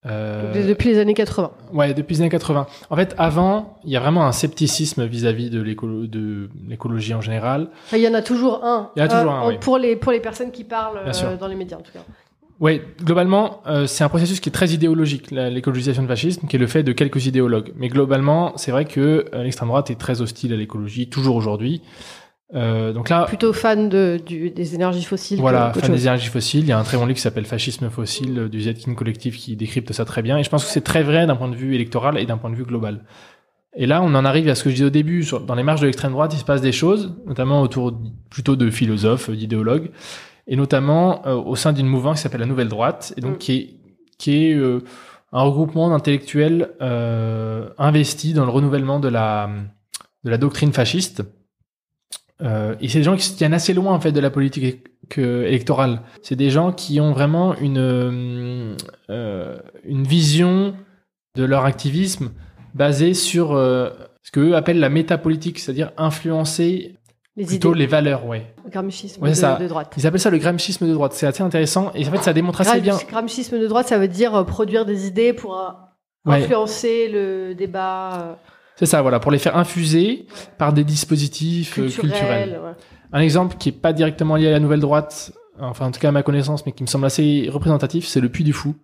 Euh, 0.06 0.66
Depuis 0.66 0.88
les 0.88 0.98
années 0.98 1.12
80. 1.12 1.50
Ouais, 1.74 1.92
depuis 1.92 2.14
les 2.14 2.22
années 2.22 2.30
80. 2.30 2.66
En 2.88 2.96
fait, 2.96 3.14
avant, 3.18 3.76
il 3.85 3.90
y 3.90 3.96
a 3.96 4.00
vraiment 4.00 4.24
un 4.26 4.33
scepticisme 4.33 5.04
vis-à-vis 5.04 5.50
de 5.50 5.61
l'écolo- 5.61 6.06
de 6.06 6.48
l'écologie 6.66 7.12
en 7.12 7.20
général. 7.20 7.68
Enfin, 7.87 7.98
il 7.98 8.02
y 8.02 8.09
en 8.09 8.14
a 8.14 8.22
toujours 8.22 8.64
un. 8.64 8.85
Euh, 8.85 8.87
Il 8.96 9.00
y 9.00 9.02
en 9.02 9.04
a 9.06 9.09
toujours 9.09 9.33
un, 9.33 9.48
oui. 9.48 9.59
Pour 9.61 9.76
les 9.76 9.96
pour 9.96 10.12
les 10.12 10.20
personnes 10.20 10.52
qui 10.52 10.64
parlent 10.64 11.00
euh, 11.06 11.37
dans 11.37 11.48
les 11.48 11.54
médias 11.54 11.76
en 11.76 11.83
tout 11.83 11.92
cas. 11.92 12.00
Ouais, 12.61 12.83
globalement, 13.02 13.62
euh, 13.66 13.87
c'est 13.87 14.04
un 14.04 14.09
processus 14.11 14.38
qui 14.40 14.48
est 14.50 14.52
très 14.52 14.68
idéologique, 14.68 15.30
l'écologisation 15.30 16.02
du 16.02 16.09
fascisme, 16.09 16.46
qui 16.46 16.56
est 16.56 16.59
le 16.59 16.66
fait 16.66 16.83
de 16.83 16.92
quelques 16.92 17.24
idéologues. 17.26 17.72
Mais 17.76 17.88
globalement, 17.88 18.52
c'est 18.56 18.70
vrai 18.70 18.85
que 18.87 19.26
euh, 19.35 19.42
l'extrême 19.42 19.68
droite 19.68 19.90
est 19.90 19.98
très 19.98 20.20
hostile 20.20 20.52
à 20.52 20.56
l'écologie, 20.56 21.09
toujours 21.09 21.37
aujourd'hui. 21.37 21.80
Euh, 22.54 22.92
donc 22.92 23.08
là, 23.08 23.26
Plutôt 23.26 23.52
fan 23.52 23.88
de 23.88 24.20
du, 24.24 24.50
des 24.50 24.74
énergies 24.74 25.04
fossiles. 25.04 25.38
voilà, 25.40 25.72
fan 25.72 25.82
chose. 25.82 25.90
des 25.90 26.02
énergies 26.02 26.28
fossiles. 26.28 26.60
Il 26.62 26.68
y 26.68 26.72
a 26.72 26.78
un 26.78 26.82
très 26.82 26.96
bon 26.96 27.04
livre 27.06 27.14
qui 27.16 27.22
s'appelle 27.22 27.44
Fascisme 27.44 27.88
fossile 27.90 28.38
euh, 28.38 28.48
du 28.48 28.60
Zetkin 28.62 28.94
Collectif 28.94 29.36
qui 29.36 29.54
décrypte 29.56 29.92
ça 29.92 30.04
très 30.04 30.22
bien. 30.22 30.36
Et 30.36 30.42
je 30.42 30.50
pense 30.50 30.64
que 30.64 30.70
c'est 30.70 30.80
très 30.80 31.02
vrai 31.04 31.26
d'un 31.26 31.36
point 31.36 31.48
de 31.48 31.54
vue 31.54 31.74
électoral 31.76 32.18
et 32.18 32.26
d'un 32.26 32.38
point 32.38 32.50
de 32.50 32.56
vue 32.56 32.64
global. 32.64 33.04
Et 33.76 33.86
là, 33.86 34.02
on 34.02 34.12
en 34.16 34.24
arrive 34.24 34.48
à 34.48 34.56
ce 34.56 34.64
que 34.64 34.70
je 34.70 34.74
disais 34.74 34.86
au 34.86 34.90
début. 34.90 35.22
Sur, 35.22 35.40
dans 35.42 35.54
les 35.54 35.62
marges 35.62 35.80
de 35.80 35.86
l'extrême 35.86 36.10
droite, 36.10 36.32
il 36.34 36.38
se 36.40 36.44
passe 36.44 36.60
des 36.60 36.72
choses, 36.72 37.14
notamment 37.24 37.62
autour 37.62 37.96
plutôt 38.28 38.56
de 38.56 38.68
philosophes, 38.68 39.30
d'idéologues, 39.30 39.92
et 40.48 40.56
notamment 40.56 41.24
euh, 41.26 41.34
au 41.36 41.54
sein 41.54 41.72
d'une 41.72 41.86
mouvement 41.86 42.14
qui 42.14 42.20
s'appelle 42.20 42.40
la 42.40 42.46
Nouvelle 42.46 42.68
Droite, 42.68 43.14
et 43.16 43.20
donc 43.20 43.34
Mm. 43.34 43.38
qui 43.38 43.52
est, 43.54 43.70
qui 44.18 44.44
est 44.46 44.54
euh, 44.54 44.80
un 45.32 45.42
regroupement 45.42 45.88
d'intellectuels 45.90 46.70
euh, 46.82 47.68
investis 47.78 48.34
dans 48.34 48.44
le 48.44 48.50
renouvellement 48.50 48.98
de 48.98 49.06
la, 49.08 49.48
de 50.24 50.30
la 50.30 50.36
doctrine 50.36 50.72
fasciste. 50.72 51.22
Euh, 52.42 52.74
et 52.81 52.88
c'est 52.88 52.98
des 52.98 53.05
gens 53.05 53.16
qui 53.16 53.24
se 53.24 53.37
tiennent 53.37 53.53
assez 53.55 53.74
loin 53.74 53.92
en 53.92 54.00
fait 54.00 54.12
de 54.12 54.20
la 54.20 54.31
politique 54.31 54.83
électorale. 55.16 56.00
C'est 56.22 56.37
des 56.37 56.50
gens 56.50 56.72
qui 56.72 57.00
ont 57.00 57.12
vraiment 57.12 57.55
une 57.57 57.79
euh, 57.79 58.76
euh, 59.11 59.59
une 59.85 60.05
vision 60.05 60.74
de 61.37 61.44
leur 61.44 61.64
activisme 61.64 62.31
basée 62.74 63.14
sur 63.14 63.53
euh, 63.53 63.90
ce 64.22 64.31
que 64.31 64.40
eux 64.40 64.57
appellent 64.57 64.81
la 64.81 64.88
métapolitique, 64.88 65.59
c'est-à-dire 65.59 65.90
influencer 65.96 66.96
Les 67.37 67.44
plutôt 67.44 67.70
idées. 67.70 67.81
les 67.81 67.87
valeurs. 67.87 68.26
Ouais. 68.26 68.46
Gramscisme 68.70 69.22
Ouais, 69.22 69.31
de, 69.31 69.35
ça. 69.35 69.57
de 69.57 69.66
droite. 69.68 69.92
Ils 69.96 70.07
appellent 70.07 70.20
ça 70.20 70.31
le 70.31 70.38
gramscisme 70.38 70.87
de 70.87 70.92
droite. 70.92 71.12
C'est 71.12 71.26
assez 71.26 71.42
intéressant 71.42 71.90
et 71.94 72.07
en 72.07 72.11
fait 72.11 72.18
ça 72.22 72.33
démontre 72.33 72.61
assez 72.62 72.81
Gram- 72.81 72.83
bien. 72.98 73.07
Gramscisme 73.09 73.59
de 73.59 73.66
droite, 73.66 73.88
ça 73.88 73.98
veut 73.98 74.09
dire 74.09 74.44
produire 74.46 74.85
des 74.87 75.07
idées 75.07 75.33
pour 75.33 75.57
Ouais. 76.26 76.35
influencer 76.37 77.09
le 77.09 77.55
débat 77.55 78.38
C'est 78.81 78.87
ça, 78.87 79.03
voilà, 79.03 79.21
pour 79.21 79.31
les 79.31 79.38
faire 79.38 79.59
infuser 79.59 80.25
par 80.57 80.73
des 80.73 80.85
dispositifs 80.85 81.79
euh, 81.79 81.83
culturel. 81.83 82.11
culturels. 82.12 82.61
ouais. 82.64 82.73
Un 83.12 83.21
exemple 83.21 83.57
qui 83.59 83.69
est 83.69 83.73
pas 83.73 83.93
directement 83.93 84.37
lié 84.37 84.47
à 84.47 84.53
la 84.53 84.59
nouvelle 84.59 84.81
droite, 84.81 85.33
enfin 85.59 85.85
en 85.85 85.90
tout 85.90 86.01
cas 86.01 86.09
à 86.09 86.12
ma 86.12 86.23
connaissance, 86.23 86.64
mais 86.64 86.73
qui 86.73 86.83
me 86.83 86.88
semble 86.88 87.05
assez 87.05 87.51
représentatif, 87.53 88.07
c'est 88.07 88.21
le 88.21 88.31
Puy 88.31 88.43
du 88.43 88.55
Fou. 88.55 88.75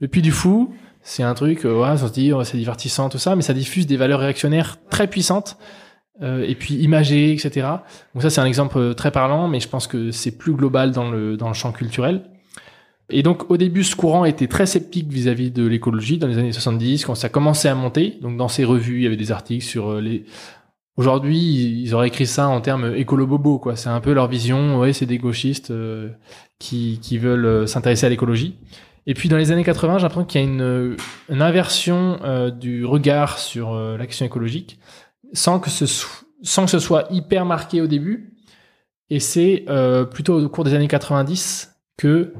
Le 0.00 0.08
Puy 0.08 0.22
du 0.22 0.32
Fou, 0.32 0.74
c'est 1.02 1.22
un 1.22 1.34
truc, 1.34 1.64
euh, 1.64 1.80
ouais, 1.80 1.90
on 1.90 1.96
se 1.96 2.12
dit, 2.12 2.32
ouais, 2.32 2.44
c'est 2.44 2.56
divertissant, 2.56 3.08
tout 3.08 3.18
ça, 3.18 3.36
mais 3.36 3.42
ça 3.42 3.54
diffuse 3.54 3.86
des 3.86 3.96
valeurs 3.96 4.18
réactionnaires 4.18 4.78
très 4.90 5.06
puissantes, 5.06 5.56
euh, 6.20 6.44
et 6.44 6.56
puis 6.56 6.74
imagées, 6.74 7.32
etc. 7.32 7.68
Donc 8.12 8.22
ça, 8.22 8.30
c'est 8.30 8.40
un 8.40 8.46
exemple 8.46 8.76
euh, 8.78 8.92
très 8.92 9.12
parlant, 9.12 9.46
mais 9.46 9.60
je 9.60 9.68
pense 9.68 9.86
que 9.86 10.10
c'est 10.10 10.36
plus 10.36 10.54
global 10.54 10.90
dans 10.90 11.08
le, 11.12 11.36
dans 11.36 11.46
le 11.46 11.54
champ 11.54 11.70
culturel. 11.70 12.24
Et 13.10 13.22
donc, 13.22 13.50
au 13.50 13.56
début, 13.56 13.84
ce 13.84 13.96
courant 13.96 14.24
était 14.24 14.46
très 14.46 14.66
sceptique 14.66 15.12
vis-à-vis 15.12 15.50
de 15.50 15.66
l'écologie 15.66 16.18
dans 16.18 16.26
les 16.26 16.38
années 16.38 16.52
70, 16.52 17.04
quand 17.04 17.14
ça 17.14 17.28
commençait 17.28 17.68
à 17.68 17.74
monter. 17.74 18.18
Donc, 18.22 18.36
dans 18.36 18.48
ces 18.48 18.64
revues, 18.64 18.96
il 18.96 19.02
y 19.02 19.06
avait 19.06 19.16
des 19.16 19.30
articles 19.30 19.64
sur 19.64 19.90
euh, 19.90 20.00
les, 20.00 20.24
Aujourd'hui, 20.96 21.82
ils 21.82 21.92
auraient 21.94 22.06
écrit 22.06 22.26
ça 22.26 22.48
en 22.48 22.60
termes 22.60 22.94
écolo-bobo, 22.94 23.58
quoi. 23.58 23.74
C'est 23.74 23.88
un 23.88 24.00
peu 24.00 24.12
leur 24.12 24.28
vision. 24.28 24.78
Ouais, 24.78 24.92
c'est 24.92 25.06
des 25.06 25.18
gauchistes 25.18 25.72
euh, 25.72 26.10
qui, 26.60 27.00
qui 27.02 27.18
veulent 27.18 27.46
euh, 27.46 27.66
s'intéresser 27.66 28.06
à 28.06 28.08
l'écologie. 28.08 28.56
Et 29.06 29.14
puis 29.14 29.28
dans 29.28 29.36
les 29.36 29.50
années 29.50 29.64
80, 29.64 29.98
j'ai 29.98 30.02
l'impression 30.02 30.24
qu'il 30.24 30.40
y 30.40 30.44
a 30.44 30.46
une, 30.46 30.96
inversion 31.28 32.18
du 32.58 32.86
regard 32.86 33.38
sur 33.38 33.74
euh, 33.74 33.98
la 33.98 34.06
question 34.06 34.24
écologique, 34.24 34.78
sans 35.32 35.58
que 35.60 35.68
ce 35.68 35.84
sans 36.42 36.64
que 36.64 36.70
ce 36.70 36.78
soit 36.78 37.06
hyper 37.10 37.44
marqué 37.44 37.80
au 37.80 37.86
début. 37.86 38.34
Et 39.10 39.20
c'est 39.20 39.66
plutôt 40.10 40.42
au 40.42 40.48
cours 40.48 40.64
des 40.64 40.74
années 40.74 40.88
90 40.88 41.74
que 41.98 42.32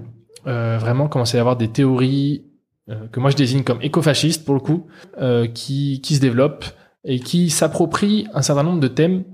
vraiment 0.45 1.09
commençait 1.09 1.39
à 1.39 1.41
avoir 1.41 1.57
des 1.57 1.69
théories 1.69 2.45
euh, 2.91 3.09
que 3.09 3.19
moi 3.19 3.31
je 3.31 3.37
désigne 3.37 3.63
comme 3.63 3.81
écofascistes 3.81 4.45
pour 4.45 4.55
le 4.55 4.61
coup, 4.61 4.87
euh, 5.19 5.47
qui, 5.47 6.01
qui 6.03 6.17
se 6.17 6.21
développent 6.21 6.67
et 7.05 7.19
qui 7.19 7.49
s'approprient 7.49 8.27
un 8.35 8.43
certain 8.43 8.63
nombre 8.63 8.81
de 8.81 8.89
thèmes 8.89 9.25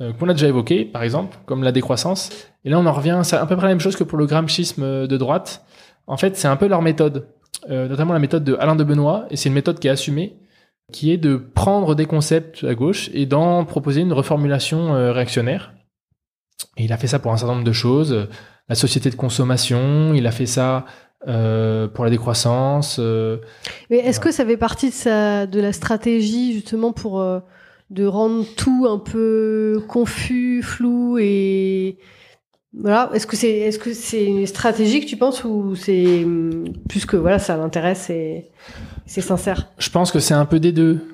euh, 0.00 0.12
qu'on 0.12 0.28
a 0.28 0.32
déjà 0.32 0.48
évoqués, 0.48 0.84
par 0.84 1.02
exemple, 1.02 1.36
comme 1.44 1.62
la 1.62 1.72
décroissance. 1.72 2.30
Et 2.64 2.70
là, 2.70 2.78
on 2.78 2.86
en 2.86 2.92
revient, 2.92 3.20
c'est 3.24 3.36
à 3.36 3.44
peu 3.44 3.56
près 3.56 3.66
la 3.66 3.72
même 3.72 3.80
chose 3.80 3.96
que 3.96 4.04
pour 4.04 4.18
le 4.18 4.26
gramscisme 4.26 5.06
de 5.06 5.16
droite. 5.16 5.64
En 6.06 6.16
fait, 6.16 6.36
c'est 6.36 6.48
un 6.48 6.56
peu 6.56 6.66
leur 6.66 6.82
méthode, 6.82 7.28
euh, 7.70 7.88
notamment 7.88 8.14
la 8.14 8.18
méthode 8.18 8.44
de 8.44 8.54
Alain 8.54 8.74
de 8.74 8.84
Benoît, 8.84 9.26
et 9.30 9.36
c'est 9.36 9.48
une 9.48 9.54
méthode 9.54 9.78
qui 9.78 9.88
est 9.88 9.90
assumée, 9.90 10.36
qui 10.92 11.12
est 11.12 11.18
de 11.18 11.36
prendre 11.36 11.94
des 11.94 12.06
concepts 12.06 12.64
à 12.64 12.74
gauche 12.74 13.10
et 13.12 13.26
d'en 13.26 13.64
proposer 13.64 14.00
une 14.00 14.12
reformulation 14.12 14.94
euh, 14.94 15.12
réactionnaire. 15.12 15.74
Et 16.78 16.84
il 16.84 16.92
a 16.92 16.96
fait 16.96 17.06
ça 17.06 17.18
pour 17.18 17.32
un 17.32 17.36
certain 17.36 17.54
nombre 17.54 17.66
de 17.66 17.72
choses, 17.72 18.12
euh, 18.12 18.24
la 18.68 18.74
société 18.74 19.10
de 19.10 19.14
consommation, 19.16 20.14
il 20.14 20.26
a 20.26 20.30
fait 20.32 20.46
ça 20.46 20.84
euh, 21.28 21.88
pour 21.88 22.04
la 22.04 22.10
décroissance. 22.10 22.96
euh, 22.98 23.38
Mais 23.90 23.98
est-ce 23.98 24.18
Voilà. 24.18 24.30
que 24.30 24.32
ça 24.32 24.44
fait 24.46 24.56
partie 24.56 24.88
de, 24.88 24.94
sa, 24.94 25.46
de 25.46 25.60
la 25.60 25.72
stratégie 25.72 26.52
justement 26.54 26.92
pour 26.92 27.20
euh, 27.20 27.40
de 27.90 28.06
rendre 28.06 28.44
tout 28.56 28.86
un 28.88 28.98
peu 28.98 29.82
confus, 29.88 30.62
flou 30.62 31.18
et 31.18 31.98
voilà? 32.76 33.10
Est-ce 33.12 33.26
que 33.26 33.36
c'est 33.36 33.50
est-ce 33.50 33.78
que 33.78 33.92
c'est 33.92 34.24
une 34.24 34.46
stratégie 34.46 35.00
que 35.00 35.06
tu 35.06 35.16
penses 35.18 35.44
ou 35.44 35.74
c'est 35.76 36.24
hum, 36.24 36.64
plus 36.88 37.04
que 37.04 37.16
voilà 37.16 37.38
ça 37.38 37.56
l'intéresse 37.56 38.08
et 38.10 38.50
c'est 39.06 39.20
sincère? 39.20 39.68
Je 39.78 39.90
pense 39.90 40.10
que 40.10 40.18
c'est 40.20 40.34
un 40.34 40.46
peu 40.46 40.58
des 40.58 40.72
deux. 40.72 41.06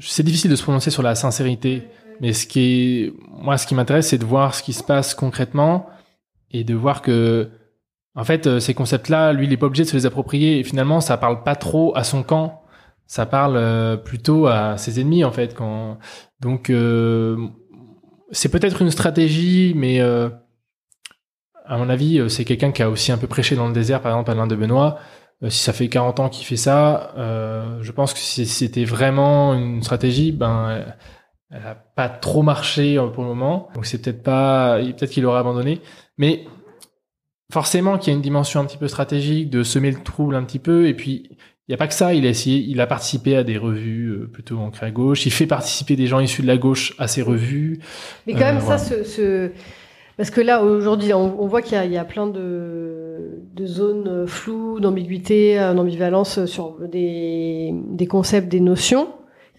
C'est 0.00 0.22
difficile 0.22 0.50
de 0.50 0.56
se 0.56 0.62
prononcer 0.62 0.90
sur 0.90 1.02
la 1.02 1.14
sincérité, 1.14 1.82
mais 2.20 2.34
ce 2.34 2.46
qui 2.46 2.60
est, 2.60 3.12
moi, 3.26 3.56
ce 3.56 3.66
qui 3.66 3.74
m'intéresse, 3.74 4.08
c'est 4.08 4.18
de 4.18 4.24
voir 4.26 4.54
ce 4.54 4.62
qui 4.62 4.74
se 4.74 4.82
passe 4.84 5.14
concrètement 5.14 5.86
et 6.50 6.64
de 6.64 6.74
voir 6.74 7.02
que, 7.02 7.50
en 8.14 8.24
fait, 8.24 8.46
euh, 8.46 8.60
ces 8.60 8.74
concepts-là, 8.74 9.32
lui, 9.32 9.46
il 9.46 9.52
est 9.52 9.56
pas 9.56 9.66
obligé 9.66 9.84
de 9.84 9.88
se 9.88 9.96
les 9.96 10.06
approprier 10.06 10.58
et 10.58 10.64
finalement, 10.64 11.00
ça 11.00 11.16
parle 11.16 11.42
pas 11.42 11.56
trop 11.56 11.96
à 11.96 12.04
son 12.04 12.22
camp. 12.22 12.62
Ça 13.06 13.26
parle 13.26 13.56
euh, 13.56 13.96
plutôt 13.96 14.46
à 14.46 14.76
ses 14.76 15.00
ennemis, 15.00 15.24
en 15.24 15.32
fait. 15.32 15.54
Quand 15.54 15.98
Donc, 16.40 16.70
euh, 16.70 17.36
c'est 18.30 18.50
peut-être 18.50 18.82
une 18.82 18.90
stratégie, 18.90 19.72
mais 19.76 20.00
euh, 20.00 20.28
à 21.64 21.78
mon 21.78 21.88
avis, 21.88 22.18
euh, 22.18 22.28
c'est 22.28 22.44
quelqu'un 22.44 22.72
qui 22.72 22.82
a 22.82 22.90
aussi 22.90 23.12
un 23.12 23.18
peu 23.18 23.26
prêché 23.26 23.56
dans 23.56 23.66
le 23.66 23.72
désert, 23.72 24.02
par 24.02 24.12
exemple 24.12 24.30
Alain 24.30 24.46
de 24.46 24.56
Benoît. 24.56 24.98
Si 25.48 25.60
ça 25.60 25.72
fait 25.72 25.88
40 25.88 26.18
ans 26.18 26.28
qu'il 26.28 26.44
fait 26.44 26.56
ça, 26.56 27.12
je 27.16 27.92
pense 27.92 28.12
que 28.12 28.18
si 28.18 28.44
c'était 28.44 28.84
vraiment 28.84 29.54
une 29.54 29.84
stratégie, 29.84 30.32
ben, 30.32 30.84
elle 31.50 31.62
a 31.66 31.74
pas 31.74 32.08
trop 32.08 32.42
marché 32.42 32.98
euh, 32.98 33.06
pour 33.08 33.22
le 33.24 33.28
moment. 33.30 33.68
Donc 33.74 33.86
c'est 33.86 34.00
peut-être 34.02 34.22
pas, 34.22 34.78
peut-être 34.78 35.10
qu'il 35.10 35.24
aurait 35.26 35.40
abandonné. 35.40 35.80
Mais 36.18 36.44
forcément 37.52 37.98
qu'il 37.98 38.12
y 38.12 38.14
a 38.14 38.16
une 38.16 38.22
dimension 38.22 38.60
un 38.60 38.64
petit 38.64 38.76
peu 38.76 38.88
stratégique 38.88 39.50
de 39.50 39.62
semer 39.62 39.90
le 39.90 40.02
trouble 40.02 40.34
un 40.34 40.44
petit 40.44 40.58
peu. 40.58 40.86
Et 40.88 40.94
puis 40.94 41.28
il 41.30 41.72
n'y 41.72 41.74
a 41.74 41.78
pas 41.78 41.86
que 41.88 41.94
ça. 41.94 42.14
Il 42.14 42.26
a 42.26 42.28
essayé, 42.30 42.58
il 42.60 42.80
a 42.80 42.86
participé 42.86 43.36
à 43.36 43.44
des 43.44 43.56
revues 43.58 44.08
euh, 44.10 44.26
plutôt 44.26 44.58
ancrées 44.58 44.86
à 44.86 44.90
gauche. 44.90 45.26
Il 45.26 45.30
fait 45.32 45.46
participer 45.46 45.96
des 45.96 46.06
gens 46.06 46.20
issus 46.20 46.42
de 46.42 46.46
la 46.46 46.56
gauche 46.58 46.94
à 46.98 47.08
ces 47.08 47.22
revues. 47.22 47.80
Mais 48.26 48.32
quand 48.34 48.40
même, 48.40 48.58
Euh, 48.58 48.60
ça, 48.60 48.78
ce, 48.78 49.02
ce- 49.04 49.50
Parce 50.16 50.30
que 50.30 50.40
là, 50.40 50.62
aujourd'hui, 50.64 51.12
on, 51.14 51.40
on 51.40 51.46
voit 51.46 51.62
qu'il 51.62 51.74
y, 51.74 51.76
a- 51.76 52.02
y 52.02 52.06
plein 52.06 52.26
de, 52.26 53.40
de 53.54 53.66
zones 53.66 54.26
floues, 54.26 54.80
d'ambiguïté, 54.80 55.56
d'ambivalence 55.74 56.44
sur 56.46 56.76
des, 56.88 57.70
des 57.72 58.06
concepts, 58.06 58.48
des 58.48 58.60
notions, 58.60 59.08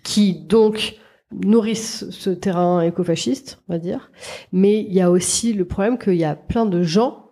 qui 0.03 0.33
donc 0.33 0.95
nourrissent 1.31 2.09
ce 2.09 2.29
terrain 2.29 2.81
écofasciste, 2.81 3.61
on 3.69 3.73
va 3.73 3.79
dire. 3.79 4.11
Mais 4.51 4.79
il 4.81 4.93
y 4.93 5.01
a 5.01 5.11
aussi 5.11 5.53
le 5.53 5.65
problème 5.65 5.97
qu'il 5.97 6.15
y 6.15 6.23
a 6.23 6.35
plein 6.35 6.65
de 6.65 6.81
gens, 6.81 7.25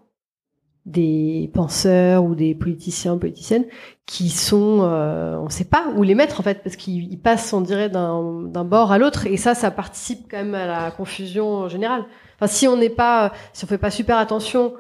des 0.86 1.52
penseurs 1.54 2.24
ou 2.24 2.34
des 2.34 2.56
politiciens, 2.56 3.18
politiciennes, 3.18 3.66
qui 4.06 4.30
sont, 4.30 4.80
euh, 4.84 5.36
on 5.38 5.46
ne 5.46 5.50
sait 5.50 5.66
pas 5.66 5.88
où 5.96 6.04
les 6.04 6.16
mettre 6.16 6.40
en 6.40 6.44
fait, 6.44 6.64
parce 6.64 6.78
qu'ils 6.78 7.12
ils 7.12 7.20
passent, 7.20 7.52
on 7.52 7.62
dirait, 7.62 7.90
d'un 7.90 8.44
d'un 8.44 8.64
bord 8.64 8.92
à 8.92 8.98
l'autre, 8.98 9.28
et 9.28 9.36
ça, 9.36 9.54
ça 9.54 9.70
participe 9.70 10.32
quand 10.32 10.38
même 10.38 10.56
à 10.56 10.66
la 10.66 10.92
confusion 10.92 11.68
générale. 11.68 12.06
Enfin, 12.36 12.48
si 12.48 12.68
on 12.68 12.78
n'est 12.78 12.90
pas, 12.90 13.34
si 13.52 13.66
on 13.66 13.68
fait 13.68 13.78
pas 13.78 13.92
super 13.92 14.18
attention 14.18 14.76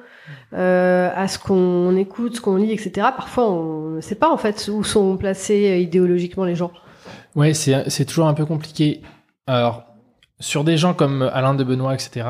euh, 0.54 1.10
à 1.14 1.28
ce 1.28 1.40
qu'on 1.40 1.96
écoute, 1.98 2.36
ce 2.38 2.42
qu'on 2.42 2.56
lit, 2.56 2.72
etc., 2.72 2.92
parfois 3.16 3.50
on 3.50 3.96
ne 3.96 4.02
sait 4.02 4.16
pas 4.16 4.32
en 4.32 4.38
fait 4.38 4.70
où 4.72 4.84
sont 4.84 5.18
placés 5.18 5.72
euh, 5.72 5.78
idéologiquement 5.78 6.46
les 6.46 6.56
gens. 6.56 6.72
Ouais, 7.38 7.54
c'est 7.54 7.90
c'est 7.90 8.04
toujours 8.06 8.28
un 8.28 8.34
peu 8.34 8.46
compliqué. 8.46 9.02
Alors 9.46 9.86
sur 10.40 10.64
des 10.64 10.76
gens 10.78 10.94
comme 10.94 11.22
Alain 11.22 11.56
de 11.56 11.64
Benoît, 11.64 11.94
etc. 11.94 12.28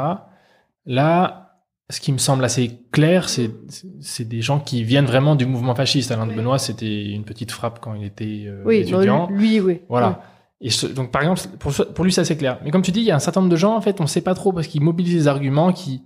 Là, 0.86 1.60
ce 1.90 2.00
qui 2.00 2.12
me 2.12 2.18
semble 2.18 2.44
assez 2.44 2.80
clair, 2.92 3.30
c'est 3.30 3.50
c'est 4.02 4.28
des 4.28 4.42
gens 4.42 4.60
qui 4.60 4.84
viennent 4.84 5.06
vraiment 5.06 5.36
du 5.36 5.46
mouvement 5.46 5.74
fasciste. 5.74 6.12
Alain 6.12 6.28
de. 6.28 6.34
Benoît, 6.34 6.60
c'était 6.60 7.06
une 7.12 7.24
petite 7.24 7.52
frappe 7.52 7.80
quand 7.80 7.94
il 7.96 8.06
était 8.06 8.44
euh, 8.46 8.62
Oui, 8.66 8.82
non, 8.82 9.00
étudiant. 9.00 9.30
lui, 9.32 9.60
oui. 9.60 9.82
Voilà. 9.90 10.22
Et 10.60 10.70
donc, 10.96 11.12
par 11.12 11.22
exemple, 11.22 11.58
pour, 11.60 11.72
pour 11.94 12.04
lui, 12.04 12.12
c'est 12.12 12.38
clair. 12.38 12.60
Mais 12.64 12.72
comme 12.72 12.82
tu 12.82 12.92
dis, 12.92 13.02
il 13.02 13.06
y 13.06 13.12
a 13.12 13.16
un 13.16 13.20
certain 13.20 13.42
nombre 13.42 13.52
de 13.52 13.58
gens, 13.58 13.76
en 13.76 13.82
fait, 13.82 14.02
on 14.02 14.08
sait 14.08 14.22
pas 14.22 14.34
trop 14.34 14.52
parce 14.52 14.68
qu'ils 14.68 14.82
mobilisent 14.82 15.14
des 15.14 15.28
arguments 15.28 15.72
qui, 15.72 16.02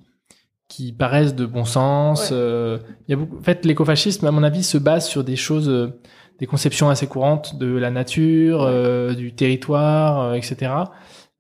qui 0.68 0.92
paraissent 0.92 1.36
de 1.36 1.46
bon 1.46 1.64
sens. 1.64 2.32
Ouais. 2.32 2.38
Euh, 2.38 2.80
il 3.08 3.12
y 3.12 3.14
a 3.14 3.18
beaucoup, 3.18 3.38
en 3.38 3.44
fait, 3.44 3.64
l'écofascisme, 3.66 4.26
à 4.28 4.32
mon 4.32 4.44
avis, 4.44 4.64
se 4.64 4.78
base 4.78 5.08
sur 5.08 5.24
des 5.24 5.38
choses, 5.38 5.70
euh, 5.70 6.02
des 6.42 6.48
conceptions 6.48 6.90
assez 6.90 7.06
courantes 7.06 7.56
de 7.60 7.78
la 7.78 7.92
nature, 7.92 8.64
euh, 8.64 9.14
du 9.14 9.32
territoire, 9.32 10.22
euh, 10.22 10.34
etc., 10.34 10.72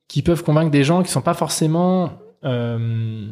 qui 0.08 0.22
peuvent 0.22 0.44
convaincre 0.44 0.70
des 0.70 0.84
gens 0.84 1.02
qui 1.02 1.10
sont 1.12 1.24
pas 1.24 1.34
forcément 1.34 2.12
euh, 2.46 3.28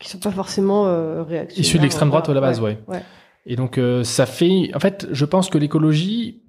Qui 0.00 0.08
sont 0.08 0.18
pas 0.18 0.32
forcément 0.32 0.88
euh, 0.88 1.44
issus 1.56 1.78
de 1.78 1.82
l'extrême 1.84 2.08
droite 2.08 2.28
à 2.28 2.34
la 2.34 2.40
base, 2.40 2.60
ouais. 2.60 2.78
ouais. 2.88 2.96
ouais. 2.96 3.02
Et 3.46 3.54
donc, 3.54 3.80
ça 4.02 4.26
fait, 4.26 4.72
en 4.74 4.80
fait, 4.80 5.06
je 5.12 5.24
pense 5.24 5.48
que 5.48 5.58
l'écologie 5.58 6.42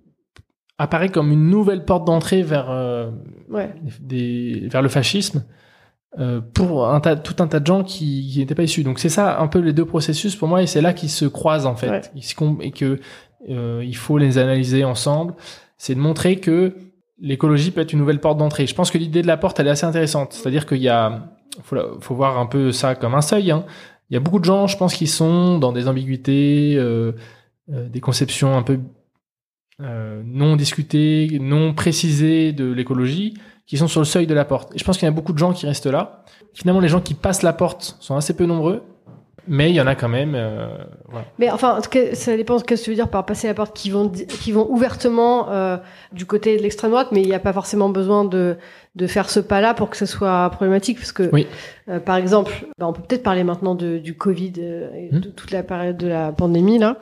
apparaît 0.80 1.10
comme 1.10 1.32
une 1.32 1.49
nouvelle 1.51 1.86
porte 1.86 2.05
d'entrée 2.05 2.41
vers 2.41 2.72
Ouais. 3.49 3.76
des, 3.99 4.68
vers 4.72 4.82
le 4.82 4.89
fascisme 4.89 5.45
pour 6.55 6.88
un 6.88 6.99
tas, 6.99 7.16
tout 7.16 7.36
un 7.43 7.47
tas 7.47 7.60
de 7.60 7.68
gens 7.68 7.84
qui 7.84 8.32
qui 8.32 8.39
n'étaient 8.39 8.55
pas 8.55 8.64
issus. 8.64 8.84
Donc 8.84 8.97
c'est 8.97 9.10
ça 9.10 9.39
un 9.39 9.47
peu 9.47 9.60
les 9.60 9.74
deux 9.74 9.86
processus 9.86 10.36
pour 10.36 10.47
moi 10.47 10.64
et 10.64 10.66
c'est 10.68 10.82
là 10.82 10.93
qu'ils 10.93 11.12
se 11.12 11.26
croisent 11.26 11.68
en 11.68 11.76
fait 11.76 11.89
Ouais. 11.89 12.01
Et 12.62 12.72
que 12.72 12.99
euh, 13.49 13.83
il 13.85 13.95
faut 13.95 14.17
les 14.17 14.37
analyser 14.37 14.83
ensemble. 14.83 15.33
C'est 15.77 15.95
de 15.95 15.99
montrer 15.99 16.37
que 16.37 16.75
l'écologie 17.19 17.71
peut 17.71 17.81
être 17.81 17.93
une 17.93 17.99
nouvelle 17.99 18.19
porte 18.19 18.37
d'entrée. 18.37 18.67
Je 18.67 18.75
pense 18.75 18.91
que 18.91 18.97
l'idée 18.97 19.21
de 19.21 19.27
la 19.27 19.37
porte 19.37 19.59
elle 19.59 19.67
est 19.67 19.71
assez 19.71 19.85
intéressante. 19.85 20.33
C'est-à-dire 20.33 20.65
qu'il 20.65 20.81
y 20.81 20.89
a 20.89 21.29
faut, 21.63 21.77
faut 21.99 22.15
voir 22.15 22.37
un 22.39 22.45
peu 22.45 22.71
ça 22.71 22.95
comme 22.95 23.15
un 23.15 23.21
seuil. 23.21 23.51
Hein. 23.51 23.65
Il 24.09 24.13
y 24.13 24.17
a 24.17 24.19
beaucoup 24.19 24.39
de 24.39 24.45
gens, 24.45 24.67
je 24.67 24.77
pense, 24.77 24.93
qui 24.93 25.07
sont 25.07 25.57
dans 25.59 25.71
des 25.71 25.87
ambiguïtés, 25.87 26.75
euh, 26.77 27.13
euh, 27.71 27.89
des 27.89 27.99
conceptions 27.99 28.57
un 28.57 28.63
peu 28.63 28.79
non 29.79 30.55
discutées, 30.55 31.37
non 31.39 31.75
précisées 31.75 32.51
de 32.51 32.71
l'écologie, 32.71 33.35
qui 33.67 33.77
sont 33.77 33.87
sur 33.87 34.01
le 34.01 34.05
seuil 34.05 34.25
de 34.25 34.33
la 34.33 34.43
porte. 34.43 34.73
Et 34.73 34.79
je 34.79 34.83
pense 34.83 34.97
qu'il 34.97 35.05
y 35.05 35.07
a 35.07 35.11
beaucoup 35.11 35.33
de 35.33 35.37
gens 35.37 35.53
qui 35.53 35.67
restent 35.67 35.85
là. 35.85 36.23
Finalement, 36.55 36.79
les 36.79 36.87
gens 36.87 36.99
qui 36.99 37.13
passent 37.13 37.43
la 37.43 37.53
porte 37.53 37.95
sont 37.99 38.15
assez 38.15 38.35
peu 38.35 38.47
nombreux, 38.47 38.81
mais 39.47 39.69
il 39.69 39.75
y 39.75 39.81
en 39.81 39.87
a 39.87 39.95
quand 39.95 40.07
même. 40.09 40.33
euh, 40.35 40.67
voilà. 41.09 41.25
Mais 41.39 41.49
enfin, 41.49 41.77
en 41.77 41.81
tout 41.81 41.89
cas, 41.89 42.13
ça 42.13 42.35
dépend 42.37 42.55
de 42.55 42.59
ce 42.59 42.63
que 42.65 42.75
tu 42.75 42.89
veux 42.89 42.95
dire 42.95 43.07
par 43.09 43.25
passer 43.25 43.47
la 43.47 43.53
porte, 43.53 43.75
qui 43.75 43.89
vont, 43.89 44.09
qui 44.09 44.51
vont 44.51 44.67
ouvertement 44.69 45.49
euh, 45.49 45.77
du 46.11 46.25
côté 46.25 46.57
de 46.57 46.61
l'extrême 46.61 46.91
droite, 46.91 47.07
mais 47.11 47.21
il 47.21 47.27
n'y 47.27 47.33
a 47.35 47.39
pas 47.39 47.53
forcément 47.53 47.89
besoin 47.89 48.25
de, 48.25 48.57
de 48.95 49.07
faire 49.07 49.29
ce 49.29 49.39
pas-là 49.39 49.73
pour 49.73 49.89
que 49.89 49.97
ce 49.97 50.05
soit 50.05 50.49
problématique, 50.51 50.97
parce 50.97 51.11
que, 51.11 51.29
Oui. 51.31 51.47
euh, 51.89 51.99
par 51.99 52.17
exemple, 52.17 52.51
bah, 52.79 52.87
on 52.87 52.93
peut 52.93 53.01
peut-être 53.07 53.23
parler 53.23 53.43
maintenant 53.43 53.75
de, 53.75 53.97
du 53.97 54.15
Covid 54.15 54.53
euh, 54.59 54.89
et 54.95 55.09
Mhm. 55.13 55.19
de 55.21 55.29
toute 55.29 55.51
la 55.51 55.63
période 55.63 55.97
de 55.97 56.07
la 56.07 56.31
pandémie 56.31 56.77
là. 56.79 56.97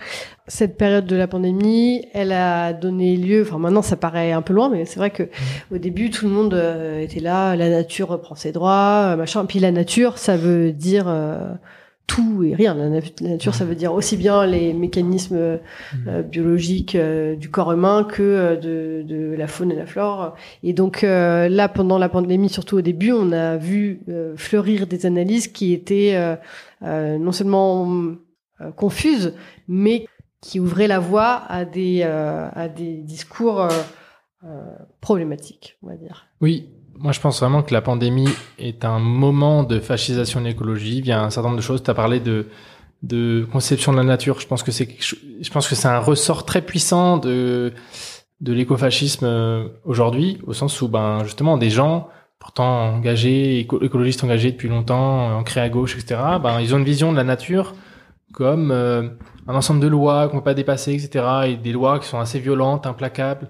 Cette 0.48 0.78
période 0.78 1.08
de 1.08 1.16
la 1.16 1.26
pandémie, 1.28 2.06
elle 2.14 2.32
a 2.32 2.72
donné 2.72 3.18
lieu. 3.18 3.42
Enfin, 3.42 3.58
maintenant, 3.58 3.82
ça 3.82 3.96
paraît 3.96 4.32
un 4.32 4.44
peu 4.44 4.54
loin, 4.54 4.70
mais 4.70 4.86
c'est 4.86 5.00
vrai 5.00 5.10
que 5.10 5.24
au 5.72 5.80
début, 5.80 6.12
tout 6.12 6.26
le 6.28 6.32
monde 6.32 6.54
euh, 6.54 7.00
était 7.02 7.20
là. 7.20 7.56
La 7.56 7.68
nature 7.70 8.10
reprend 8.10 8.36
ses 8.36 8.52
droits, 8.52 9.14
euh, 9.14 9.16
machin. 9.16 9.44
Puis 9.46 9.58
la 9.58 9.72
nature, 9.72 10.20
ça 10.20 10.38
veut 10.38 10.72
dire 10.72 11.06
euh, 11.08 11.40
tout 12.08 12.44
et 12.44 12.54
rien. 12.54 12.74
La, 12.76 12.90
na- 12.90 13.00
la 13.22 13.30
nature, 13.30 13.56
ça 13.56 13.66
veut 13.66 13.76
dire 13.76 13.94
aussi 13.94 14.16
bien 14.18 14.46
les 14.46 14.74
mécanismes 14.74 15.36
euh, 15.36 15.58
euh, 16.08 16.22
biologiques 16.22 16.96
euh, 16.96 17.36
du 17.36 17.50
corps 17.50 17.72
humain 17.74 18.04
que 18.04 18.22
euh, 18.22 18.56
de, 18.56 19.04
de 19.04 19.36
la 19.36 19.48
faune 19.48 19.72
et 19.72 19.76
la 19.76 19.86
flore. 19.86 20.36
Et 20.64 20.74
donc 20.74 21.02
là, 21.02 21.68
pendant 21.68 21.98
la 21.98 22.10
pandémie, 22.10 22.50
surtout 22.50 22.78
au 22.78 22.82
début, 22.82 23.12
on 23.12 23.32
a 23.32 23.58
vu 23.58 24.02
fleurir 24.36 24.88
des 24.88 25.06
analyses 25.06 25.48
qui 25.48 25.74
étaient 25.74 26.18
non 26.82 27.32
seulement 27.32 27.88
confuses, 28.76 29.34
mais 29.68 30.08
qui 30.42 30.60
ouvraient 30.60 30.88
la 30.88 31.00
voie 31.00 31.44
à 31.50 31.66
des, 31.66 32.04
à 32.04 32.68
des 32.70 32.98
discours 32.98 33.68
euh, 34.46 34.76
problématiques, 35.02 35.78
on 35.84 35.88
va 35.88 35.96
dire. 35.96 36.28
Oui, 36.42 36.70
moi 36.98 37.12
je 37.12 37.20
pense 37.20 37.40
vraiment 37.40 37.64
que 37.64 37.74
la 37.74 37.82
pandémie 37.82 38.30
est 38.60 38.86
un 38.86 39.00
moment 39.00 39.64
de 39.64 39.80
fascisation 39.80 40.40
de 40.42 40.46
l'écologie. 40.46 41.00
Il 41.00 41.06
y 41.08 41.12
a 41.12 41.22
un 41.24 41.30
certain 41.30 41.50
nombre 41.50 41.58
de 41.62 41.66
choses. 41.66 41.84
Tu 41.84 41.90
as 41.92 41.94
parlé 41.96 42.20
de, 42.20 42.48
de 43.04 43.48
conception 43.52 43.92
de 43.92 43.98
la 43.98 44.04
nature. 44.04 44.40
Je 44.40 44.48
pense 44.48 44.64
que 44.64 44.72
c'est 44.72 44.88
je 45.00 45.50
pense 45.52 45.68
que 45.68 45.76
c'est 45.76 45.88
un 45.88 46.00
ressort 46.00 46.46
très 46.46 46.62
puissant 46.62 47.18
de 47.18 47.74
de 48.42 48.54
l'écofascisme 48.54 49.26
euh, 49.26 49.68
aujourd'hui, 49.86 50.40
au 50.46 50.54
sens 50.54 50.82
où 50.82 50.88
ben 50.90 51.24
justement 51.24 51.58
des 51.58 51.70
gens 51.70 52.10
pourtant 52.38 52.94
engagés, 52.94 53.60
éco- 53.62 53.82
écologistes 53.82 54.24
engagés 54.24 54.52
depuis 54.52 54.68
longtemps, 54.68 55.36
ancrés 55.38 55.62
à 55.62 55.70
gauche, 55.70 55.96
etc. 55.98 56.20
Ben 56.44 56.60
ils 56.60 56.76
ont 56.76 56.78
une 56.78 56.84
vision 56.84 57.12
de 57.12 57.18
la 57.18 57.24
nature 57.24 57.74
comme 58.34 58.72
euh, 58.72 59.08
un 59.48 59.56
ensemble 59.56 59.80
de 59.80 59.88
lois 59.88 60.28
qu'on 60.28 60.38
peut 60.38 60.44
pas 60.44 60.54
dépasser, 60.54 60.94
etc. 60.94 61.26
Et 61.48 61.56
des 61.56 61.72
lois 61.72 62.00
qui 62.00 62.08
sont 62.08 62.20
assez 62.20 62.40
violentes, 62.40 62.86
implacables. 62.86 63.50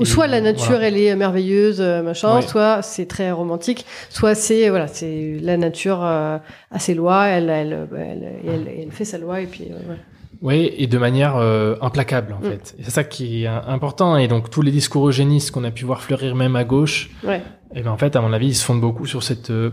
Ou 0.00 0.04
soit 0.04 0.26
la 0.26 0.40
nature, 0.40 0.70
voilà. 0.72 0.88
elle 0.88 0.98
est 0.98 1.14
merveilleuse, 1.14 1.80
euh, 1.80 2.02
machin, 2.02 2.36
Ouais. 2.36 2.42
soit 2.42 2.82
c'est 2.82 3.06
très 3.06 3.30
romantique, 3.30 3.86
soit 4.10 4.34
c'est 4.34 4.68
voilà, 4.68 4.88
c'est 4.88 5.38
la 5.40 5.56
nature 5.56 6.00
euh, 6.04 6.38
a 6.72 6.78
ses 6.80 6.94
lois, 6.94 7.26
elle 7.26 7.48
elle, 7.48 7.72
euh, 7.72 7.86
elle, 7.96 8.32
elle, 8.46 8.68
elle 8.82 8.90
fait 8.90 9.04
sa 9.04 9.18
loi 9.18 9.40
et 9.40 9.46
puis 9.46 9.68
euh, 9.70 9.76
voilà. 9.86 10.00
Oui, 10.42 10.74
et 10.76 10.88
de 10.88 10.98
manière 10.98 11.36
euh, 11.36 11.76
implacable 11.80 12.32
en 12.34 12.44
Mm. 12.44 12.50
fait. 12.50 12.74
C'est 12.82 12.90
ça 12.90 13.04
qui 13.04 13.44
est 13.44 13.46
euh, 13.48 13.60
important. 13.68 14.16
Et 14.16 14.26
donc 14.26 14.50
tous 14.50 14.62
les 14.62 14.72
discours 14.72 15.08
eugénistes 15.08 15.52
qu'on 15.52 15.64
a 15.64 15.70
pu 15.70 15.84
voir 15.84 16.02
fleurir 16.02 16.34
même 16.34 16.56
à 16.56 16.64
gauche, 16.64 17.10
Ouais. 17.22 17.40
et 17.74 17.82
ben 17.82 17.92
en 17.92 17.96
fait, 17.96 18.16
à 18.16 18.20
mon 18.20 18.32
avis, 18.32 18.48
ils 18.48 18.54
se 18.54 18.64
fondent 18.64 18.80
beaucoup 18.80 19.06
sur 19.06 19.22
cette 19.22 19.50
euh, 19.50 19.70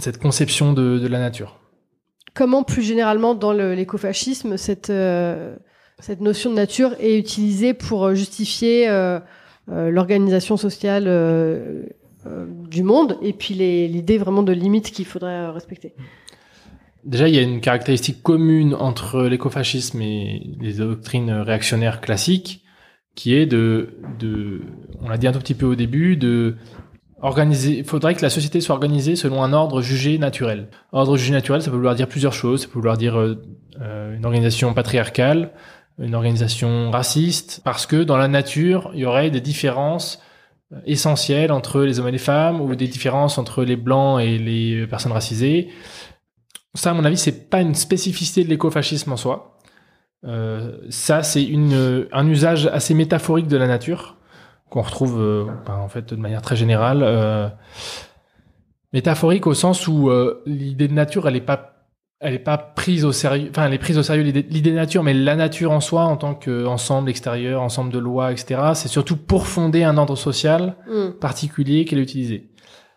cette 0.00 0.18
conception 0.20 0.72
de, 0.72 0.98
de 0.98 1.06
la 1.06 1.20
nature. 1.20 1.58
Comment 2.34 2.62
plus 2.64 2.82
généralement 2.82 3.34
dans 3.34 3.52
l'écofascisme 3.52 4.56
cette 4.56 4.90
euh, 4.90 5.54
cette 6.00 6.20
notion 6.20 6.50
de 6.50 6.56
nature 6.56 6.92
est 7.00 7.16
utilisée 7.18 7.72
pour 7.74 8.04
euh, 8.06 8.14
justifier 8.14 8.88
euh, 8.88 9.18
euh, 9.18 9.20
l'organisation 9.68 10.56
sociale 10.56 11.04
euh, 11.06 11.84
euh, 12.26 12.46
du 12.68 12.82
monde 12.82 13.16
et 13.22 13.32
puis 13.32 13.54
l'idée 13.54 14.18
vraiment 14.18 14.42
de 14.42 14.52
limites 14.52 14.90
qu'il 14.90 15.06
faudrait 15.06 15.46
euh, 15.46 15.52
respecter. 15.52 15.94
Déjà, 17.04 17.28
il 17.28 17.34
y 17.34 17.38
a 17.38 17.42
une 17.42 17.60
caractéristique 17.60 18.22
commune 18.22 18.74
entre 18.74 19.22
l'écofascisme 19.22 20.02
et 20.02 20.42
les 20.60 20.74
doctrines 20.74 21.30
réactionnaires 21.30 22.02
classiques, 22.02 22.62
qui 23.14 23.34
est 23.34 23.46
de, 23.46 23.94
on 25.00 25.08
l'a 25.08 25.16
dit 25.16 25.26
un 25.26 25.32
tout 25.32 25.38
petit 25.38 25.54
peu 25.54 25.64
au 25.64 25.74
début, 25.74 26.16
de 26.18 26.56
organiser. 27.22 27.78
Il 27.78 27.84
faudrait 27.84 28.14
que 28.14 28.22
la 28.22 28.30
société 28.30 28.60
soit 28.60 28.74
organisée 28.74 29.16
selon 29.16 29.42
un 29.42 29.52
ordre 29.52 29.82
jugé 29.82 30.18
naturel. 30.18 30.68
Ordre 30.92 31.16
jugé 31.16 31.32
naturel, 31.32 31.62
ça 31.62 31.70
peut 31.70 31.76
vouloir 31.76 31.94
dire 31.94 32.08
plusieurs 32.08 32.32
choses. 32.32 32.62
Ça 32.62 32.66
peut 32.68 32.74
vouloir 32.74 32.96
dire 32.96 33.18
euh, 33.18 33.42
euh, 33.80 34.16
une 34.16 34.24
organisation 34.24 34.72
patriarcale, 34.74 35.52
une 36.00 36.14
organisation 36.14 36.90
raciste, 36.90 37.60
parce 37.64 37.86
que 37.86 38.02
dans 38.02 38.16
la 38.16 38.28
nature, 38.28 38.90
il 38.94 39.00
y 39.00 39.04
aurait 39.04 39.30
des 39.30 39.40
différences 39.40 40.20
essentielles 40.86 41.52
entre 41.52 41.82
les 41.82 41.98
hommes 41.98 42.08
et 42.08 42.12
les 42.12 42.18
femmes 42.18 42.60
ou 42.60 42.74
des 42.74 42.88
différences 42.88 43.38
entre 43.38 43.64
les 43.64 43.76
blancs 43.76 44.20
et 44.20 44.38
les 44.38 44.86
personnes 44.86 45.12
racisées. 45.12 45.68
Ça, 46.74 46.90
à 46.90 46.94
mon 46.94 47.04
avis, 47.04 47.16
c'est 47.16 47.50
pas 47.50 47.60
une 47.60 47.74
spécificité 47.74 48.44
de 48.44 48.48
l'écofascisme 48.48 49.12
en 49.12 49.16
soi. 49.16 49.58
Euh, 50.24 50.78
ça, 50.88 51.22
c'est 51.22 51.42
une, 51.42 52.06
un 52.12 52.26
usage 52.26 52.66
assez 52.66 52.94
métaphorique 52.94 53.48
de 53.48 53.56
la 53.56 53.66
nature 53.66 54.16
qu'on 54.70 54.82
retrouve 54.82 55.20
euh, 55.20 55.46
ben, 55.66 55.74
en 55.74 55.88
fait 55.88 56.14
de 56.14 56.16
manière 56.16 56.42
très 56.42 56.56
générale. 56.56 57.02
Euh, 57.02 57.48
métaphorique 58.92 59.46
au 59.46 59.54
sens 59.54 59.86
où 59.86 60.08
euh, 60.08 60.42
l'idée 60.46 60.88
de 60.88 60.94
nature, 60.94 61.28
elle 61.28 61.36
est 61.36 61.40
pas 61.40 61.69
elle 62.20 62.34
est 62.34 62.38
pas 62.38 62.58
prise 62.58 63.06
au 63.06 63.12
sérieux, 63.12 63.48
enfin 63.50 63.66
elle 63.66 63.72
est 63.72 63.78
prise 63.78 63.96
au 63.96 64.02
sérieux 64.02 64.22
l'idée 64.22 64.70
de 64.70 64.76
nature, 64.76 65.02
mais 65.02 65.14
la 65.14 65.36
nature 65.36 65.72
en 65.72 65.80
soi, 65.80 66.04
en 66.04 66.18
tant 66.18 66.34
qu'ensemble 66.34 67.08
extérieur, 67.08 67.62
ensemble 67.62 67.90
de 67.90 67.98
lois, 67.98 68.30
etc., 68.30 68.60
c'est 68.74 68.88
surtout 68.88 69.16
pour 69.16 69.46
fonder 69.46 69.84
un 69.84 69.96
ordre 69.96 70.16
social 70.16 70.76
Mm. 70.86 71.18
particulier 71.18 71.84
qu'elle 71.84 71.98
est 71.98 72.02
utilisée. 72.02 72.50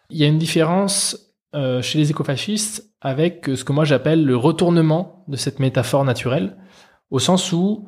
Il 0.09 0.17
y 0.17 0.24
a 0.24 0.28
une 0.28 0.38
différence 0.38 1.34
euh, 1.55 1.82
chez 1.82 1.99
les 1.99 2.11
écofascistes 2.11 2.91
avec 2.99 3.49
ce 3.55 3.63
que 3.63 3.71
moi 3.71 3.86
j'appelle 3.86 4.26
le 4.26 4.36
retournement 4.36 5.24
de 5.28 5.38
cette 5.38 5.59
métaphore 5.59 6.03
naturelle, 6.03 6.57
au 7.09 7.19
sens 7.19 7.53
où 7.53 7.88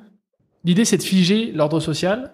l'idée 0.64 0.86
c'est 0.86 0.98
de 0.98 1.04
figer 1.04 1.52
l'ordre 1.52 1.80
social, 1.82 2.34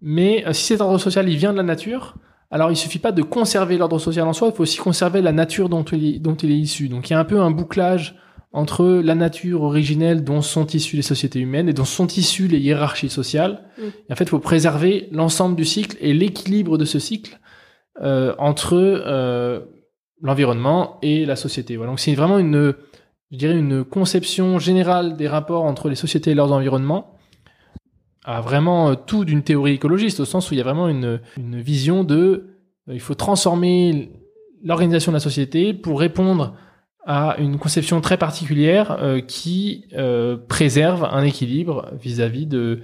mais 0.00 0.46
euh, 0.46 0.52
si 0.52 0.64
cet 0.64 0.80
ordre 0.80 0.98
social 0.98 1.28
il 1.28 1.36
vient 1.36 1.52
de 1.52 1.56
la 1.56 1.64
nature, 1.64 2.14
alors 2.50 2.70
il 2.70 2.76
suffit 2.76 2.98
pas 2.98 3.12
de 3.12 3.22
conserver 3.22 3.78
l'ordre 3.78 3.98
social 3.98 4.26
en 4.26 4.32
soi, 4.32 4.48
il 4.48 4.54
faut 4.54 4.64
aussi 4.64 4.78
conserver 4.78 5.22
la 5.22 5.32
nature 5.32 5.68
dont 5.68 5.84
il 5.84 6.16
est, 6.16 6.18
dont 6.18 6.34
il 6.34 6.50
est 6.50 6.58
issu. 6.58 6.88
Donc 6.88 7.08
il 7.08 7.12
y 7.12 7.16
a 7.16 7.18
un 7.20 7.24
peu 7.24 7.40
un 7.40 7.50
bouclage 7.50 8.16
entre 8.52 8.84
la 8.84 9.14
nature 9.14 9.62
originelle 9.62 10.24
dont 10.24 10.42
sont 10.42 10.66
issues 10.66 10.96
les 10.96 11.02
sociétés 11.02 11.38
humaines 11.38 11.68
et 11.68 11.72
dont 11.72 11.84
sont 11.84 12.08
issues 12.08 12.48
les 12.48 12.58
hiérarchies 12.58 13.08
sociales. 13.08 13.62
Mm. 13.78 13.82
Et 14.08 14.12
en 14.12 14.16
fait, 14.16 14.24
il 14.24 14.30
faut 14.30 14.40
préserver 14.40 15.08
l'ensemble 15.12 15.54
du 15.54 15.64
cycle 15.64 15.96
et 16.00 16.12
l'équilibre 16.12 16.76
de 16.76 16.84
ce 16.84 16.98
cycle 16.98 17.38
euh, 18.02 18.34
entre 18.38 18.74
euh, 18.74 19.60
l'environnement 20.20 20.98
et 21.02 21.24
la 21.26 21.36
société. 21.36 21.76
Voilà. 21.76 21.92
Donc 21.92 22.00
c'est 22.00 22.14
vraiment 22.14 22.38
une, 22.38 22.74
je 23.30 23.36
dirais, 23.36 23.56
une 23.56 23.84
conception 23.84 24.58
générale 24.58 25.16
des 25.16 25.28
rapports 25.28 25.62
entre 25.62 25.88
les 25.88 25.94
sociétés 25.94 26.32
et 26.32 26.34
leurs 26.34 26.50
environnements 26.50 27.14
à 28.24 28.40
vraiment 28.40 28.90
euh, 28.90 28.94
tout 28.94 29.24
d'une 29.24 29.42
théorie 29.42 29.72
écologiste, 29.74 30.20
au 30.20 30.24
sens 30.24 30.50
où 30.50 30.54
il 30.54 30.58
y 30.58 30.60
a 30.60 30.64
vraiment 30.64 30.88
une, 30.88 31.20
une 31.38 31.60
vision 31.60 32.04
de 32.04 32.18
euh, 32.88 32.94
il 32.94 33.00
faut 33.00 33.14
transformer 33.14 34.10
l'organisation 34.64 35.12
de 35.12 35.16
la 35.16 35.20
société 35.20 35.72
pour 35.72 36.00
répondre 36.00 36.54
à 37.06 37.36
une 37.38 37.58
conception 37.58 38.00
très 38.02 38.18
particulière 38.18 38.98
euh, 39.00 39.20
qui 39.20 39.86
préserve 40.48 41.04
un 41.10 41.22
équilibre 41.24 41.88
vis-à-vis 41.98 42.46
de, 42.46 42.80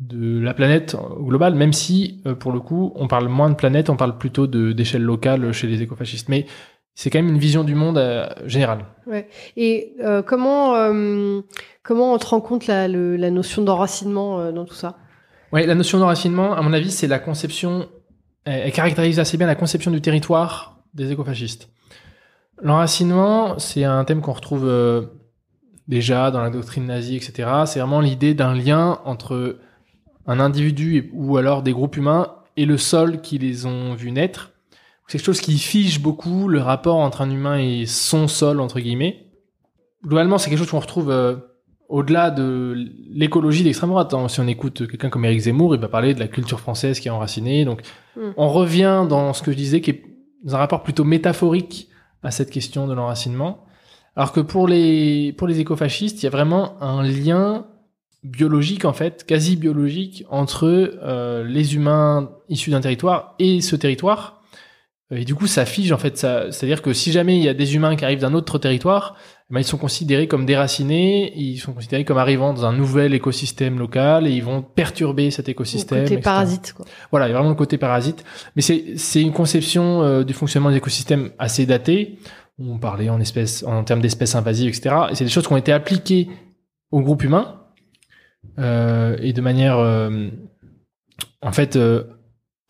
de 0.00 0.40
la 0.40 0.54
planète 0.54 0.96
globale, 1.20 1.54
même 1.54 1.72
si, 1.72 2.20
pour 2.40 2.50
le 2.50 2.58
coup, 2.58 2.92
on 2.96 3.06
parle 3.06 3.28
moins 3.28 3.48
de 3.48 3.54
planète, 3.54 3.88
on 3.88 3.96
parle 3.96 4.18
plutôt 4.18 4.48
de- 4.48 4.72
d'échelle 4.72 5.02
locale 5.02 5.52
chez 5.52 5.68
les 5.68 5.82
écofascistes. 5.82 6.28
Mais 6.28 6.46
c'est 7.02 7.08
quand 7.08 7.18
même 7.18 7.30
une 7.30 7.38
vision 7.38 7.64
du 7.64 7.74
monde 7.74 7.96
euh, 7.96 8.26
générale. 8.44 8.84
Et 9.56 9.94
euh, 10.04 10.20
comment 10.20 10.74
euh, 10.74 11.40
comment 11.82 12.12
on 12.12 12.18
te 12.18 12.26
rend 12.26 12.42
compte 12.42 12.66
la, 12.66 12.88
le- 12.88 13.16
la 13.16 13.30
notion 13.30 13.62
d'enracinement 13.62 14.38
euh, 14.38 14.52
dans 14.52 14.66
tout 14.66 14.74
ça? 14.74 14.98
Ouais, 15.50 15.64
la 15.64 15.74
notion 15.74 15.98
d'enracinement, 15.98 16.52
à 16.54 16.60
mon 16.60 16.74
avis, 16.74 16.90
c'est 16.90 17.06
la 17.06 17.18
conception, 17.18 17.88
elle, 18.44 18.70
caractérise 18.70 19.18
assez 19.18 19.38
bien 19.38 19.46
la 19.46 19.54
conception 19.54 19.90
du 19.90 20.02
territoire 20.02 20.76
des 20.92 21.10
écofascistes. 21.10 21.70
L'enracinement, 22.62 23.58
c'est 23.58 23.84
un 23.84 24.04
thème 24.04 24.20
qu'on 24.20 24.34
retrouve 24.34 24.70
déjà 25.88 26.30
dans 26.30 26.42
la 26.42 26.50
doctrine 26.50 26.84
nazie, 26.84 27.16
etc. 27.16 27.48
C'est 27.64 27.80
vraiment 27.80 28.00
l'idée 28.02 28.34
d'un 28.34 28.54
lien 28.54 29.00
entre 29.06 29.56
un 30.26 30.38
individu 30.38 30.96
et- 30.98 31.10
ou 31.14 31.38
alors 31.38 31.62
des 31.62 31.72
groupes 31.72 31.96
humains 31.96 32.34
et 32.58 32.66
le 32.66 32.76
sol 32.76 33.22
qui 33.22 33.38
les 33.38 33.64
ont 33.64 33.94
vus 33.94 34.12
naître. 34.12 34.50
C'est 35.10 35.18
quelque 35.18 35.26
chose 35.26 35.40
qui 35.40 35.58
fige 35.58 36.00
beaucoup 36.00 36.46
le 36.46 36.60
rapport 36.60 36.98
entre 36.98 37.20
un 37.22 37.30
humain 37.30 37.58
et 37.58 37.84
son 37.84 38.28
sol, 38.28 38.60
entre 38.60 38.78
guillemets. 38.78 39.26
Globalement, 40.06 40.38
c'est 40.38 40.50
quelque 40.50 40.60
chose 40.60 40.70
qu'on 40.70 40.78
retrouve 40.78 41.10
euh, 41.10 41.34
au-delà 41.88 42.30
de 42.30 42.76
l'écologie 43.12 43.64
d'extrême 43.64 43.90
droite. 43.90 44.14
hein. 44.14 44.28
Si 44.28 44.38
on 44.38 44.46
écoute 44.46 44.86
quelqu'un 44.86 45.08
comme 45.10 45.24
Éric 45.24 45.40
Zemmour, 45.40 45.74
il 45.74 45.80
va 45.80 45.88
parler 45.88 46.14
de 46.14 46.20
la 46.20 46.28
culture 46.28 46.60
française 46.60 47.00
qui 47.00 47.08
est 47.08 47.10
enracinée. 47.10 47.64
Donc, 47.64 47.82
Mm. 48.16 48.20
on 48.36 48.48
revient 48.50 49.04
dans 49.08 49.32
ce 49.32 49.42
que 49.42 49.50
je 49.50 49.56
disais, 49.56 49.80
qui 49.80 49.90
est 49.90 50.02
dans 50.44 50.54
un 50.54 50.58
rapport 50.58 50.82
plutôt 50.84 51.02
métaphorique 51.04 51.88
à 52.22 52.30
cette 52.30 52.50
question 52.50 52.86
de 52.86 52.94
l'enracinement. 52.94 53.64
Alors 54.14 54.32
que 54.32 54.40
pour 54.40 54.68
les, 54.68 55.32
pour 55.32 55.48
les 55.48 55.58
écofascistes, 55.58 56.22
il 56.22 56.24
y 56.24 56.26
a 56.28 56.30
vraiment 56.30 56.80
un 56.82 57.02
lien 57.02 57.66
biologique, 58.22 58.84
en 58.84 58.92
fait, 58.92 59.24
quasi 59.26 59.56
biologique, 59.56 60.24
entre 60.30 60.66
euh, 60.66 61.42
les 61.44 61.74
humains 61.74 62.30
issus 62.48 62.70
d'un 62.70 62.80
territoire 62.80 63.34
et 63.40 63.60
ce 63.60 63.74
territoire. 63.76 64.39
Et 65.12 65.24
du 65.24 65.34
coup, 65.34 65.46
ça 65.46 65.64
fige, 65.64 65.90
en 65.90 65.98
fait, 65.98 66.16
ça, 66.16 66.52
c'est-à-dire 66.52 66.82
que 66.82 66.92
si 66.92 67.10
jamais 67.10 67.36
il 67.36 67.42
y 67.42 67.48
a 67.48 67.54
des 67.54 67.74
humains 67.74 67.96
qui 67.96 68.04
arrivent 68.04 68.20
d'un 68.20 68.32
autre 68.32 68.58
territoire, 68.58 69.16
eh 69.50 69.54
ben, 69.54 69.60
ils 69.60 69.64
sont 69.64 69.76
considérés 69.76 70.28
comme 70.28 70.46
déracinés, 70.46 71.32
ils 71.36 71.58
sont 71.58 71.72
considérés 71.72 72.04
comme 72.04 72.18
arrivant 72.18 72.54
dans 72.54 72.64
un 72.64 72.72
nouvel 72.72 73.12
écosystème 73.12 73.78
local 73.78 74.28
et 74.28 74.30
ils 74.30 74.44
vont 74.44 74.62
perturber 74.62 75.32
cet 75.32 75.46
Le 75.46 75.52
écosystème. 75.52 76.02
côté 76.02 76.14
etc. 76.14 76.22
parasite, 76.22 76.72
quoi. 76.74 76.86
Voilà, 77.10 77.26
il 77.26 77.30
y 77.30 77.32
a 77.32 77.36
vraiment 77.36 77.50
le 77.50 77.56
côté 77.56 77.76
parasite. 77.76 78.24
Mais 78.54 78.62
c'est, 78.62 78.96
c'est 78.96 79.20
une 79.20 79.32
conception 79.32 80.02
euh, 80.02 80.22
du 80.22 80.32
fonctionnement 80.32 80.70
des 80.70 80.76
écosystèmes 80.76 81.30
assez 81.38 81.66
datée. 81.66 82.18
On 82.60 82.78
parlait 82.78 83.08
en 83.08 83.20
espèces, 83.20 83.64
en 83.64 83.82
termes 83.82 84.00
d'espèces 84.00 84.36
invasives, 84.36 84.68
etc. 84.68 84.94
Et 85.10 85.14
c'est 85.16 85.24
des 85.24 85.30
choses 85.30 85.46
qui 85.46 85.52
ont 85.52 85.56
été 85.56 85.72
appliquées 85.72 86.28
au 86.92 87.00
groupe 87.00 87.24
humain 87.24 87.60
euh, 88.58 89.16
et 89.20 89.32
de 89.32 89.40
manière, 89.40 89.78
euh, 89.78 90.28
en 91.42 91.52
fait, 91.52 91.76
euh, 91.76 92.04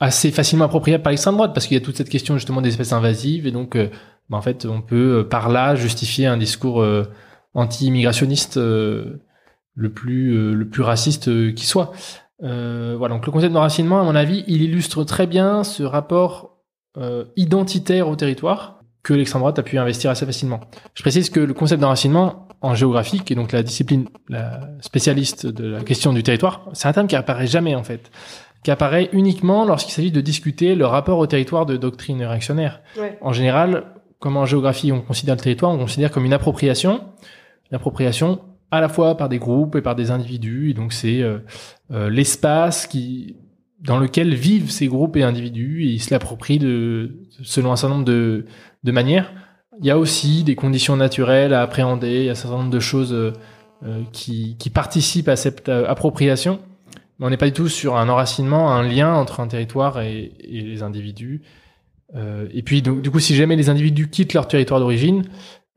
assez 0.01 0.31
facilement 0.31 0.65
appropriable 0.65 1.03
par 1.03 1.11
l'extrême 1.11 1.35
droite 1.35 1.53
parce 1.55 1.67
qu'il 1.67 1.77
y 1.77 1.81
a 1.81 1.85
toute 1.85 1.97
cette 1.97 2.09
question 2.09 2.35
justement 2.35 2.63
des 2.63 2.71
espèces 2.71 2.93
invasives 2.93 3.47
et 3.47 3.53
donc, 3.53 3.77
euh, 3.77 3.89
bah, 4.29 4.39
en 4.39 4.43
fait, 4.43 4.67
on 4.67 4.81
peut 4.81 5.19
euh, 5.19 5.25
par 5.25 5.49
là 5.49 5.75
justifier 5.75 6.27
un 6.27 6.37
discours 6.37 6.83
euh, 6.83 7.05
anti-immigrationniste 7.55 8.57
le 8.57 9.93
plus 9.93 10.55
le 10.55 10.69
plus 10.69 10.83
raciste 10.83 11.55
qui 11.55 11.67
soit. 11.67 11.93
Euh, 12.43 12.95
voilà, 12.99 13.15
donc 13.15 13.27
le 13.27 13.33
concept 13.33 13.53
d'enracinement, 13.53 14.01
à 14.01 14.05
mon 14.05 14.15
avis, 14.15 14.45
il 14.47 14.63
illustre 14.63 15.05
très 15.05 15.27
bien 15.27 15.65
ce 15.65 15.83
rapport 15.83 16.59
euh, 16.97 17.25
identitaire 17.37 18.09
au 18.09 18.17
territoire 18.17 18.81
que 19.03 19.15
l'extrême 19.15 19.41
droite 19.41 19.59
a 19.59 19.63
pu 19.63 19.79
investir 19.79 20.11
assez 20.11 20.27
facilement. 20.27 20.61
Je 20.95 21.03
précise 21.03 21.31
que 21.31 21.41
le 21.41 21.55
concept 21.55 21.81
d'enracinement 21.81 22.49
en 22.63 22.75
géographie, 22.75 23.21
qui 23.21 23.33
est 23.33 23.37
donc 23.37 23.53
la 23.53 23.63
discipline, 23.63 24.07
la 24.29 24.61
spécialiste 24.81 25.47
de 25.47 25.67
la 25.67 25.81
question 25.81 26.13
du 26.13 26.23
territoire, 26.23 26.69
c'est 26.75 26.89
un 26.89 26.93
terme 26.93 27.07
qui 27.07 27.17
apparaît 27.17 27.47
jamais 27.47 27.75
en 27.75 27.85
fait, 27.85 28.11
qui 28.63 28.71
apparaît 28.71 29.09
uniquement 29.13 29.65
lorsqu'il 29.65 29.93
s'agit 29.93 30.11
de 30.11 30.21
discuter 30.21 30.75
le 30.75 30.87
rapport 30.87 31.19
au 31.19 31.27
territoire 31.27 31.67
de 31.67 31.77
doctrine 31.77 32.23
réactionnaire. 32.23 32.83
Ouais. 32.99 33.19
En 33.21 33.33
général, 33.33 33.85
comme 34.19 34.37
en 34.37 34.45
géographie 34.45 34.93
on 34.93 35.01
considère 35.01 35.35
le 35.35 35.41
territoire, 35.41 35.73
on 35.73 35.79
considère 35.79 36.11
comme 36.11 36.25
une 36.25 36.33
appropriation, 36.33 37.05
une 37.71 37.77
appropriation 37.77 38.41
à 38.71 38.81
la 38.81 38.89
fois 38.89 39.17
par 39.17 39.29
des 39.29 39.39
groupes 39.39 39.77
et 39.77 39.83
par 39.83 39.97
des 39.97 40.11
individus, 40.11 40.71
et 40.71 40.75
donc 40.75 40.93
c'est 40.93 41.23
euh, 41.23 41.39
euh, 41.91 42.09
l'espace 42.11 42.87
qui 42.87 43.37
dans 43.81 43.99
lequel 43.99 44.35
vivent 44.35 44.71
ces 44.71 44.89
groupes 44.89 45.17
et 45.17 45.23
individus, 45.23 45.85
et 45.85 45.87
ils 45.87 46.03
se 46.03 46.13
l'approprient 46.13 46.59
de, 46.59 47.17
selon 47.43 47.73
un 47.73 47.77
certain 47.77 47.95
nombre 47.95 48.07
de, 48.07 48.45
de 48.85 48.93
manières. 48.93 49.33
Il 49.81 49.87
y 49.87 49.91
a 49.91 49.97
aussi 49.97 50.45
des 50.45 50.55
conditions 50.55 50.97
naturelles 50.97 51.55
à 51.55 51.63
appréhender, 51.63 52.17
il 52.19 52.25
y 52.25 52.29
a 52.29 52.33
un 52.33 52.35
certain 52.35 52.59
nombre 52.59 52.71
de 52.71 52.81
choses 52.81 53.15
euh, 53.15 53.33
qui, 54.13 54.57
qui 54.59 54.69
participent 54.69 55.31
à 55.31 55.37
cette 55.37 55.71
appropriation, 55.71 56.59
mais 57.21 57.27
on 57.27 57.31
n'est 57.31 57.37
pas 57.37 57.47
du 57.47 57.53
tout 57.53 57.69
sur 57.69 57.97
un 57.97 58.09
enracinement, 58.09 58.73
un 58.73 58.83
lien 58.83 59.15
entre 59.15 59.41
un 59.41 59.47
territoire 59.47 60.01
et, 60.01 60.33
les 60.43 60.83
individus. 60.83 61.43
Euh, 62.17 62.49
et 62.53 62.63
puis, 62.63 62.81
du 62.81 63.11
coup, 63.11 63.21
si 63.21 63.37
jamais 63.37 63.57
les 63.57 63.69
individus 63.69 64.09
quittent 64.09 64.33
leur 64.33 64.49
territoire 64.49 64.81
d'origine, 64.81 65.25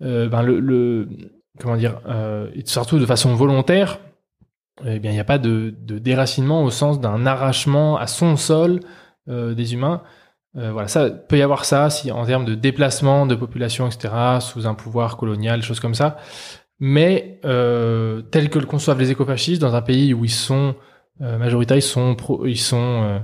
euh, 0.02 0.30
ben 0.30 1.06
comment 1.60 1.76
dire, 1.76 2.00
euh, 2.08 2.50
et 2.56 2.64
surtout 2.66 2.98
de 2.98 3.06
façon 3.06 3.36
volontaire, 3.36 4.00
eh 4.86 5.00
bien, 5.00 5.12
il 5.12 5.16
n'y 5.16 5.20
a 5.20 5.26
pas 5.26 5.38
de, 5.38 5.76
déracinement 5.82 6.64
au 6.64 6.72
sens 6.72 7.02
d'un 7.02 7.26
arrachement 7.26 7.98
à 7.98 8.08
son 8.08 8.38
sol 8.38 8.80
des 9.28 9.74
humains. 9.74 10.02
Voilà, 10.56 10.88
ça 10.88 11.10
peut 11.10 11.38
y 11.38 11.42
avoir 11.42 11.66
ça 11.66 11.90
si 11.90 12.12
en 12.12 12.26
termes 12.26 12.46
de 12.46 12.56
déplacement 12.56 13.26
de 13.26 13.36
population, 13.36 13.88
etc., 13.88 14.14
sous 14.40 14.66
un 14.66 14.76
pouvoir 14.76 15.18
colonial, 15.18 15.62
choses 15.62 15.80
comme 15.80 15.94
ça. 15.94 16.18
Mais 16.80 17.40
tel 17.44 18.50
que 18.50 18.60
le 18.60 18.66
conçoivent 18.66 19.00
les 19.00 19.12
écofascistes 19.12 19.62
dans 19.62 19.76
un 19.76 19.82
pays 19.82 20.14
où 20.14 20.26
ils 20.26 20.32
sont 20.32 20.76
majoritaires, 21.20 21.78
ils 21.78 21.82
sont 21.82 22.16
pro, 22.16 22.46
ils 22.46 22.58
sont 22.58 23.22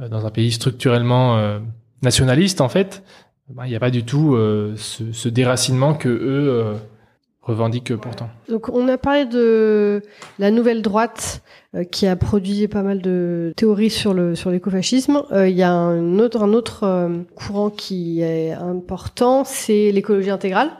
euh, 0.00 0.08
dans 0.08 0.26
un 0.26 0.30
pays 0.30 0.52
structurellement 0.52 1.38
euh, 1.38 1.58
nationaliste 2.02 2.60
en 2.60 2.68
fait. 2.68 3.02
ben, 3.48 3.64
Il 3.66 3.70
n'y 3.70 3.76
a 3.76 3.80
pas 3.80 3.90
du 3.90 4.04
tout 4.04 4.34
euh, 4.34 4.74
ce, 4.76 5.12
ce 5.12 5.28
déracinement 5.28 5.94
que 5.94 6.08
eux 6.08 6.48
euh, 6.50 6.74
revendiquent 7.40 7.96
pourtant. 7.96 8.28
Donc 8.48 8.68
on 8.68 8.86
a 8.88 8.98
parlé 8.98 9.24
de 9.24 10.02
la 10.38 10.50
nouvelle 10.50 10.82
droite 10.82 11.42
euh, 11.74 11.82
qui 11.84 12.06
a 12.06 12.14
produit 12.14 12.68
pas 12.68 12.82
mal 12.82 13.00
de 13.02 13.52
théories 13.56 13.90
sur 13.90 14.14
le 14.14 14.34
sur 14.36 14.50
l'écofascisme. 14.50 15.22
Euh, 15.32 15.48
Il 15.48 15.56
y 15.56 15.62
a 15.64 15.72
un 15.72 16.18
autre 16.20 16.42
un 16.42 16.52
autre 16.52 16.84
euh, 16.84 17.08
courant 17.34 17.70
qui 17.70 18.20
est 18.20 18.52
important, 18.52 19.42
c'est 19.44 19.90
l'écologie 19.90 20.30
intégrale. 20.30 20.70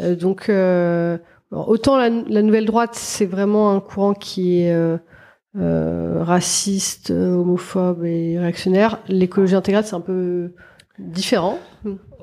Euh, 0.00 0.16
donc 0.16 0.48
euh, 0.48 1.18
autant 1.52 1.96
la, 1.96 2.08
la 2.08 2.42
nouvelle 2.42 2.66
droite 2.66 2.94
c'est 2.94 3.26
vraiment 3.26 3.70
un 3.72 3.80
courant 3.80 4.14
qui 4.14 4.62
est 4.62 4.74
euh, 5.56 6.18
euh, 6.18 6.24
raciste, 6.24 7.10
homophobe 7.10 8.04
et 8.04 8.38
réactionnaire. 8.38 8.98
L'écologie 9.08 9.54
intégrale, 9.54 9.84
c'est 9.84 9.96
un 9.96 10.00
peu 10.00 10.52
différent. 10.98 11.58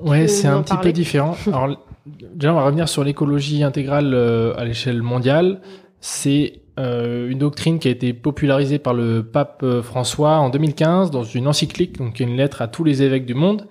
Ouais, 0.02 0.28
c'est 0.28 0.48
un 0.48 0.62
petit 0.62 0.76
peu 0.76 0.92
différent. 0.92 1.36
Alors, 1.46 1.86
déjà, 2.34 2.52
on 2.52 2.56
va 2.56 2.64
revenir 2.64 2.88
sur 2.88 3.04
l'écologie 3.04 3.62
intégrale 3.62 4.12
euh, 4.14 4.54
à 4.56 4.64
l'échelle 4.64 5.02
mondiale. 5.02 5.60
C'est 6.00 6.60
euh, 6.78 7.30
une 7.30 7.38
doctrine 7.38 7.78
qui 7.78 7.88
a 7.88 7.90
été 7.90 8.12
popularisée 8.12 8.78
par 8.78 8.92
le 8.92 9.22
pape 9.22 9.62
euh, 9.62 9.82
François 9.82 10.36
en 10.36 10.50
2015 10.50 11.10
dans 11.10 11.24
une 11.24 11.48
encyclique, 11.48 11.96
donc 11.96 12.20
une 12.20 12.36
lettre 12.36 12.60
à 12.60 12.68
tous 12.68 12.84
les 12.84 13.02
évêques 13.02 13.24
du 13.24 13.34
monde, 13.34 13.66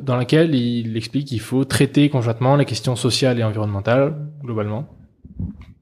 dans 0.00 0.16
laquelle 0.16 0.54
il 0.54 0.96
explique 0.96 1.26
qu'il 1.28 1.40
faut 1.40 1.64
traiter 1.64 2.08
conjointement 2.08 2.56
les 2.56 2.64
questions 2.64 2.94
sociales 2.94 3.40
et 3.40 3.44
environnementales, 3.44 4.14
globalement. 4.42 4.86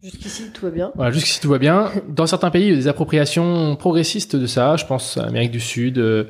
Jusqu'ici, 0.03 0.51
tout 0.53 0.65
va 0.65 0.71
bien. 0.71 0.93
Voilà, 0.97 1.13
jusqu'ici, 1.13 1.41
tout 1.41 1.49
va 1.49 1.59
bien. 1.59 1.91
Dans 2.09 2.27
certains 2.27 2.51
pays, 2.51 2.65
il 2.65 2.71
y 2.71 2.73
a 2.73 2.77
des 2.77 2.89
appropriations 2.89 3.77
progressistes 3.77 4.35
de 4.35 4.47
ça. 4.47 4.77
Je 4.77 4.85
pense 4.85 5.17
à 5.17 5.27
l'Amérique 5.27 5.53
du 5.53 5.61
Sud, 5.61 5.99
euh, 5.99 6.27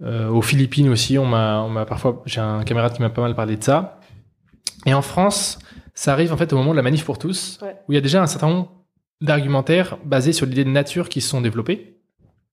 aux 0.00 0.42
Philippines 0.42 0.88
aussi. 0.88 1.18
On 1.18 1.26
m'a, 1.26 1.60
on 1.60 1.68
m'a 1.68 1.84
parfois, 1.84 2.22
j'ai 2.24 2.40
un 2.40 2.64
camarade 2.64 2.94
qui 2.94 3.02
m'a 3.02 3.10
pas 3.10 3.20
mal 3.20 3.34
parlé 3.34 3.56
de 3.56 3.62
ça. 3.62 4.00
Et 4.86 4.94
en 4.94 5.02
France, 5.02 5.58
ça 5.94 6.12
arrive 6.14 6.32
en 6.32 6.38
fait 6.38 6.52
au 6.54 6.56
moment 6.56 6.70
de 6.70 6.76
la 6.76 6.82
manif 6.82 7.04
pour 7.04 7.18
tous, 7.18 7.58
où 7.88 7.92
il 7.92 7.94
y 7.94 7.98
a 7.98 8.00
déjà 8.00 8.22
un 8.22 8.26
certain 8.26 8.48
nombre 8.48 8.72
d'argumentaires 9.20 9.98
basés 10.04 10.32
sur 10.32 10.46
l'idée 10.46 10.64
de 10.64 10.70
nature 10.70 11.10
qui 11.10 11.20
se 11.20 11.28
sont 11.28 11.42
développés. 11.42 11.99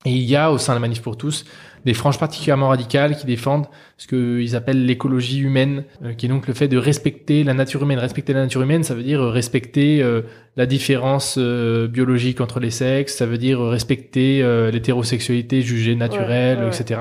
Et 0.05 0.11
il 0.11 0.23
y 0.23 0.35
a 0.35 0.51
au 0.51 0.57
sein 0.57 0.73
de 0.73 0.77
la 0.77 0.79
Manif 0.81 1.01
pour 1.01 1.17
tous 1.17 1.43
des 1.87 1.93
franges 1.93 2.19
particulièrement 2.19 2.67
radicales 2.67 3.15
qui 3.15 3.25
défendent 3.25 3.67
ce 3.97 4.07
qu'ils 4.07 4.57
appellent 4.57 4.85
l'écologie 4.85 5.39
humaine, 5.39 5.85
euh, 6.03 6.13
qui 6.13 6.25
est 6.25 6.29
donc 6.29 6.45
le 6.45 6.53
fait 6.53 6.67
de 6.67 6.77
respecter 6.77 7.45
la 7.45 7.53
nature 7.53 7.81
humaine. 7.81 7.97
Respecter 7.97 8.33
la 8.33 8.41
nature 8.41 8.61
humaine, 8.61 8.83
ça 8.83 8.93
veut 8.93 9.03
dire 9.03 9.21
respecter 9.21 10.03
euh, 10.03 10.23
la 10.57 10.65
différence 10.65 11.37
euh, 11.37 11.87
biologique 11.87 12.41
entre 12.41 12.59
les 12.59 12.71
sexes, 12.71 13.15
ça 13.15 13.25
veut 13.25 13.37
dire 13.37 13.61
respecter 13.61 14.43
l'hétérosexualité 14.71 15.61
jugée 15.61 15.95
naturelle, 15.95 16.59
etc. 16.67 16.99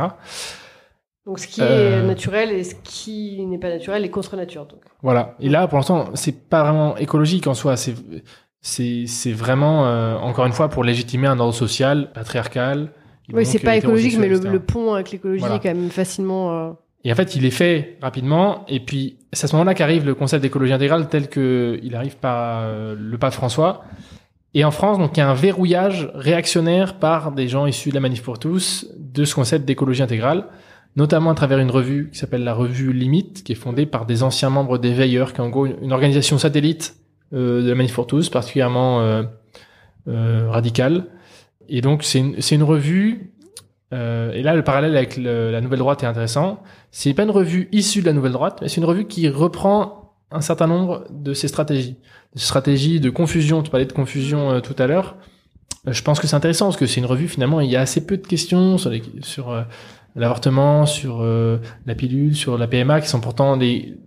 Donc 1.27 1.41
ce 1.41 1.49
qui 1.49 1.61
est 1.61 2.03
naturel 2.05 2.53
et 2.53 2.63
ce 2.63 2.77
qui 2.85 3.45
n'est 3.45 3.59
pas 3.59 3.71
naturel 3.71 4.05
est 4.05 4.11
contre 4.11 4.37
nature. 4.37 4.67
Donc. 4.67 4.79
Voilà. 5.03 5.35
Et 5.41 5.49
là, 5.49 5.67
pour 5.67 5.79
l'instant, 5.79 6.11
c'est 6.15 6.49
pas 6.49 6.63
vraiment 6.63 6.97
écologique 6.97 7.49
en 7.49 7.55
soi. 7.55 7.77
C'est 7.77 7.95
c'est 8.67 9.33
vraiment, 9.33 9.87
euh, 9.87 10.17
encore 10.17 10.47
une 10.47 10.53
fois, 10.53 10.69
pour 10.69 10.83
légitimer 10.83 11.29
un 11.29 11.39
ordre 11.39 11.55
social 11.55 12.11
patriarcal. 12.13 12.91
Oui, 13.33 13.47
c'est 13.47 13.61
pas 13.61 13.77
écologique, 13.77 14.19
mais 14.19 14.29
le, 14.29 14.61
pont 14.61 14.95
avec 14.95 15.13
l'écologie 15.13 15.45
est 15.45 15.61
quand 15.61 15.75
même 15.75 15.91
facilement. 15.91 16.69
Euh, 16.69 16.73
et 17.05 17.13
en 17.13 17.15
fait, 17.15 17.37
il 17.37 17.45
est 17.45 17.51
fait 17.51 17.97
rapidement. 18.03 18.65
Et 18.69 18.81
puis, 18.81 19.19
c'est 19.33 19.45
à 19.45 19.49
ce 19.49 19.55
moment-là 19.55 19.75
qu'arrive 19.75 20.05
le 20.05 20.15
concept 20.15 20.43
d'écologie 20.43 20.73
intégrale 20.73 21.09
tel 21.09 21.29
que 21.29 21.79
il 21.83 21.95
arrive 21.95 22.17
par 22.17 22.63
euh, 22.63 22.97
le 22.99 23.19
pape 23.19 23.35
François. 23.35 23.85
Et 24.55 24.65
en 24.65 24.71
France, 24.71 24.99
donc, 24.99 25.17
il 25.17 25.21
y 25.21 25.23
a 25.23 25.29
un 25.29 25.35
verrouillage 25.35 26.11
réactionnaire 26.15 26.99
par 26.99 27.33
des 27.33 27.47
gens 27.47 27.67
issus 27.67 27.91
de 27.91 27.95
la 27.95 28.01
Manif 28.01 28.23
pour 28.23 28.39
tous 28.39 28.89
de 28.97 29.25
ce 29.25 29.35
concept 29.35 29.65
d'écologie 29.65 30.03
intégrale, 30.03 30.47
notamment 30.97 31.31
à 31.31 31.35
travers 31.35 31.59
une 31.59 31.71
revue 31.71 32.11
qui 32.11 32.19
s'appelle 32.19 32.43
la 32.43 32.55
revue 32.55 32.93
Limite, 32.93 33.45
qui 33.45 33.53
est 33.53 33.57
fondée 33.57 33.87
par 33.87 34.07
des 34.07 34.23
anciens 34.23 34.51
membres 34.51 34.79
des 34.79 34.93
Veilleurs, 34.93 35.35
qui 35.35 35.41
est 35.41 35.45
en 35.45 35.51
gros 35.51 35.67
une 35.67 35.93
organisation 35.93 36.39
satellite 36.39 36.97
de 37.33 37.69
la 37.69 37.75
Manif 37.75 37.95
pour 37.95 38.07
tous, 38.07 38.29
particulièrement 38.29 39.01
euh, 39.01 39.23
euh, 40.09 40.49
radicale. 40.51 41.07
Et 41.69 41.81
donc 41.81 42.03
c'est 42.03 42.19
une, 42.21 42.37
une, 42.51 42.63
revue. 42.63 43.33
et 43.93 44.43
là, 44.43 44.55
le 44.55 44.63
parallèle 44.63 44.97
avec 44.97 45.17
la 45.17 45.61
Nouvelle 45.61 45.81
Droite 45.81 46.03
est 46.03 46.07
intéressant. 46.07 46.63
C'est 46.91 47.13
pas 47.15 47.25
une 47.25 47.31
revue 47.31 47.69
issue 47.73 48.01
de 48.01 48.07
la 48.07 48.13
Nouvelle 48.13 48.33
Droite, 48.33 48.59
mais 48.61 48.69
c'est 48.69 48.77
une 48.77 48.85
revue 48.85 49.07
qui 49.07 49.29
reprend 49.29 50.15
un 50.31 50.41
certain 50.41 50.67
nombre 50.67 51.05
de 51.11 51.35
ces 51.35 51.49
stratégies, 51.49 51.97
des 52.35 52.41
stratégies 52.41 53.01
de 53.01 53.11
confusion. 53.11 53.63
Tu 53.63 53.71
parlais 53.71 53.87
de 53.87 53.93
confusion 53.93 54.61
tout 54.61 54.77
à 54.79 54.87
l'heure. 54.87 55.17
Je 55.87 56.03
pense 56.03 56.21
que 56.21 56.27
c'est 56.27 56.37
intéressant 56.37 56.67
parce 56.67 56.77
que 56.77 56.87
c'est 56.87 57.01
une 57.01 57.07
revue 57.07 57.29
finalement. 57.29 57.61
Il 57.61 57.71
y 57.71 57.77
a 57.77 57.81
assez 57.81 58.07
peu 58.07 58.17
de 58.17 58.27
questions 58.27 58.79
sur, 58.79 58.93
sur 59.23 59.65
l'avortement, 60.15 60.87
sur 60.87 61.25
la 61.25 61.95
pilule, 61.97 62.37
sur 62.37 62.59
la 62.59 62.69
PMA, 62.69 63.01
qui 63.01 63.09
sont 63.09 63.21
pourtant 63.21 63.57
des, 63.57 63.99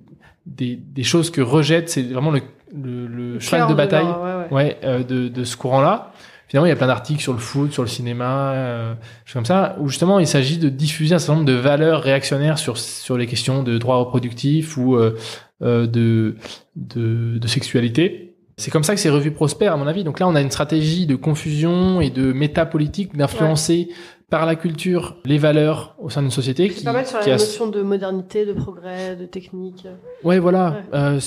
des, 0.45 0.75
des 0.77 1.03
choses 1.03 1.29
que 1.29 1.41
rejette. 1.41 1.89
C'est 1.89 2.03
vraiment 2.03 2.31
le 2.31 2.41
le, 2.75 3.07
le 3.07 3.39
cheval 3.39 3.69
de 3.69 3.73
bataille 3.73 4.07
ouais, 4.51 4.77
euh, 4.83 5.03
de, 5.03 5.27
de, 5.27 5.43
ce 5.43 5.57
courant-là. 5.57 6.11
Finalement, 6.47 6.65
il 6.65 6.69
y 6.69 6.73
a 6.73 6.75
plein 6.75 6.87
d'articles 6.87 7.21
sur 7.21 7.33
le 7.33 7.39
foot, 7.39 7.71
sur 7.71 7.83
le 7.83 7.89
cinéma, 7.89 8.53
euh, 8.53 8.93
choses 9.25 9.33
comme 9.33 9.45
ça, 9.45 9.75
où 9.79 9.87
justement 9.87 10.19
il 10.19 10.27
s'agit 10.27 10.57
de 10.57 10.69
diffuser 10.69 11.15
un 11.15 11.19
certain 11.19 11.35
nombre 11.35 11.45
de 11.45 11.53
valeurs 11.53 12.01
réactionnaires 12.01 12.57
sur 12.57 12.77
sur 12.77 13.17
les 13.17 13.27
questions 13.27 13.61
de 13.61 13.77
droits 13.77 13.97
reproductifs 13.97 14.77
ou 14.77 14.95
euh, 14.95 15.15
euh 15.61 15.85
de, 15.85 16.35
de, 16.75 17.37
de 17.37 17.47
sexualité. 17.47 18.35
C'est 18.57 18.71
comme 18.71 18.83
ça 18.83 18.93
que 18.93 18.99
ces 18.99 19.09
revues 19.09 19.31
prospèrent, 19.31 19.73
à 19.73 19.77
mon 19.77 19.87
avis. 19.87 20.03
Donc 20.03 20.19
là, 20.19 20.27
on 20.27 20.35
a 20.35 20.41
une 20.41 20.51
stratégie 20.51 21.05
de 21.05 21.15
confusion 21.15 22.01
et 22.01 22.09
de 22.09 22.33
métapolitique 22.33 23.15
d'influencer 23.15 23.87
par 24.29 24.45
la 24.45 24.55
culture 24.55 25.15
les 25.25 25.37
valeurs 25.37 25.95
au 25.99 26.09
sein 26.09 26.21
d'une 26.21 26.31
société. 26.31 26.69
Qui, 26.69 26.83
pas 26.83 26.93
mal 26.93 27.05
sur 27.05 27.19
la 27.19 27.25
notion 27.25 27.67
de 27.67 27.81
modernité, 27.81 28.45
de 28.45 28.53
progrès, 28.53 29.15
de 29.15 29.25
technique. 29.25 29.87
Ouais, 30.23 30.39
voilà. 30.39 30.77
Euh, 30.93 31.19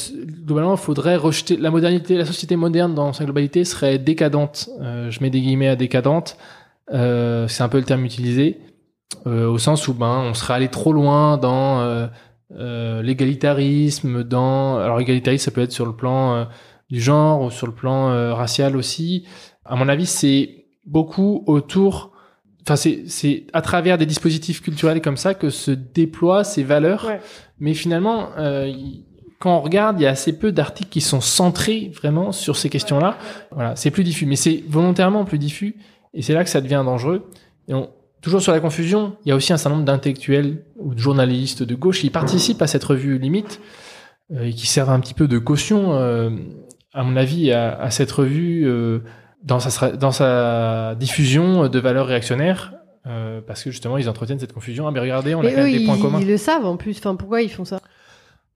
globalement, 0.45 0.75
il 0.75 0.81
faudrait 0.81 1.17
rejeter 1.17 1.57
la 1.57 1.71
modernité, 1.71 2.17
la 2.17 2.25
société 2.25 2.57
moderne 2.57 2.95
dans 2.95 3.13
sa 3.13 3.25
globalité 3.25 3.65
serait 3.65 3.99
décadente. 3.99 4.69
Euh, 4.81 5.11
je 5.11 5.21
mets 5.21 5.31
des 5.31 5.41
guillemets 5.41 5.69
à 5.69 5.77
décadente. 5.77 6.37
Euh, 6.93 7.49
c'est 7.49 7.63
un 7.63 7.69
peu 7.69 7.79
le 7.79 7.85
terme 7.85 8.05
utilisé 8.05 8.61
euh, 9.27 9.49
au 9.49 9.59
sens 9.59 9.89
où 9.89 9.95
ben 9.95 10.25
on 10.27 10.35
serait 10.35 10.55
allé 10.55 10.69
trop 10.69 10.93
loin 10.93 11.37
dans 11.37 11.81
euh, 11.81 12.07
euh, 12.59 13.03
l'égalitarisme, 13.03 14.25
dans 14.25 14.79
alors 14.79 15.01
égalitarisme 15.01 15.45
ça 15.45 15.51
peut 15.51 15.61
être 15.61 15.73
sur 15.73 15.87
le 15.87 15.95
plan 15.95 16.47
du 16.91 17.01
genre 17.01 17.43
ou 17.43 17.51
sur 17.51 17.67
le 17.67 17.73
plan 17.73 18.35
racial 18.35 18.77
aussi. 18.77 19.27
À 19.65 19.77
mon 19.77 19.89
avis, 19.89 20.07
c'est 20.07 20.67
beaucoup 20.85 21.45
autour 21.47 22.12
Enfin, 22.63 22.77
c'est 22.77 23.47
à 23.53 23.61
travers 23.61 23.99
des 23.99 24.07
dispositifs 24.07 24.63
culturels 24.63 25.01
comme 25.03 25.17
ça 25.17 25.35
que 25.35 25.51
se 25.51 25.73
déploient 25.73 26.45
ces 26.45 26.63
valeurs. 26.63 27.11
Mais 27.59 27.75
finalement, 27.75 28.29
euh, 28.39 28.73
quand 29.41 29.57
on 29.57 29.61
regarde, 29.61 30.01
il 30.01 30.05
y 30.05 30.07
a 30.07 30.11
assez 30.11 30.39
peu 30.39 30.53
d'articles 30.53 30.91
qui 30.91 31.01
sont 31.01 31.21
centrés 31.21 31.91
vraiment 31.95 32.31
sur 32.31 32.57
ces 32.57 32.69
questions-là. 32.71 33.19
Voilà, 33.51 33.75
c'est 33.75 33.91
plus 33.91 34.05
diffus, 34.05 34.27
mais 34.27 34.37
c'est 34.37 34.63
volontairement 34.69 35.25
plus 35.25 35.39
diffus, 35.39 35.75
et 36.15 36.23
c'est 36.23 36.35
là 36.35 36.45
que 36.45 36.51
ça 36.51 36.61
devient 36.61 36.83
dangereux. 36.85 37.29
Et 37.67 37.75
on, 37.75 37.91
toujours 38.21 38.41
sur 38.41 38.53
la 38.53 38.61
confusion, 38.61 39.17
il 39.25 39.31
y 39.31 39.33
a 39.33 39.37
aussi 39.37 39.53
un 39.53 39.57
certain 39.57 39.77
nombre 39.77 39.87
d'intellectuels 39.87 40.63
ou 40.77 40.95
de 40.95 41.01
journalistes 41.01 41.65
de 41.65 41.75
gauche 41.75 42.01
qui 42.01 42.11
participent 42.11 42.63
à 42.63 42.69
cette 42.69 42.85
revue 42.85 43.19
limite 43.19 43.61
euh, 44.33 44.45
et 44.45 44.53
qui 44.53 44.69
servent 44.69 44.91
un 44.91 45.01
petit 45.01 45.15
peu 45.15 45.27
de 45.27 45.39
caution, 45.39 45.95
euh, 45.95 46.31
à 46.95 47.03
mon 47.03 47.17
avis, 47.17 47.51
à, 47.51 47.77
à 47.77 47.91
cette 47.91 48.13
revue. 48.13 48.65
Euh, 49.43 49.47
dans 49.47 49.61
sa, 49.61 49.91
dans 49.93 50.13
sa 50.13 50.95
diffusion 50.95 51.69
de 51.69 51.79
valeurs 51.79 52.07
réactionnaires, 52.07 52.75
euh, 53.07 53.41
parce 53.47 53.65
que 53.65 53.71
justement 53.71 53.99
ils 53.99 54.09
entretiennent 54.09 54.39
cette 54.39 54.53
confusion. 54.53 54.87
Ah 54.87 54.91
mais 54.93 55.01
regardez, 55.01 55.35
on 55.35 55.41
a 55.41 55.51
quand 55.51 55.57
même 55.57 55.73
des 55.73 55.85
points 55.85 55.99
communs. 55.99 56.21
Ils 56.21 56.29
le 56.29 56.37
savent 56.37 56.67
en 56.67 56.77
plus. 56.77 56.99
Enfin, 56.99 57.17
pourquoi 57.17 57.43
ils 57.43 57.51
font 57.51 57.65
ça? 57.65 57.81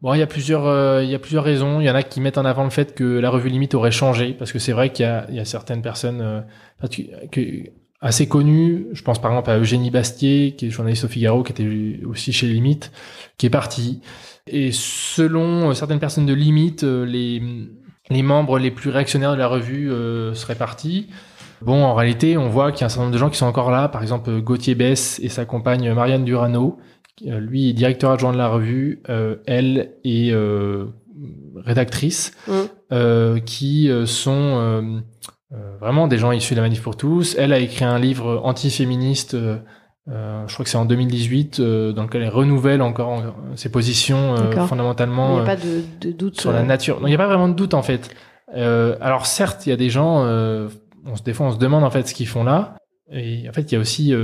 Bon, 0.02 0.12
il 0.14 0.18
y 0.18 0.22
a 0.22 0.26
plusieurs, 0.26 0.66
euh, 0.66 1.02
il 1.02 1.10
y 1.10 1.14
a 1.14 1.18
plusieurs 1.18 1.44
raisons. 1.44 1.80
Il 1.80 1.84
y 1.84 1.90
en 1.90 1.94
a 1.94 2.02
qui 2.02 2.20
mettent 2.20 2.38
en 2.38 2.44
avant 2.44 2.64
le 2.64 2.70
fait 2.70 2.94
que 2.94 3.04
la 3.04 3.30
revue 3.30 3.48
Limite 3.48 3.74
aurait 3.74 3.90
changé, 3.90 4.32
parce 4.32 4.52
que 4.52 4.58
c'est 4.58 4.72
vrai 4.72 4.92
qu'il 4.92 5.04
y 5.04 5.08
a, 5.08 5.26
il 5.30 5.34
y 5.34 5.40
a 5.40 5.44
certaines 5.44 5.82
personnes 5.82 6.20
euh, 6.20 6.40
que, 7.32 7.40
assez 8.00 8.28
connues. 8.28 8.86
Je 8.92 9.02
pense 9.02 9.20
par 9.20 9.30
exemple 9.32 9.50
à 9.50 9.58
Eugénie 9.58 9.90
Bastier, 9.90 10.54
qui 10.56 10.66
est 10.66 10.70
journaliste 10.70 11.04
au 11.04 11.08
Figaro, 11.08 11.42
qui 11.42 11.52
était 11.52 12.04
aussi 12.06 12.32
chez 12.32 12.46
Limite, 12.46 12.92
qui 13.38 13.46
est 13.46 13.50
partie. 13.50 14.00
Et 14.46 14.70
selon 14.70 15.74
certaines 15.74 15.98
personnes 15.98 16.26
de 16.26 16.34
Limite, 16.34 16.84
les 16.84 17.42
les 18.10 18.22
membres 18.22 18.58
les 18.58 18.70
plus 18.70 18.90
réactionnaires 18.90 19.32
de 19.32 19.38
la 19.38 19.48
revue 19.48 19.90
euh, 19.90 20.34
seraient 20.34 20.54
partis. 20.54 21.08
Bon, 21.62 21.84
en 21.84 21.94
réalité, 21.94 22.36
on 22.36 22.48
voit 22.48 22.70
qu'il 22.70 22.82
y 22.82 22.84
a 22.84 22.86
un 22.86 22.88
certain 22.88 23.04
nombre 23.04 23.14
de 23.14 23.18
gens 23.18 23.30
qui 23.30 23.38
sont 23.38 23.46
encore 23.46 23.70
là. 23.70 23.88
Par 23.88 24.02
exemple, 24.02 24.40
Gauthier 24.40 24.74
Bess 24.74 25.20
et 25.22 25.28
sa 25.28 25.44
compagne 25.44 25.92
Marianne 25.92 26.24
Durano. 26.24 26.78
Euh, 27.26 27.40
lui 27.40 27.70
est 27.70 27.72
directeur 27.72 28.10
adjoint 28.10 28.32
de 28.32 28.38
la 28.38 28.48
revue. 28.48 29.02
Euh, 29.08 29.36
elle 29.46 29.92
est 30.04 30.34
rédactrice. 31.56 32.32
Mm. 32.46 33.40
qui 33.40 33.90
sont 34.06 35.02
vraiment 35.80 36.08
des 36.08 36.18
gens 36.18 36.32
issus 36.32 36.54
de 36.54 36.60
la 36.60 36.62
Manif 36.62 36.82
pour 36.82 36.96
tous. 36.96 37.36
Elle 37.38 37.52
a 37.52 37.58
écrit 37.58 37.84
un 37.84 37.98
livre 37.98 38.40
antiféministe 38.44 39.34
euh, 39.34 39.58
je 40.08 40.52
crois 40.52 40.64
que 40.64 40.70
c'est 40.70 40.76
en 40.76 40.84
2018 40.84 41.58
euh, 41.58 41.92
dans 41.92 42.04
lequel 42.04 42.22
elle 42.22 42.28
renouvelle 42.28 42.82
encore 42.82 43.22
ses 43.56 43.70
positions 43.70 44.34
euh, 44.34 44.66
fondamentalement. 44.66 45.30
Il 45.30 45.34
n'y 45.34 45.40
a 45.40 45.44
pas 45.44 45.56
de, 45.56 45.82
de, 46.00 46.12
doute 46.12 46.40
sur 46.40 46.52
la 46.52 46.62
nature. 46.62 47.00
Non, 47.00 47.08
il 47.08 47.10
n'y 47.10 47.16
a 47.16 47.18
pas 47.18 47.26
vraiment 47.26 47.48
de 47.48 47.54
doute 47.54 47.74
en 47.74 47.82
fait. 47.82 48.14
alors 48.54 49.26
certes, 49.26 49.66
il 49.66 49.70
y 49.70 49.72
a 49.72 49.76
des 49.76 49.90
gens, 49.90 50.22
on 50.24 51.16
se 51.16 51.22
des 51.22 51.32
fois 51.32 51.46
on 51.46 51.52
se 51.52 51.58
demande 51.58 51.84
en 51.84 51.90
fait 51.90 52.06
ce 52.06 52.14
qu'ils 52.14 52.28
font 52.28 52.44
là, 52.44 52.76
et 53.10 53.48
en 53.48 53.52
fait 53.52 53.72
il 53.72 53.74
y 53.74 53.78
a 53.78 53.80
aussi 53.80 54.14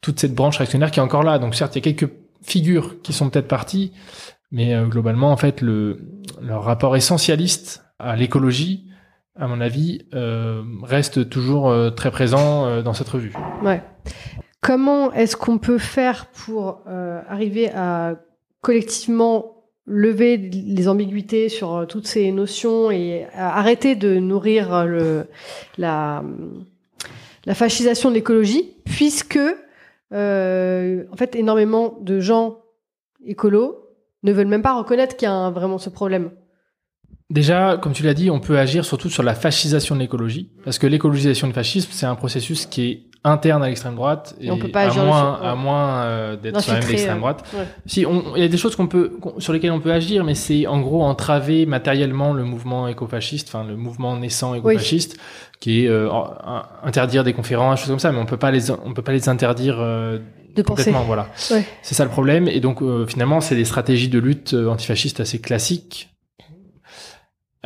toute 0.00 0.20
cette 0.20 0.34
branche 0.34 0.56
réactionnaire 0.56 0.90
qui 0.90 1.00
est 1.00 1.02
encore 1.02 1.22
là. 1.22 1.38
Donc 1.38 1.54
certes, 1.54 1.76
il 1.76 1.84
y 1.84 1.88
a 1.88 1.92
quelques 1.92 2.12
figures 2.42 3.02
qui 3.02 3.12
sont 3.12 3.28
peut-être 3.28 3.48
parties, 3.48 3.92
mais 4.50 4.74
globalement 4.88 5.32
en 5.32 5.36
fait 5.36 5.60
le 5.60 5.98
leur 6.40 6.64
rapport 6.64 6.96
essentialiste 6.96 7.84
à 7.98 8.16
l'écologie, 8.16 8.86
à 9.38 9.48
mon 9.48 9.60
avis, 9.60 10.06
reste 10.82 11.28
toujours 11.28 11.74
très 11.94 12.10
présent 12.10 12.80
dans 12.80 12.94
cette 12.94 13.08
revue. 13.08 13.34
Ouais. 13.62 13.82
Comment 14.60 15.12
est-ce 15.12 15.36
qu'on 15.36 15.58
peut 15.58 15.78
faire 15.78 16.26
pour 16.26 16.82
euh, 16.88 17.20
arriver 17.28 17.70
à 17.70 18.16
collectivement 18.62 19.52
lever 19.86 20.36
les 20.36 20.88
ambiguïtés 20.88 21.48
sur 21.48 21.74
euh, 21.74 21.86
toutes 21.86 22.08
ces 22.08 22.32
notions 22.32 22.90
et 22.90 23.26
arrêter 23.34 23.94
de 23.94 24.16
nourrir 24.16 24.84
le, 24.84 25.26
la, 25.78 26.24
la 27.44 27.54
fascisation 27.54 28.10
de 28.10 28.16
l'écologie, 28.16 28.72
puisque 28.84 29.38
euh, 30.12 31.04
en 31.12 31.16
fait 31.16 31.36
énormément 31.36 31.98
de 32.00 32.18
gens 32.18 32.58
écolos 33.24 33.78
ne 34.24 34.32
veulent 34.32 34.46
même 34.48 34.62
pas 34.62 34.76
reconnaître 34.76 35.16
qu'il 35.16 35.28
y 35.28 35.30
a 35.30 35.50
vraiment 35.50 35.78
ce 35.78 35.90
problème. 35.90 36.30
Déjà, 37.30 37.76
comme 37.80 37.92
tu 37.92 38.02
l'as 38.04 38.14
dit, 38.14 38.30
on 38.30 38.40
peut 38.40 38.58
agir 38.58 38.84
surtout 38.84 39.10
sur 39.10 39.22
la 39.22 39.34
fascisation 39.34 39.94
de 39.96 40.00
l'écologie, 40.00 40.50
parce 40.64 40.78
que 40.78 40.86
l'écologisation 40.86 41.46
du 41.48 41.52
fascisme, 41.52 41.90
c'est 41.92 42.06
un 42.06 42.14
processus 42.14 42.66
qui 42.66 42.82
est 42.88 43.02
interne 43.26 43.62
à 43.62 43.66
l'extrême 43.66 43.94
droite 43.96 44.34
et, 44.40 44.50
on 44.50 44.56
peut 44.58 44.68
pas 44.70 44.82
à, 44.90 45.04
moins, 45.04 45.40
à 45.42 45.54
moins 45.54 45.96
euh, 46.04 46.36
d'être 46.36 46.60
sur 46.60 46.72
la 46.72 46.78
même 46.78 46.84
Infiltrer, 46.84 46.92
l'extrême 46.92 47.16
euh, 47.16 47.20
droite. 47.20 47.44
ouais. 47.54 47.66
Si, 47.86 48.06
on- 48.06 48.36
il 48.36 48.42
y 48.42 48.44
a 48.44 48.48
des 48.48 48.56
choses 48.56 48.76
qu'on 48.76 48.86
peut, 48.86 49.12
sur 49.38 49.52
lesquelles 49.52 49.72
on 49.72 49.80
peut 49.80 49.92
agir, 49.92 50.24
mais 50.24 50.34
c'est 50.34 50.66
en 50.66 50.80
gros 50.80 51.02
entraver 51.02 51.66
matériellement 51.66 52.32
le 52.32 52.44
mouvement 52.44 52.88
écofasciste, 52.88 53.48
enfin 53.48 53.64
le 53.66 53.76
mouvement 53.76 54.16
naissant 54.16 54.54
écofasciste, 54.54 55.16
qui 55.60 55.84
est 55.84 55.88
euh, 55.88 56.08
interdire 56.84 57.24
des 57.24 57.32
conférences, 57.32 57.80
choses 57.80 57.88
comme 57.90 57.98
ça, 57.98 58.12
mais 58.12 58.18
on 58.18 58.26
peut 58.26 58.36
pas 58.36 58.50
les, 58.50 58.70
on 58.70 58.92
peut 58.94 59.02
pas 59.02 59.12
les 59.12 59.28
interdire 59.28 59.76
euh, 59.80 60.18
De 60.54 60.62
penser. 60.62 60.84
complètement, 60.84 61.04
voilà. 61.04 61.28
Ouais. 61.50 61.64
C'est 61.82 61.94
ça 61.94 62.04
le 62.04 62.10
problème, 62.10 62.48
et 62.48 62.60
donc 62.60 62.82
euh, 62.82 63.06
finalement 63.06 63.40
c'est 63.40 63.56
des 63.56 63.64
stratégies 63.64 64.08
de 64.08 64.18
lutte 64.18 64.54
euh, 64.54 64.68
antifascistes 64.68 65.20
assez 65.20 65.40
classiques. 65.40 66.10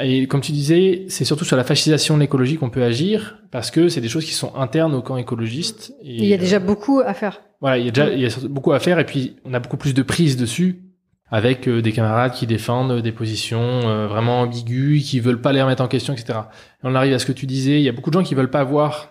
Et 0.03 0.27
comme 0.27 0.41
tu 0.41 0.53
disais, 0.53 1.05
c'est 1.09 1.25
surtout 1.25 1.45
sur 1.45 1.57
la 1.57 1.65
fascisation 1.65 2.15
de 2.15 2.21
l'écologie 2.21 2.57
qu'on 2.57 2.71
peut 2.71 2.83
agir, 2.83 3.39
parce 3.51 3.71
que 3.71 3.89
c'est 3.89 4.01
des 4.01 4.09
choses 4.09 4.25
qui 4.25 4.33
sont 4.33 4.55
internes 4.55 4.95
au 4.95 5.03
camp 5.03 5.17
écologiste. 5.17 5.95
Et, 6.03 6.17
Il 6.17 6.25
y 6.27 6.33
a 6.33 6.37
euh, 6.37 6.41
déjà 6.41 6.59
beaucoup 6.59 7.01
à 7.05 7.15
faire. 7.15 7.41
voilà, 7.61 7.79
il 7.79 7.85
y 7.85 7.89
a 7.89 7.91
déjà 7.91 8.11
il 8.11 8.21
y 8.21 8.27
a 8.27 8.31
surtout 8.31 8.49
beaucoup 8.49 8.73
à 8.73 8.81
faire 8.81 8.99
et 8.99 9.07
puis 9.07 9.37
on 9.45 9.55
a 9.55 9.61
beaucoup 9.61 9.77
plus 9.77 9.95
de 9.95 10.03
prise 10.03 10.37
dessus 10.37 10.83
avec 11.31 11.69
euh, 11.69 11.81
des 11.81 11.93
camarades 11.93 12.33
qui 12.33 12.47
défendent 12.47 13.03
des 13.03 13.13
positions 13.13 13.61
euh, 13.61 14.07
vraiment 14.09 14.41
ambiguës, 14.41 15.03
qui 15.05 15.21
veulent 15.21 15.41
pas 15.41 15.53
les 15.53 15.63
remettre 15.63 15.83
en 15.83 15.89
question, 15.89 16.13
etc. 16.13 16.41
Et 16.83 16.85
on 16.85 16.95
arrive 16.95 17.15
à 17.15 17.19
ce 17.19 17.27
que 17.27 17.33
tu 17.33 17.47
disais, 17.47 17.81
il 17.81 17.83
y 17.83 17.89
a 17.89 17.93
beaucoup 17.93 18.11
de 18.11 18.19
gens 18.19 18.25
qui 18.25 18.35
veulent 18.35 18.51
pas 18.51 18.65
voir 18.65 19.11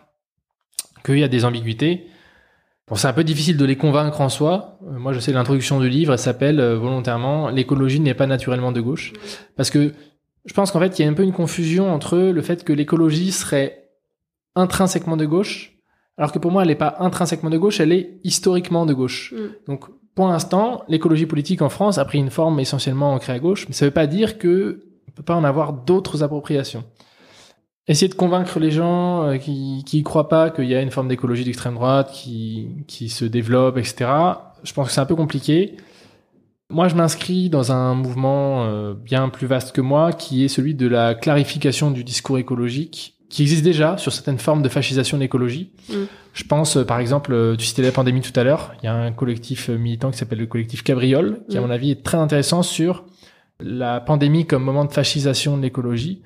qu'il 1.05 1.19
y 1.19 1.23
a 1.23 1.29
des 1.29 1.45
ambiguïtés. 1.45 2.07
Bon, 2.89 2.95
c'est 2.95 3.07
un 3.07 3.13
peu 3.13 3.23
difficile 3.23 3.55
de 3.55 3.65
les 3.65 3.75
convaincre 3.75 4.19
en 4.19 4.29
soi. 4.29 4.79
Euh, 4.87 4.97
moi, 4.97 5.13
je 5.13 5.19
sais 5.19 5.31
l'introduction 5.31 5.79
du 5.79 5.89
livre, 5.89 6.13
elle 6.13 6.19
s'appelle 6.19 6.59
euh, 6.59 6.75
volontairement 6.75 7.49
"L'écologie 7.49 7.99
n'est 7.99 8.15
pas 8.15 8.25
naturellement 8.25 8.71
de 8.71 8.81
gauche", 8.81 9.13
parce 9.55 9.69
que 9.69 9.93
je 10.45 10.53
pense 10.53 10.71
qu'en 10.71 10.79
fait, 10.79 10.97
il 10.97 11.03
y 11.03 11.05
a 11.05 11.11
un 11.11 11.13
peu 11.13 11.23
une 11.23 11.33
confusion 11.33 11.91
entre 11.91 12.17
le 12.17 12.41
fait 12.41 12.63
que 12.63 12.73
l'écologie 12.73 13.31
serait 13.31 13.89
intrinsèquement 14.55 15.17
de 15.17 15.25
gauche, 15.25 15.77
alors 16.17 16.31
que 16.31 16.39
pour 16.39 16.51
moi, 16.51 16.63
elle 16.63 16.69
n'est 16.69 16.75
pas 16.75 16.97
intrinsèquement 16.99 17.49
de 17.49 17.57
gauche, 17.57 17.79
elle 17.79 17.91
est 17.91 18.19
historiquement 18.23 18.85
de 18.85 18.93
gauche. 18.93 19.33
Mm. 19.33 19.71
Donc, 19.71 19.85
pour 20.15 20.27
l'instant, 20.27 20.83
l'écologie 20.87 21.25
politique 21.25 21.61
en 21.61 21.69
France 21.69 21.97
a 21.97 22.05
pris 22.05 22.19
une 22.19 22.29
forme 22.29 22.59
essentiellement 22.59 23.13
ancrée 23.13 23.33
à 23.33 23.39
gauche, 23.39 23.67
mais 23.67 23.73
ça 23.73 23.85
ne 23.85 23.89
veut 23.89 23.93
pas 23.93 24.07
dire 24.07 24.37
que 24.37 24.83
on 25.07 25.11
peut 25.11 25.23
pas 25.23 25.35
en 25.35 25.43
avoir 25.43 25.73
d'autres 25.73 26.23
appropriations. 26.23 26.83
Essayer 27.87 28.09
de 28.09 28.15
convaincre 28.15 28.59
les 28.59 28.69
gens 28.69 29.23
euh, 29.23 29.37
qui 29.37 29.83
qui 29.85 29.99
y 29.99 30.03
croient 30.03 30.29
pas 30.29 30.49
qu'il 30.51 30.65
y 30.65 30.75
a 30.75 30.81
une 30.81 30.91
forme 30.91 31.07
d'écologie 31.07 31.43
d'extrême 31.43 31.75
droite 31.75 32.11
qui 32.11 32.67
qui 32.87 33.09
se 33.09 33.25
développe, 33.25 33.77
etc. 33.77 34.11
Je 34.63 34.73
pense 34.73 34.87
que 34.87 34.93
c'est 34.93 35.01
un 35.01 35.05
peu 35.05 35.15
compliqué. 35.15 35.77
Moi, 36.71 36.87
je 36.87 36.93
m'inscris 36.93 37.49
dans 37.49 37.71
un 37.71 37.95
mouvement 37.95 38.65
euh, 38.65 38.93
bien 38.93 39.29
plus 39.29 39.47
vaste 39.47 39.71
que 39.71 39.81
moi, 39.81 40.13
qui 40.13 40.45
est 40.45 40.47
celui 40.47 40.75
de 40.75 40.87
la 40.87 41.15
clarification 41.15 41.89
du 41.89 42.03
discours 42.03 42.37
écologique, 42.37 43.15
qui 43.27 43.41
existe 43.41 43.63
déjà 43.63 43.97
sur 43.97 44.11
certaines 44.11 44.37
formes 44.37 44.61
de 44.61 44.69
fascisation 44.69 45.17
de 45.17 45.23
l'écologie. 45.23 45.71
Mm. 45.89 45.93
Je 46.33 46.43
pense, 46.43 46.77
euh, 46.77 46.85
par 46.85 46.99
exemple, 46.99 47.33
euh, 47.33 47.55
tu 47.55 47.65
citais 47.65 47.81
la 47.81 47.91
pandémie 47.91 48.21
tout 48.21 48.39
à 48.39 48.43
l'heure, 48.43 48.75
il 48.81 48.85
y 48.85 48.87
a 48.87 48.93
un 48.93 49.11
collectif 49.11 49.69
militant 49.69 50.11
qui 50.11 50.19
s'appelle 50.19 50.37
le 50.37 50.45
collectif 50.45 50.83
Cabriole, 50.83 51.39
qui, 51.49 51.57
à 51.57 51.61
Mm. 51.61 51.63
mon 51.63 51.71
avis, 51.71 51.89
est 51.89 52.03
très 52.03 52.17
intéressant 52.17 52.61
sur 52.61 53.05
la 53.59 53.99
pandémie 53.99 54.45
comme 54.45 54.63
moment 54.63 54.85
de 54.85 54.91
fascisation 54.91 55.57
de 55.57 55.63
l'écologie. 55.63 56.21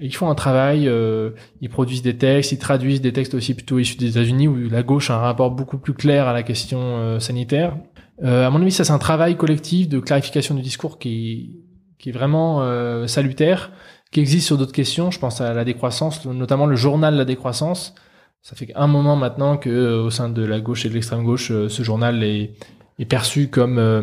Ils 0.00 0.14
font 0.14 0.28
un 0.28 0.34
travail, 0.34 0.88
euh, 0.88 1.30
ils 1.60 1.70
produisent 1.70 2.02
des 2.02 2.16
textes, 2.16 2.50
ils 2.50 2.58
traduisent 2.58 3.00
des 3.00 3.12
textes 3.12 3.34
aussi 3.34 3.54
plutôt 3.54 3.78
issus 3.78 3.96
des 3.96 4.10
États-Unis 4.10 4.48
où 4.48 4.68
la 4.68 4.82
gauche 4.82 5.08
a 5.10 5.14
un 5.14 5.18
rapport 5.20 5.52
beaucoup 5.52 5.78
plus 5.78 5.94
clair 5.94 6.26
à 6.26 6.32
la 6.32 6.42
question 6.42 7.20
sanitaire. 7.20 7.76
Euh, 8.22 8.46
à 8.46 8.50
mon 8.50 8.60
avis, 8.62 8.70
ça 8.70 8.84
c'est 8.84 8.92
un 8.92 8.98
travail 8.98 9.36
collectif 9.36 9.88
de 9.88 9.98
clarification 9.98 10.54
du 10.54 10.62
discours 10.62 10.98
qui, 10.98 11.60
qui 11.98 12.10
est 12.10 12.12
vraiment 12.12 12.62
euh, 12.62 13.06
salutaire, 13.06 13.72
qui 14.12 14.20
existe 14.20 14.46
sur 14.46 14.56
d'autres 14.58 14.72
questions. 14.72 15.10
Je 15.10 15.18
pense 15.18 15.40
à 15.40 15.52
la 15.52 15.64
décroissance, 15.64 16.24
notamment 16.24 16.66
le 16.66 16.76
journal 16.76 17.16
La 17.16 17.24
décroissance. 17.24 17.94
Ça 18.42 18.54
fait 18.54 18.70
un 18.76 18.86
moment 18.86 19.16
maintenant 19.16 19.56
que 19.56 19.70
euh, 19.70 20.02
au 20.02 20.10
sein 20.10 20.28
de 20.28 20.44
la 20.44 20.60
gauche 20.60 20.84
et 20.84 20.88
de 20.90 20.94
l'extrême 20.94 21.24
gauche, 21.24 21.50
euh, 21.50 21.68
ce 21.68 21.82
journal 21.82 22.22
est, 22.22 22.52
est 22.98 23.04
perçu 23.06 23.48
comme 23.48 23.78
euh, 23.78 24.02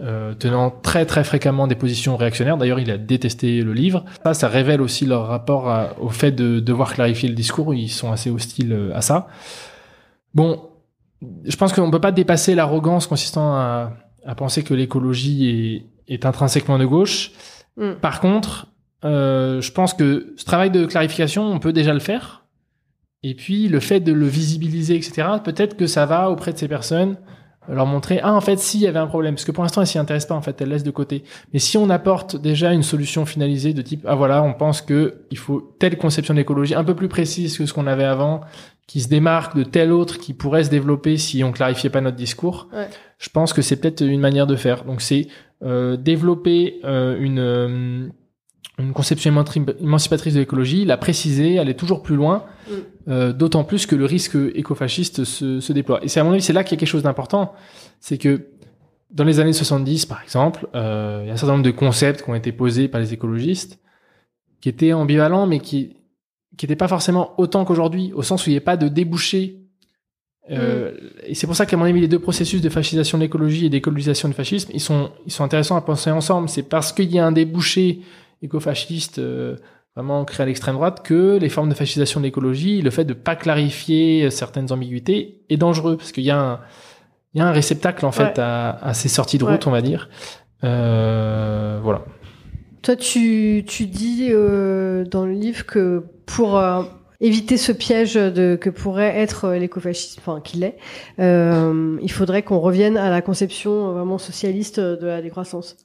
euh, 0.00 0.32
tenant 0.34 0.70
très 0.70 1.04
très 1.04 1.24
fréquemment 1.24 1.66
des 1.66 1.74
positions 1.74 2.16
réactionnaires. 2.16 2.56
D'ailleurs, 2.56 2.78
il 2.78 2.90
a 2.90 2.96
détesté 2.98 3.60
le 3.62 3.72
livre. 3.74 4.04
Ça, 4.24 4.32
ça 4.32 4.48
révèle 4.48 4.80
aussi 4.80 5.04
leur 5.06 5.26
rapport 5.26 5.68
à- 5.68 6.00
au 6.00 6.08
fait 6.08 6.30
de 6.32 6.60
devoir 6.60 6.94
clarifier 6.94 7.28
le 7.28 7.34
discours. 7.34 7.74
Ils 7.74 7.90
sont 7.90 8.10
assez 8.12 8.30
hostiles 8.30 8.92
à 8.94 9.00
ça. 9.02 9.26
Bon, 10.34 10.69
je 11.44 11.56
pense 11.56 11.72
qu'on 11.72 11.90
peut 11.90 12.00
pas 12.00 12.12
dépasser 12.12 12.54
l'arrogance 12.54 13.06
consistant 13.06 13.54
à, 13.54 13.92
à 14.24 14.34
penser 14.34 14.62
que 14.62 14.74
l'écologie 14.74 15.84
est, 16.08 16.14
est 16.14 16.26
intrinsèquement 16.26 16.78
de 16.78 16.86
gauche. 16.86 17.32
Mm. 17.76 17.92
Par 18.00 18.20
contre, 18.20 18.66
euh, 19.04 19.60
je 19.60 19.72
pense 19.72 19.94
que 19.94 20.34
ce 20.36 20.44
travail 20.44 20.70
de 20.70 20.84
clarification, 20.86 21.44
on 21.44 21.58
peut 21.58 21.72
déjà 21.72 21.94
le 21.94 22.00
faire. 22.00 22.44
Et 23.22 23.34
puis, 23.34 23.68
le 23.68 23.80
fait 23.80 24.00
de 24.00 24.12
le 24.12 24.26
visibiliser, 24.26 24.96
etc., 24.96 25.28
peut-être 25.44 25.76
que 25.76 25.86
ça 25.86 26.06
va 26.06 26.30
auprès 26.30 26.52
de 26.52 26.58
ces 26.58 26.68
personnes 26.68 27.16
leur 27.68 27.86
montrer, 27.86 28.18
ah, 28.22 28.34
en 28.34 28.40
fait, 28.40 28.58
si, 28.58 28.78
il 28.78 28.82
y 28.82 28.86
avait 28.86 28.98
un 28.98 29.06
problème. 29.06 29.34
Parce 29.34 29.44
que 29.44 29.52
pour 29.52 29.62
l'instant, 29.62 29.82
elles 29.82 29.86
s'y 29.86 29.98
intéressent 29.98 30.28
pas, 30.30 30.34
en 30.34 30.42
fait, 30.42 30.60
elles 30.60 30.70
laissent 30.70 30.82
de 30.82 30.90
côté. 30.90 31.22
Mais 31.52 31.58
si 31.58 31.76
on 31.76 31.88
apporte 31.90 32.36
déjà 32.36 32.72
une 32.72 32.82
solution 32.82 33.26
finalisée 33.26 33.74
de 33.74 33.82
type, 33.82 34.04
ah 34.08 34.14
voilà, 34.14 34.42
on 34.42 34.54
pense 34.54 34.80
que 34.80 35.22
il 35.30 35.38
faut 35.38 35.76
telle 35.78 35.96
conception 35.96 36.34
d'écologie 36.34 36.74
un 36.74 36.82
peu 36.82 36.94
plus 36.94 37.08
précise 37.08 37.56
que 37.58 37.66
ce 37.66 37.72
qu'on 37.72 37.86
avait 37.86 38.04
avant, 38.04 38.40
qui 38.90 39.00
se 39.00 39.08
démarque 39.08 39.56
de 39.56 39.62
telle 39.62 39.92
autre 39.92 40.18
qui 40.18 40.32
pourrait 40.34 40.64
se 40.64 40.70
développer 40.70 41.16
si 41.16 41.44
on 41.44 41.52
clarifiait 41.52 41.90
pas 41.90 42.00
notre 42.00 42.16
discours. 42.16 42.66
Ouais. 42.72 42.88
Je 43.18 43.28
pense 43.28 43.52
que 43.52 43.62
c'est 43.62 43.76
peut-être 43.76 44.00
une 44.04 44.20
manière 44.20 44.48
de 44.48 44.56
faire. 44.56 44.84
Donc 44.84 45.00
c'est 45.00 45.28
euh, 45.62 45.96
développer 45.96 46.80
euh, 46.84 47.16
une 47.20 47.38
euh, 47.38 48.08
une 48.78 48.92
conception 48.92 49.30
émancip- 49.30 49.76
émancipatrice 49.80 50.34
de 50.34 50.40
l'écologie, 50.40 50.84
la 50.86 50.96
préciser, 50.96 51.58
aller 51.58 51.74
toujours 51.74 52.02
plus 52.02 52.16
loin, 52.16 52.44
Mm. 52.68 52.72
euh, 53.08 53.32
d'autant 53.32 53.62
plus 53.64 53.86
que 53.86 53.94
le 53.96 54.06
risque 54.06 54.36
écofasciste 54.54 55.24
se, 55.24 55.60
se 55.60 55.72
déploie. 55.72 56.00
Et 56.04 56.08
c'est 56.08 56.18
à 56.20 56.24
mon 56.24 56.32
avis, 56.32 56.42
c'est 56.42 56.52
là 56.52 56.64
qu'il 56.64 56.76
y 56.76 56.78
a 56.78 56.80
quelque 56.80 56.88
chose 56.88 57.02
d'important, 57.04 57.52
c'est 58.00 58.16
que 58.18 58.46
dans 59.12 59.24
les 59.24 59.38
années 59.40 59.52
70, 59.52 60.06
par 60.06 60.22
exemple, 60.22 60.66
euh, 60.74 61.20
il 61.24 61.28
y 61.28 61.30
a 61.30 61.34
un 61.34 61.36
certain 61.36 61.52
nombre 61.54 61.64
de 61.64 61.70
concepts 61.72 62.22
qui 62.24 62.30
ont 62.30 62.34
été 62.34 62.52
posés 62.52 62.88
par 62.88 63.00
les 63.00 63.12
écologistes, 63.12 63.78
qui 64.60 64.68
étaient 64.68 64.92
ambivalents, 64.92 65.46
mais 65.46 65.58
qui 65.60 65.96
qui 66.56 66.66
n'étaient 66.66 66.76
pas 66.76 66.88
forcément 66.88 67.32
autant 67.38 67.64
qu'aujourd'hui, 67.64 68.12
au 68.14 68.22
sens 68.22 68.46
où 68.46 68.50
il 68.50 68.54
n'y 68.54 68.58
a 68.58 68.62
pas 68.62 68.76
de 68.76 68.88
débouché. 68.88 69.56
Euh, 70.50 70.92
Et 71.26 71.34
c'est 71.34 71.46
pour 71.46 71.54
ça 71.56 71.64
qu'à 71.64 71.76
mon 71.76 71.84
avis, 71.84 72.00
les 72.00 72.08
deux 72.08 72.18
processus 72.18 72.60
de 72.60 72.68
fascisation 72.68 73.18
de 73.18 73.22
l'écologie 73.22 73.66
et 73.66 73.68
d'écologisation 73.70 74.28
du 74.28 74.34
fascisme, 74.34 74.70
ils 74.74 74.80
sont, 74.80 75.10
ils 75.26 75.32
sont 75.32 75.44
intéressants 75.44 75.76
à 75.76 75.80
penser 75.80 76.10
ensemble. 76.10 76.48
C'est 76.48 76.64
parce 76.64 76.92
qu'il 76.92 77.10
y 77.12 77.18
a 77.20 77.24
un 77.26 77.32
débouché 77.32 78.00
écofasciste 78.42 79.18
euh, 79.20 79.56
vraiment 79.94 80.24
créé 80.24 80.42
à 80.42 80.46
l'extrême 80.46 80.74
droite 80.74 81.02
que 81.04 81.36
les 81.38 81.48
formes 81.48 81.68
de 81.68 81.74
fascisation 81.74 82.18
de 82.20 82.24
l'écologie, 82.24 82.82
le 82.82 82.90
fait 82.90 83.04
de 83.04 83.12
pas 83.14 83.36
clarifier 83.36 84.28
certaines 84.30 84.72
ambiguïtés 84.72 85.42
est 85.50 85.56
dangereux 85.56 85.96
parce 85.96 86.10
qu'il 86.10 86.24
y 86.24 86.30
a 86.30 86.40
un, 86.40 86.60
il 87.34 87.38
y 87.38 87.40
a 87.42 87.46
un 87.46 87.52
réceptacle 87.52 88.04
en 88.04 88.12
fait 88.12 88.38
à, 88.40 88.70
à 88.70 88.92
ces 88.94 89.08
sorties 89.08 89.38
de 89.38 89.44
route, 89.44 89.52
Ouais. 89.66 89.68
on 89.68 89.70
va 89.72 89.82
dire. 89.82 90.08
Euh, 90.64 91.78
voilà. 91.82 92.04
Toi, 92.82 92.96
tu, 92.96 93.62
tu 93.66 93.86
dis 93.86 94.28
euh, 94.30 95.04
dans 95.04 95.26
le 95.26 95.32
livre 95.32 95.66
que 95.66 96.04
pour 96.34 96.58
euh, 96.58 96.82
éviter 97.20 97.56
ce 97.56 97.72
piège 97.72 98.14
que 98.14 98.70
pourrait 98.70 99.18
être 99.18 99.46
euh, 99.46 99.58
l'écofascisme, 99.58 100.20
enfin 100.20 100.40
qu'il 100.40 100.62
est, 100.62 100.76
euh, 101.18 101.98
il 102.02 102.10
faudrait 102.10 102.42
qu'on 102.42 102.60
revienne 102.60 102.96
à 102.96 103.10
la 103.10 103.20
conception 103.20 103.92
vraiment 103.92 104.18
socialiste 104.18 104.78
de 104.80 105.06
la 105.06 105.22
décroissance. 105.22 105.76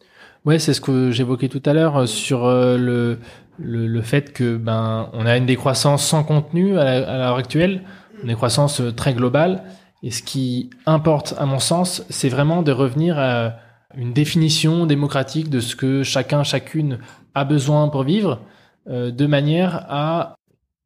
Ouais, 0.45 0.59
c'est 0.59 0.73
ce 0.73 0.81
que 0.81 1.11
j'évoquais 1.11 1.49
tout 1.49 1.63
à 1.65 1.73
l'heure 1.73 2.07
sur 2.07 2.47
le, 2.47 3.17
le 3.57 3.87
le 3.87 4.01
fait 4.01 4.31
que 4.31 4.57
ben 4.57 5.09
on 5.13 5.25
a 5.25 5.37
une 5.37 5.47
décroissance 5.47 6.05
sans 6.05 6.23
contenu 6.23 6.77
à 6.77 6.99
l'heure 6.99 7.37
actuelle, 7.37 7.81
une 8.21 8.27
décroissance 8.27 8.81
très 8.95 9.13
globale. 9.13 9.63
Et 10.03 10.11
ce 10.11 10.21
qui 10.21 10.69
importe, 10.85 11.33
à 11.39 11.47
mon 11.47 11.57
sens, 11.57 12.05
c'est 12.09 12.29
vraiment 12.29 12.61
de 12.61 12.71
revenir 12.71 13.17
à 13.17 13.55
une 13.97 14.13
définition 14.13 14.85
démocratique 14.85 15.49
de 15.49 15.59
ce 15.59 15.75
que 15.75 16.03
chacun, 16.03 16.43
chacune 16.43 16.99
a 17.33 17.43
besoin 17.43 17.87
pour 17.87 18.03
vivre, 18.03 18.39
de 18.87 19.25
manière 19.25 19.85
à 19.89 20.35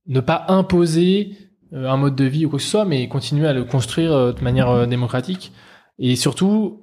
ne 0.08 0.20
pas 0.20 0.46
imposer 0.48 1.38
euh, 1.74 1.88
un 1.88 1.98
mode 1.98 2.16
de 2.16 2.26
vie 2.26 2.46
ou 2.46 2.50
quoi 2.50 2.58
que 2.58 2.64
ce 2.64 2.72
soit, 2.72 2.86
mais 2.86 3.08
continuer 3.08 3.48
à 3.48 3.54
le 3.54 3.64
construire 3.64 4.12
euh, 4.12 4.34
de 4.34 4.42
manière 4.42 4.70
euh, 4.70 4.86
démocratique. 4.86 5.54
Et 6.00 6.16
surtout, 6.16 6.82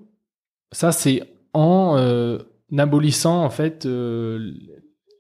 ça, 0.73 0.93
c'est 0.93 1.23
en 1.53 1.97
euh, 1.97 2.39
abolissant, 2.77 3.43
en 3.45 3.51
fait, 3.51 3.85
euh, 3.87 4.53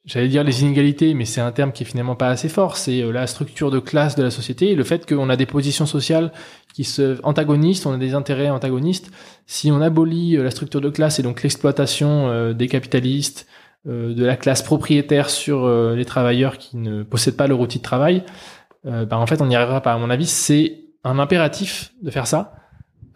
j'allais 0.04 0.28
dire 0.28 0.44
les 0.44 0.62
inégalités, 0.62 1.14
mais 1.14 1.24
c'est 1.24 1.40
un 1.40 1.50
terme 1.50 1.72
qui 1.72 1.82
est 1.82 1.86
finalement 1.86 2.14
pas 2.14 2.28
assez 2.28 2.48
fort. 2.48 2.76
C'est 2.76 3.02
euh, 3.02 3.10
la 3.10 3.26
structure 3.26 3.72
de 3.72 3.80
classe 3.80 4.14
de 4.14 4.22
la 4.22 4.30
société 4.30 4.74
le 4.74 4.84
fait 4.84 5.04
qu'on 5.06 5.28
a 5.28 5.36
des 5.36 5.46
positions 5.46 5.86
sociales 5.86 6.32
qui 6.72 6.84
se 6.84 7.18
antagonistes, 7.24 7.86
on 7.86 7.92
a 7.92 7.98
des 7.98 8.14
intérêts 8.14 8.50
antagonistes. 8.50 9.10
Si 9.46 9.72
on 9.72 9.80
abolit 9.80 10.36
euh, 10.36 10.44
la 10.44 10.52
structure 10.52 10.80
de 10.80 10.90
classe 10.90 11.18
et 11.18 11.22
donc 11.24 11.42
l'exploitation 11.42 12.28
euh, 12.28 12.52
des 12.52 12.68
capitalistes, 12.68 13.48
euh, 13.48 13.65
de 13.86 14.24
la 14.24 14.36
classe 14.36 14.62
propriétaire 14.62 15.30
sur 15.30 15.64
euh, 15.64 15.94
les 15.94 16.04
travailleurs 16.04 16.58
qui 16.58 16.76
ne 16.76 17.02
possèdent 17.02 17.36
pas 17.36 17.46
leur 17.46 17.60
outil 17.60 17.78
de 17.78 17.82
travail, 17.84 18.24
euh, 18.86 19.04
bah, 19.06 19.18
en 19.18 19.26
fait, 19.26 19.40
on 19.40 19.46
n'y 19.46 19.56
arrivera 19.56 19.80
pas. 19.80 19.92
À 19.92 19.98
mon 19.98 20.10
avis, 20.10 20.26
c'est 20.26 20.80
un 21.04 21.18
impératif 21.18 21.92
de 22.02 22.10
faire 22.10 22.26
ça, 22.26 22.54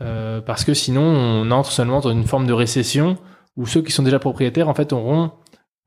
euh, 0.01 0.41
parce 0.41 0.64
que 0.64 0.75
sinon, 0.75 1.03
on 1.03 1.51
entre 1.51 1.71
seulement 1.73 2.01
dans 2.01 2.11
une 2.11 2.25
forme 2.25 2.47
de 2.47 2.53
récession 2.53 3.16
où 3.57 3.66
ceux 3.66 3.83
qui 3.83 3.93
sont 3.93 4.03
déjà 4.03 4.18
propriétaires, 4.18 4.68
en 4.68 4.75
fait, 4.75 4.93
auront 4.93 5.33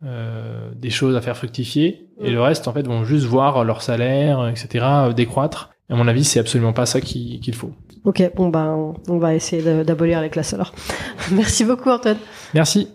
euh, 0.05 0.69
des 0.75 0.89
choses 0.89 1.15
à 1.15 1.21
faire 1.21 1.37
fructifier, 1.37 2.09
et 2.21 2.29
le 2.29 2.41
reste, 2.41 2.67
en 2.67 2.73
fait, 2.73 2.85
vont 2.85 3.05
juste 3.05 3.25
voir 3.25 3.63
leur 3.63 3.81
salaire, 3.81 4.47
etc., 4.49 4.85
euh, 4.85 5.13
décroître. 5.13 5.69
À 5.89 5.95
mon 5.95 6.07
avis, 6.07 6.23
c'est 6.23 6.39
absolument 6.39 6.73
pas 6.73 6.85
ça 6.85 6.99
qui- 7.01 7.39
qu'il 7.39 7.55
faut. 7.55 7.71
Ok, 8.03 8.21
bon 8.35 8.49
bah 8.49 8.75
on, 9.07 9.17
va 9.17 9.33
essayer 9.33 9.83
d'abolir 9.85 10.19
les 10.21 10.29
classes 10.29 10.53
alors. 10.53 10.73
Merci 11.31 11.63
beaucoup 11.63 11.89
Antoine. 11.89 12.17
Merci. 12.53 12.89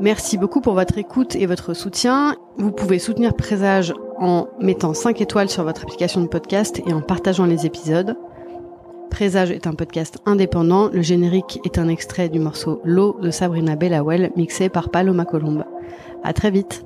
Merci 0.00 0.36
beaucoup 0.36 0.60
pour 0.60 0.74
votre 0.74 0.98
écoute 0.98 1.36
et 1.36 1.46
votre 1.46 1.72
soutien. 1.72 2.36
Vous 2.58 2.70
pouvez 2.70 2.98
soutenir 2.98 3.34
Présage 3.34 3.94
en 4.18 4.46
mettant 4.60 4.92
5 4.92 5.20
étoiles 5.20 5.48
sur 5.48 5.64
votre 5.64 5.82
application 5.82 6.20
de 6.20 6.28
podcast 6.28 6.82
et 6.86 6.92
en 6.92 7.00
partageant 7.00 7.46
les 7.46 7.64
épisodes. 7.64 8.16
Présage 9.10 9.50
est 9.50 9.66
un 9.66 9.74
podcast 9.74 10.18
indépendant. 10.26 10.88
Le 10.92 11.00
générique 11.00 11.60
est 11.64 11.78
un 11.78 11.88
extrait 11.88 12.28
du 12.28 12.38
morceau 12.38 12.82
L'eau 12.84 13.18
de 13.22 13.30
Sabrina 13.30 13.74
Bellawell 13.74 14.32
mixé 14.36 14.68
par 14.68 14.90
Paloma 14.90 15.24
Colombe. 15.24 15.64
À 16.22 16.34
très 16.34 16.50
vite. 16.50 16.85